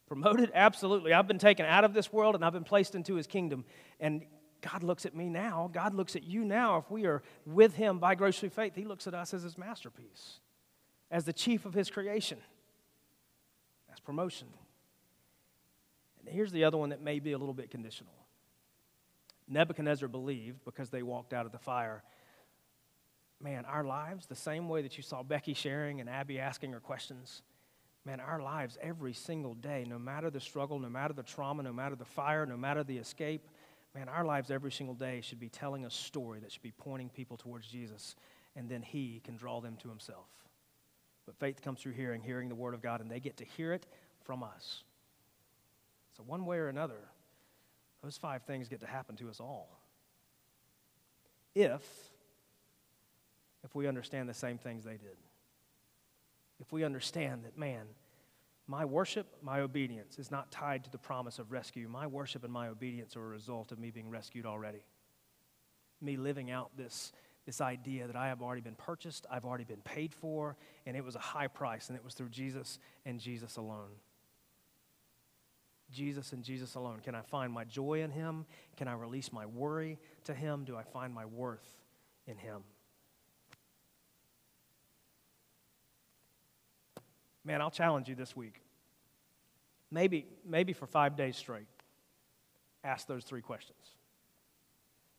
promoted? 0.07 0.51
Absolutely. 0.53 1.11
I've 1.13 1.27
been 1.27 1.39
taken 1.39 1.65
out 1.65 1.83
of 1.83 1.93
this 1.93 2.13
world 2.13 2.35
and 2.35 2.45
I've 2.45 2.53
been 2.53 2.63
placed 2.63 2.93
into 2.93 3.15
his 3.15 3.25
kingdom. 3.25 3.65
And 3.99 4.23
God 4.61 4.83
looks 4.83 5.05
at 5.05 5.15
me 5.15 5.29
now. 5.29 5.69
God 5.73 5.95
looks 5.95 6.15
at 6.15 6.23
you 6.23 6.43
now. 6.43 6.77
If 6.77 6.91
we 6.91 7.05
are 7.05 7.23
with 7.45 7.75
him 7.75 7.97
by 7.97 8.15
grace 8.15 8.39
through 8.39 8.49
faith, 8.49 8.73
he 8.75 8.85
looks 8.85 9.07
at 9.07 9.13
us 9.13 9.33
as 9.33 9.43
his 9.43 9.57
masterpiece, 9.57 10.39
as 11.09 11.25
the 11.25 11.33
chief 11.33 11.65
of 11.65 11.73
his 11.73 11.89
creation. 11.89 12.39
That's 13.87 13.99
promotion. 13.99 14.47
Here's 16.29 16.51
the 16.51 16.63
other 16.63 16.77
one 16.77 16.89
that 16.89 17.01
may 17.01 17.19
be 17.19 17.31
a 17.31 17.37
little 17.37 17.53
bit 17.53 17.69
conditional. 17.69 18.13
Nebuchadnezzar 19.47 20.09
believed 20.09 20.63
because 20.65 20.89
they 20.89 21.03
walked 21.03 21.33
out 21.33 21.45
of 21.45 21.51
the 21.51 21.59
fire 21.59 22.03
man, 23.41 23.65
our 23.65 23.83
lives, 23.83 24.25
the 24.25 24.35
same 24.35 24.67
way 24.67 24.81
that 24.81 24.97
you 24.97 25.03
saw 25.03 25.23
Becky 25.23 25.53
sharing 25.53 26.01
and 26.01 26.09
Abby 26.09 26.39
asking 26.39 26.71
her 26.71 26.79
questions, 26.79 27.43
man, 28.05 28.19
our 28.19 28.41
lives 28.41 28.77
every 28.81 29.13
single 29.13 29.53
day, 29.53 29.85
no 29.87 29.99
matter 29.99 30.29
the 30.29 30.39
struggle, 30.39 30.79
no 30.79 30.89
matter 30.89 31.13
the 31.13 31.23
trauma, 31.23 31.63
no 31.63 31.73
matter 31.73 31.95
the 31.95 32.05
fire, 32.05 32.45
no 32.45 32.57
matter 32.57 32.83
the 32.83 32.97
escape, 32.97 33.47
man, 33.93 34.09
our 34.09 34.25
lives 34.25 34.49
every 34.49 34.71
single 34.71 34.95
day 34.95 35.21
should 35.21 35.39
be 35.39 35.49
telling 35.49 35.85
a 35.85 35.89
story 35.89 36.39
that 36.39 36.51
should 36.51 36.61
be 36.61 36.71
pointing 36.71 37.09
people 37.09 37.37
towards 37.37 37.67
Jesus, 37.67 38.15
and 38.55 38.69
then 38.69 38.81
He 38.81 39.21
can 39.23 39.35
draw 39.35 39.61
them 39.61 39.77
to 39.77 39.89
Himself. 39.89 40.27
But 41.25 41.35
faith 41.35 41.61
comes 41.61 41.81
through 41.81 41.93
hearing, 41.93 42.21
hearing 42.21 42.49
the 42.49 42.55
Word 42.55 42.73
of 42.73 42.81
God, 42.81 43.01
and 43.01 43.11
they 43.11 43.19
get 43.19 43.37
to 43.37 43.45
hear 43.45 43.73
it 43.73 43.85
from 44.23 44.41
us. 44.41 44.83
So, 46.17 46.23
one 46.25 46.45
way 46.45 46.57
or 46.57 46.67
another, 46.67 46.99
those 48.03 48.17
five 48.17 48.43
things 48.43 48.67
get 48.67 48.81
to 48.81 48.87
happen 48.87 49.15
to 49.17 49.29
us 49.29 49.39
all. 49.39 49.79
If 51.55 51.83
if 53.63 53.75
we 53.75 53.87
understand 53.87 54.29
the 54.29 54.33
same 54.33 54.57
things 54.57 54.83
they 54.85 54.91
did. 54.91 55.17
If 56.59 56.71
we 56.71 56.83
understand 56.83 57.43
that, 57.43 57.57
man, 57.57 57.85
my 58.65 58.85
worship, 58.85 59.27
my 59.41 59.59
obedience 59.59 60.17
is 60.19 60.31
not 60.31 60.51
tied 60.51 60.85
to 60.85 60.89
the 60.89 60.97
promise 60.97 61.37
of 61.37 61.51
rescue. 61.51 61.87
My 61.87 62.07
worship 62.07 62.43
and 62.43 62.51
my 62.51 62.69
obedience 62.69 63.15
are 63.15 63.23
a 63.23 63.27
result 63.27 63.71
of 63.71 63.79
me 63.79 63.91
being 63.91 64.09
rescued 64.09 64.45
already. 64.45 64.83
Me 66.01 66.15
living 66.15 66.49
out 66.49 66.71
this, 66.77 67.11
this 67.45 67.61
idea 67.61 68.07
that 68.07 68.15
I 68.15 68.27
have 68.27 68.41
already 68.41 68.61
been 68.61 68.75
purchased, 68.75 69.25
I've 69.29 69.45
already 69.45 69.63
been 69.65 69.81
paid 69.81 70.13
for, 70.13 70.55
and 70.85 70.95
it 70.95 71.03
was 71.03 71.15
a 71.15 71.19
high 71.19 71.47
price, 71.47 71.89
and 71.89 71.97
it 71.97 72.03
was 72.03 72.13
through 72.13 72.29
Jesus 72.29 72.79
and 73.05 73.19
Jesus 73.19 73.57
alone. 73.57 73.89
Jesus 75.91 76.33
and 76.33 76.43
Jesus 76.43 76.75
alone. 76.75 76.99
Can 77.03 77.15
I 77.15 77.21
find 77.21 77.51
my 77.51 77.63
joy 77.63 78.01
in 78.01 78.11
Him? 78.11 78.45
Can 78.75 78.87
I 78.87 78.93
release 78.93 79.31
my 79.31 79.45
worry 79.45 79.97
to 80.25 80.33
Him? 80.33 80.65
Do 80.65 80.75
I 80.75 80.83
find 80.83 81.13
my 81.13 81.25
worth 81.25 81.65
in 82.25 82.37
Him? 82.37 82.63
Man, 87.43 87.61
I'll 87.61 87.71
challenge 87.71 88.09
you 88.09 88.15
this 88.15 88.35
week. 88.35 88.61
Maybe, 89.89 90.25
maybe 90.45 90.73
for 90.73 90.85
five 90.85 91.15
days 91.15 91.37
straight, 91.37 91.67
ask 92.83 93.07
those 93.07 93.23
three 93.23 93.41
questions. 93.41 93.79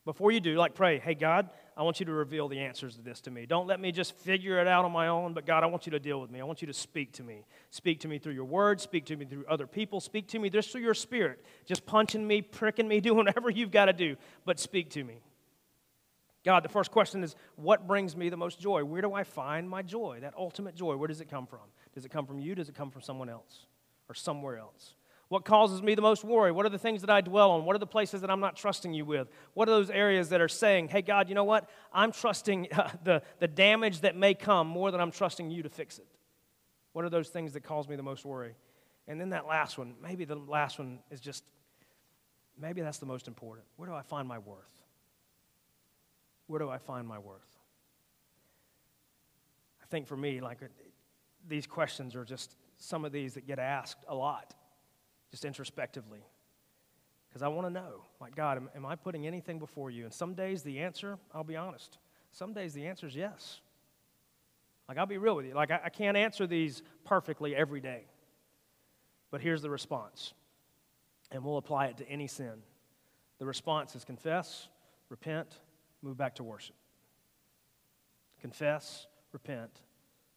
Before 0.05 0.31
you 0.31 0.41
do, 0.41 0.57
like 0.57 0.75
pray, 0.75 0.99
hey, 0.99 1.15
God, 1.15 1.49
I 1.79 1.83
want 1.83 2.01
you 2.01 2.07
to 2.07 2.13
reveal 2.13 2.49
the 2.49 2.59
answers 2.59 2.97
to 2.97 3.03
this 3.03 3.21
to 3.21 3.31
me. 3.31 3.47
Don't 3.47 3.69
let 3.69 3.79
me 3.79 3.93
just 3.93 4.17
figure 4.17 4.61
it 4.61 4.67
out 4.67 4.85
on 4.85 4.91
my 4.91 5.07
own, 5.07 5.33
but 5.33 5.47
God, 5.47 5.63
I 5.63 5.67
want 5.67 5.87
you 5.87 5.93
to 5.93 6.01
deal 6.01 6.21
with 6.21 6.29
me. 6.29 6.41
I 6.41 6.43
want 6.43 6.61
you 6.61 6.67
to 6.67 6.75
speak 6.75 7.13
to 7.13 7.23
me. 7.23 7.47
Speak 7.71 8.01
to 8.01 8.09
me 8.09 8.19
through 8.19 8.33
your 8.33 8.47
word, 8.47 8.81
speak 8.81 9.07
to 9.07 9.17
me 9.17 9.25
through 9.25 9.45
other 9.49 9.69
people, 9.69 10.01
speak 10.01 10.27
to 10.29 10.41
me 10.41 10.51
just 10.51 10.73
through 10.73 10.81
your 10.81 10.93
spirit. 10.93 11.41
Just 11.67 11.87
punching 11.87 12.27
me, 12.27 12.43
pricking 12.43 12.89
me, 12.89 13.01
doing 13.09 13.19
whatever 13.19 13.49
you've 13.49 13.71
got 13.71 13.85
to 13.85 13.93
do, 13.93 14.17
but 14.45 14.59
speak 14.59 14.91
to 14.91 15.05
me. 15.05 15.21
God, 16.45 16.65
the 16.65 16.69
first 16.69 16.91
question 16.91 17.23
is, 17.23 17.37
what 17.55 17.87
brings 17.87 18.17
me 18.17 18.29
the 18.29 18.37
most 18.37 18.59
joy? 18.59 18.83
Where 18.83 19.01
do 19.01 19.15
I 19.15 19.23
find 19.23 19.71
my 19.71 19.83
joy, 19.83 20.19
that 20.23 20.35
ultimate 20.37 20.75
joy? 20.75 20.97
Where 20.97 21.07
does 21.07 21.21
it 21.21 21.31
come 21.31 21.47
from? 21.47 21.61
Does 21.95 22.05
it 22.05 22.11
come 22.11 22.27
from 22.27 22.41
you? 22.41 22.57
Does 22.57 22.69
it 22.69 22.75
come 22.75 22.91
from 22.91 23.03
someone 23.03 23.29
else 23.29 23.67
or 24.09 24.17
somewhere 24.17 24.59
else? 24.59 24.95
What 25.29 25.45
causes 25.45 25.83
me 25.83 25.95
the 25.95 26.03
most 26.03 26.25
worry? 26.25 26.51
What 26.53 26.65
are 26.65 26.71
the 26.71 26.79
things 26.79 27.03
that 27.03 27.11
I 27.11 27.21
dwell 27.21 27.51
on? 27.51 27.65
What 27.67 27.77
are 27.77 27.79
the 27.79 27.87
places 27.87 28.23
that 28.23 28.31
I'm 28.31 28.41
not 28.41 28.57
trusting 28.57 28.95
you 28.95 29.05
with? 29.05 29.29
What 29.53 29.69
are 29.69 29.73
those 29.73 29.91
areas 29.91 30.31
that 30.31 30.41
are 30.41 30.49
saying, 30.49 30.89
hey, 30.89 31.03
God, 31.03 31.29
you 31.29 31.35
know 31.35 31.45
what? 31.45 31.69
I'm 31.93 32.13
trusting 32.13 32.73
uh, 32.73 32.91
the, 33.05 33.23
the 33.39 33.49
damage 33.49 34.01
that 34.01 34.17
may 34.17 34.35
come 34.35 34.67
more 34.67 34.91
than 34.91 35.01
I'm 35.01 35.11
trusting 35.11 35.51
you 35.51 35.63
to 35.63 35.69
fix 35.69 35.99
it. 35.99 36.07
What 36.93 37.05
are 37.05 37.11
those 37.11 37.29
things 37.29 37.53
that 37.53 37.63
cause 37.63 37.89
me 37.89 37.97
the 37.97 38.03
most 38.03 38.25
worry? 38.25 38.55
And 39.07 39.21
then 39.21 39.31
that 39.31 39.47
last 39.47 39.77
one, 39.77 39.95
maybe 40.03 40.25
the 40.25 40.37
last 40.37 40.79
one 40.79 41.01
is 41.11 41.21
just, 41.21 41.45
maybe 42.59 42.81
that's 42.81 42.99
the 42.99 43.07
most 43.07 43.29
important. 43.29 43.67
Where 43.77 43.89
do 43.89 43.95
I 43.95 44.03
find 44.03 44.27
my 44.27 44.39
worth? 44.39 44.83
Where 46.47 46.59
do 46.59 46.71
I 46.71 46.79
find 46.79 47.07
my 47.07 47.19
worth? 47.19 47.59
I 49.83 49.87
think 49.91 50.07
for 50.07 50.17
me, 50.17 50.41
like 50.41 50.59
these 51.47 51.67
questions 51.67 52.15
are 52.15 52.25
just 52.25 52.57
some 52.79 53.05
of 53.05 53.13
these 53.13 53.35
that 53.35 53.47
get 53.47 53.59
asked 53.59 54.05
a 54.09 54.15
lot, 54.15 54.55
just 55.31 55.45
introspectively. 55.45 56.21
Because 57.29 57.43
I 57.43 57.49
want 57.49 57.67
to 57.67 57.71
know, 57.71 58.05
like, 58.21 58.35
God, 58.35 58.57
am, 58.57 58.71
am, 58.75 58.87
I 58.87 58.97
putting 58.97 59.27
anything 59.27 59.59
before 59.59 59.91
you? 59.91 60.05
And 60.05 60.13
some 60.13 60.35
days 60.35 60.63
the 60.63 60.79
answer, 60.81 61.19
I'll 61.35 61.45
be 61.45 61.57
honest, 61.57 61.99
some 62.33 62.53
days 62.53 62.73
the 62.73 62.87
answer 62.87 63.07
is 63.07 63.15
yes. 63.15 63.61
Like, 64.89 64.97
I'll 64.97 65.07
be 65.07 65.19
real 65.19 65.37
with 65.37 65.45
you. 65.45 65.55
Like, 65.55 65.71
I, 65.71 65.81
I 65.85 65.89
can't 65.91 66.17
answer 66.17 66.47
these 66.47 66.83
perfectly 67.05 67.55
every 67.55 67.81
day. 67.81 68.05
But 69.31 69.43
here's 69.43 69.61
the 69.61 69.69
response, 69.69 70.33
and 71.31 71.45
we'll 71.45 71.59
apply 71.59 71.87
it 71.89 71.99
to 71.99 72.09
any 72.09 72.27
sin. 72.27 72.63
The 73.39 73.45
response 73.45 73.95
is 73.95 74.05
confess, 74.05 74.69
repent, 75.11 75.59
move 76.01 76.17
back 76.17 76.35
to 76.37 76.43
worship. 76.43 76.77
Confess, 78.41 79.07
repent, 79.33 79.83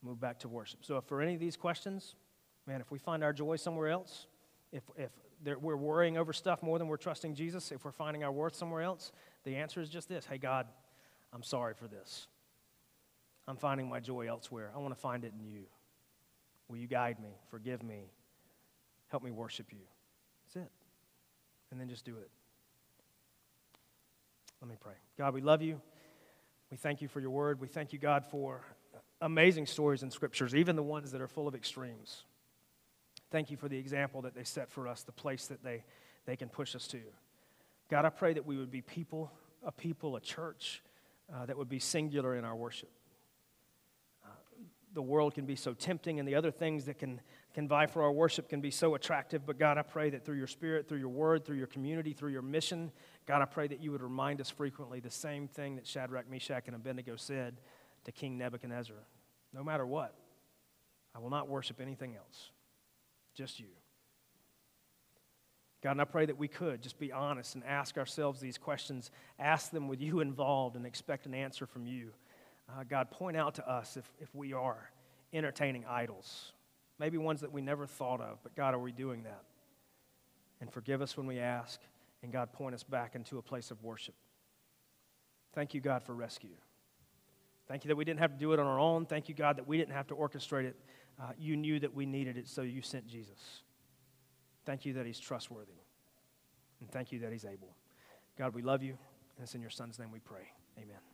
move 0.01 0.19
back 0.19 0.39
to 0.39 0.49
worship. 0.49 0.79
So, 0.83 0.97
if 0.97 1.05
for 1.05 1.21
any 1.21 1.35
of 1.35 1.39
these 1.39 1.55
questions, 1.55 2.15
man, 2.67 2.81
if 2.81 2.91
we 2.91 2.99
find 2.99 3.23
our 3.23 3.31
joy 3.31 3.55
somewhere 3.55 3.87
else, 3.87 4.27
if, 4.71 4.83
if 4.97 5.11
we're 5.59 5.75
worrying 5.75 6.17
over 6.17 6.33
stuff 6.33 6.61
more 6.63 6.79
than 6.79 6.87
we're 6.87 6.97
trusting 6.97 7.35
Jesus, 7.35 7.71
if 7.71 7.83
we're 7.83 7.91
finding 7.91 8.23
our 8.23 8.31
worth 8.31 8.55
somewhere 8.55 8.81
else, 8.81 9.11
the 9.43 9.55
answer 9.55 9.81
is 9.81 9.89
just 9.89 10.07
this 10.07 10.25
Hey, 10.25 10.37
God, 10.37 10.67
I'm 11.33 11.43
sorry 11.43 11.73
for 11.73 11.87
this. 11.87 12.27
I'm 13.47 13.57
finding 13.57 13.89
my 13.89 13.99
joy 13.99 14.27
elsewhere. 14.27 14.71
I 14.75 14.79
want 14.79 14.93
to 14.93 14.99
find 14.99 15.23
it 15.23 15.33
in 15.37 15.45
you. 15.45 15.63
Will 16.69 16.77
you 16.77 16.87
guide 16.87 17.19
me? 17.19 17.29
Forgive 17.49 17.83
me? 17.83 18.11
Help 19.07 19.23
me 19.23 19.31
worship 19.31 19.67
you. 19.71 19.79
That's 20.45 20.67
it. 20.67 20.71
And 21.71 21.79
then 21.79 21.89
just 21.89 22.05
do 22.05 22.15
it. 22.17 22.29
Let 24.61 24.69
me 24.69 24.77
pray. 24.79 24.93
God, 25.17 25.33
we 25.33 25.41
love 25.41 25.61
you. 25.61 25.81
We 26.69 26.77
thank 26.77 27.01
you 27.01 27.07
for 27.07 27.19
your 27.19 27.31
word. 27.31 27.59
We 27.59 27.67
thank 27.67 27.91
you, 27.91 27.99
God, 27.99 28.25
for 28.25 28.61
amazing 29.19 29.65
stories 29.65 30.03
in 30.03 30.11
scriptures, 30.11 30.55
even 30.55 30.75
the 30.75 30.83
ones 30.83 31.11
that 31.11 31.19
are 31.19 31.27
full 31.27 31.47
of 31.47 31.55
extremes. 31.55 32.23
Thank 33.31 33.49
you 33.49 33.57
for 33.57 33.69
the 33.69 33.77
example 33.77 34.21
that 34.23 34.35
they 34.35 34.43
set 34.43 34.69
for 34.69 34.87
us, 34.87 35.03
the 35.03 35.11
place 35.13 35.47
that 35.47 35.63
they, 35.63 35.83
they 36.25 36.35
can 36.35 36.49
push 36.49 36.75
us 36.75 36.85
to. 36.87 36.99
God, 37.89 38.05
I 38.05 38.09
pray 38.09 38.33
that 38.33 38.45
we 38.45 38.57
would 38.57 38.71
be 38.71 38.81
people, 38.81 39.31
a 39.65 39.71
people, 39.71 40.15
a 40.17 40.21
church 40.21 40.83
uh, 41.33 41.45
that 41.45 41.57
would 41.57 41.69
be 41.69 41.79
singular 41.79 42.35
in 42.35 42.43
our 42.43 42.55
worship. 42.55 42.91
Uh, 44.23 44.29
the 44.93 45.01
world 45.01 45.33
can 45.33 45.45
be 45.45 45.55
so 45.55 45.73
tempting, 45.73 46.19
and 46.19 46.27
the 46.27 46.35
other 46.35 46.51
things 46.51 46.85
that 46.85 46.99
can, 46.99 47.21
can 47.53 47.67
vie 47.67 47.85
for 47.85 48.03
our 48.03 48.11
worship 48.11 48.49
can 48.49 48.59
be 48.59 48.71
so 48.71 48.95
attractive. 48.95 49.45
But 49.45 49.57
God, 49.57 49.77
I 49.77 49.81
pray 49.81 50.09
that 50.09 50.25
through 50.25 50.37
your 50.37 50.47
spirit, 50.47 50.89
through 50.89 50.99
your 50.99 51.09
word, 51.09 51.45
through 51.45 51.57
your 51.57 51.67
community, 51.67 52.11
through 52.11 52.31
your 52.31 52.41
mission, 52.41 52.91
God, 53.27 53.41
I 53.41 53.45
pray 53.45 53.67
that 53.67 53.81
you 53.81 53.91
would 53.91 54.01
remind 54.01 54.41
us 54.41 54.49
frequently 54.49 54.99
the 54.99 55.09
same 55.09 55.47
thing 55.47 55.75
that 55.77 55.87
Shadrach, 55.87 56.29
Meshach, 56.29 56.63
and 56.67 56.75
Abednego 56.75 57.15
said 57.15 57.61
to 58.03 58.11
King 58.11 58.37
Nebuchadnezzar 58.37 58.97
No 59.53 59.63
matter 59.63 59.85
what, 59.85 60.15
I 61.15 61.19
will 61.19 61.29
not 61.29 61.47
worship 61.47 61.79
anything 61.79 62.15
else, 62.15 62.51
just 63.33 63.59
you. 63.59 63.67
God, 65.83 65.91
and 65.91 66.01
I 66.01 66.05
pray 66.05 66.27
that 66.27 66.37
we 66.37 66.47
could 66.47 66.81
just 66.81 66.99
be 66.99 67.11
honest 67.11 67.55
and 67.55 67.63
ask 67.63 67.97
ourselves 67.97 68.39
these 68.39 68.57
questions, 68.57 69.09
ask 69.39 69.71
them 69.71 69.87
with 69.87 69.99
you 69.99 70.19
involved, 70.19 70.75
and 70.75 70.85
expect 70.85 71.25
an 71.25 71.33
answer 71.33 71.65
from 71.65 71.87
you. 71.87 72.11
Uh, 72.69 72.83
God, 72.87 73.09
point 73.09 73.35
out 73.35 73.55
to 73.55 73.67
us 73.67 73.97
if, 73.97 74.09
if 74.19 74.33
we 74.35 74.53
are 74.53 74.91
entertaining 75.33 75.83
idols, 75.89 76.51
maybe 76.99 77.17
ones 77.17 77.41
that 77.41 77.51
we 77.51 77.61
never 77.61 77.87
thought 77.87 78.21
of, 78.21 78.37
but 78.43 78.55
God, 78.55 78.75
are 78.75 78.79
we 78.79 78.91
doing 78.91 79.23
that? 79.23 79.43
And 80.59 80.71
forgive 80.71 81.01
us 81.01 81.17
when 81.17 81.25
we 81.25 81.39
ask, 81.39 81.79
and 82.21 82.31
God, 82.31 82.53
point 82.53 82.75
us 82.75 82.83
back 82.83 83.15
into 83.15 83.39
a 83.39 83.41
place 83.41 83.71
of 83.71 83.83
worship. 83.83 84.13
Thank 85.53 85.73
you, 85.73 85.81
God, 85.81 86.03
for 86.03 86.13
rescue. 86.13 86.55
Thank 87.67 87.83
you 87.83 87.89
that 87.89 87.95
we 87.95 88.05
didn't 88.05 88.19
have 88.19 88.33
to 88.33 88.37
do 88.37 88.53
it 88.53 88.59
on 88.59 88.67
our 88.67 88.79
own. 88.79 89.05
Thank 89.05 89.29
you, 89.29 89.35
God, 89.35 89.57
that 89.57 89.67
we 89.67 89.77
didn't 89.77 89.93
have 89.93 90.07
to 90.07 90.15
orchestrate 90.15 90.65
it. 90.65 90.75
Uh, 91.21 91.33
you 91.37 91.55
knew 91.55 91.79
that 91.79 91.93
we 91.93 92.05
needed 92.05 92.37
it, 92.37 92.47
so 92.47 92.63
you 92.63 92.81
sent 92.81 93.07
Jesus. 93.07 93.61
Thank 94.65 94.85
you 94.85 94.93
that 94.93 95.05
he's 95.05 95.19
trustworthy. 95.19 95.73
And 96.79 96.89
thank 96.89 97.11
you 97.11 97.19
that 97.19 97.31
he's 97.31 97.45
able. 97.45 97.75
God, 98.37 98.55
we 98.55 98.63
love 98.63 98.81
you, 98.81 98.97
and 99.37 99.43
it's 99.43 99.53
in 99.53 99.61
your 99.61 99.69
son's 99.69 99.99
name 99.99 100.11
we 100.11 100.19
pray. 100.19 100.51
Amen. 100.77 101.10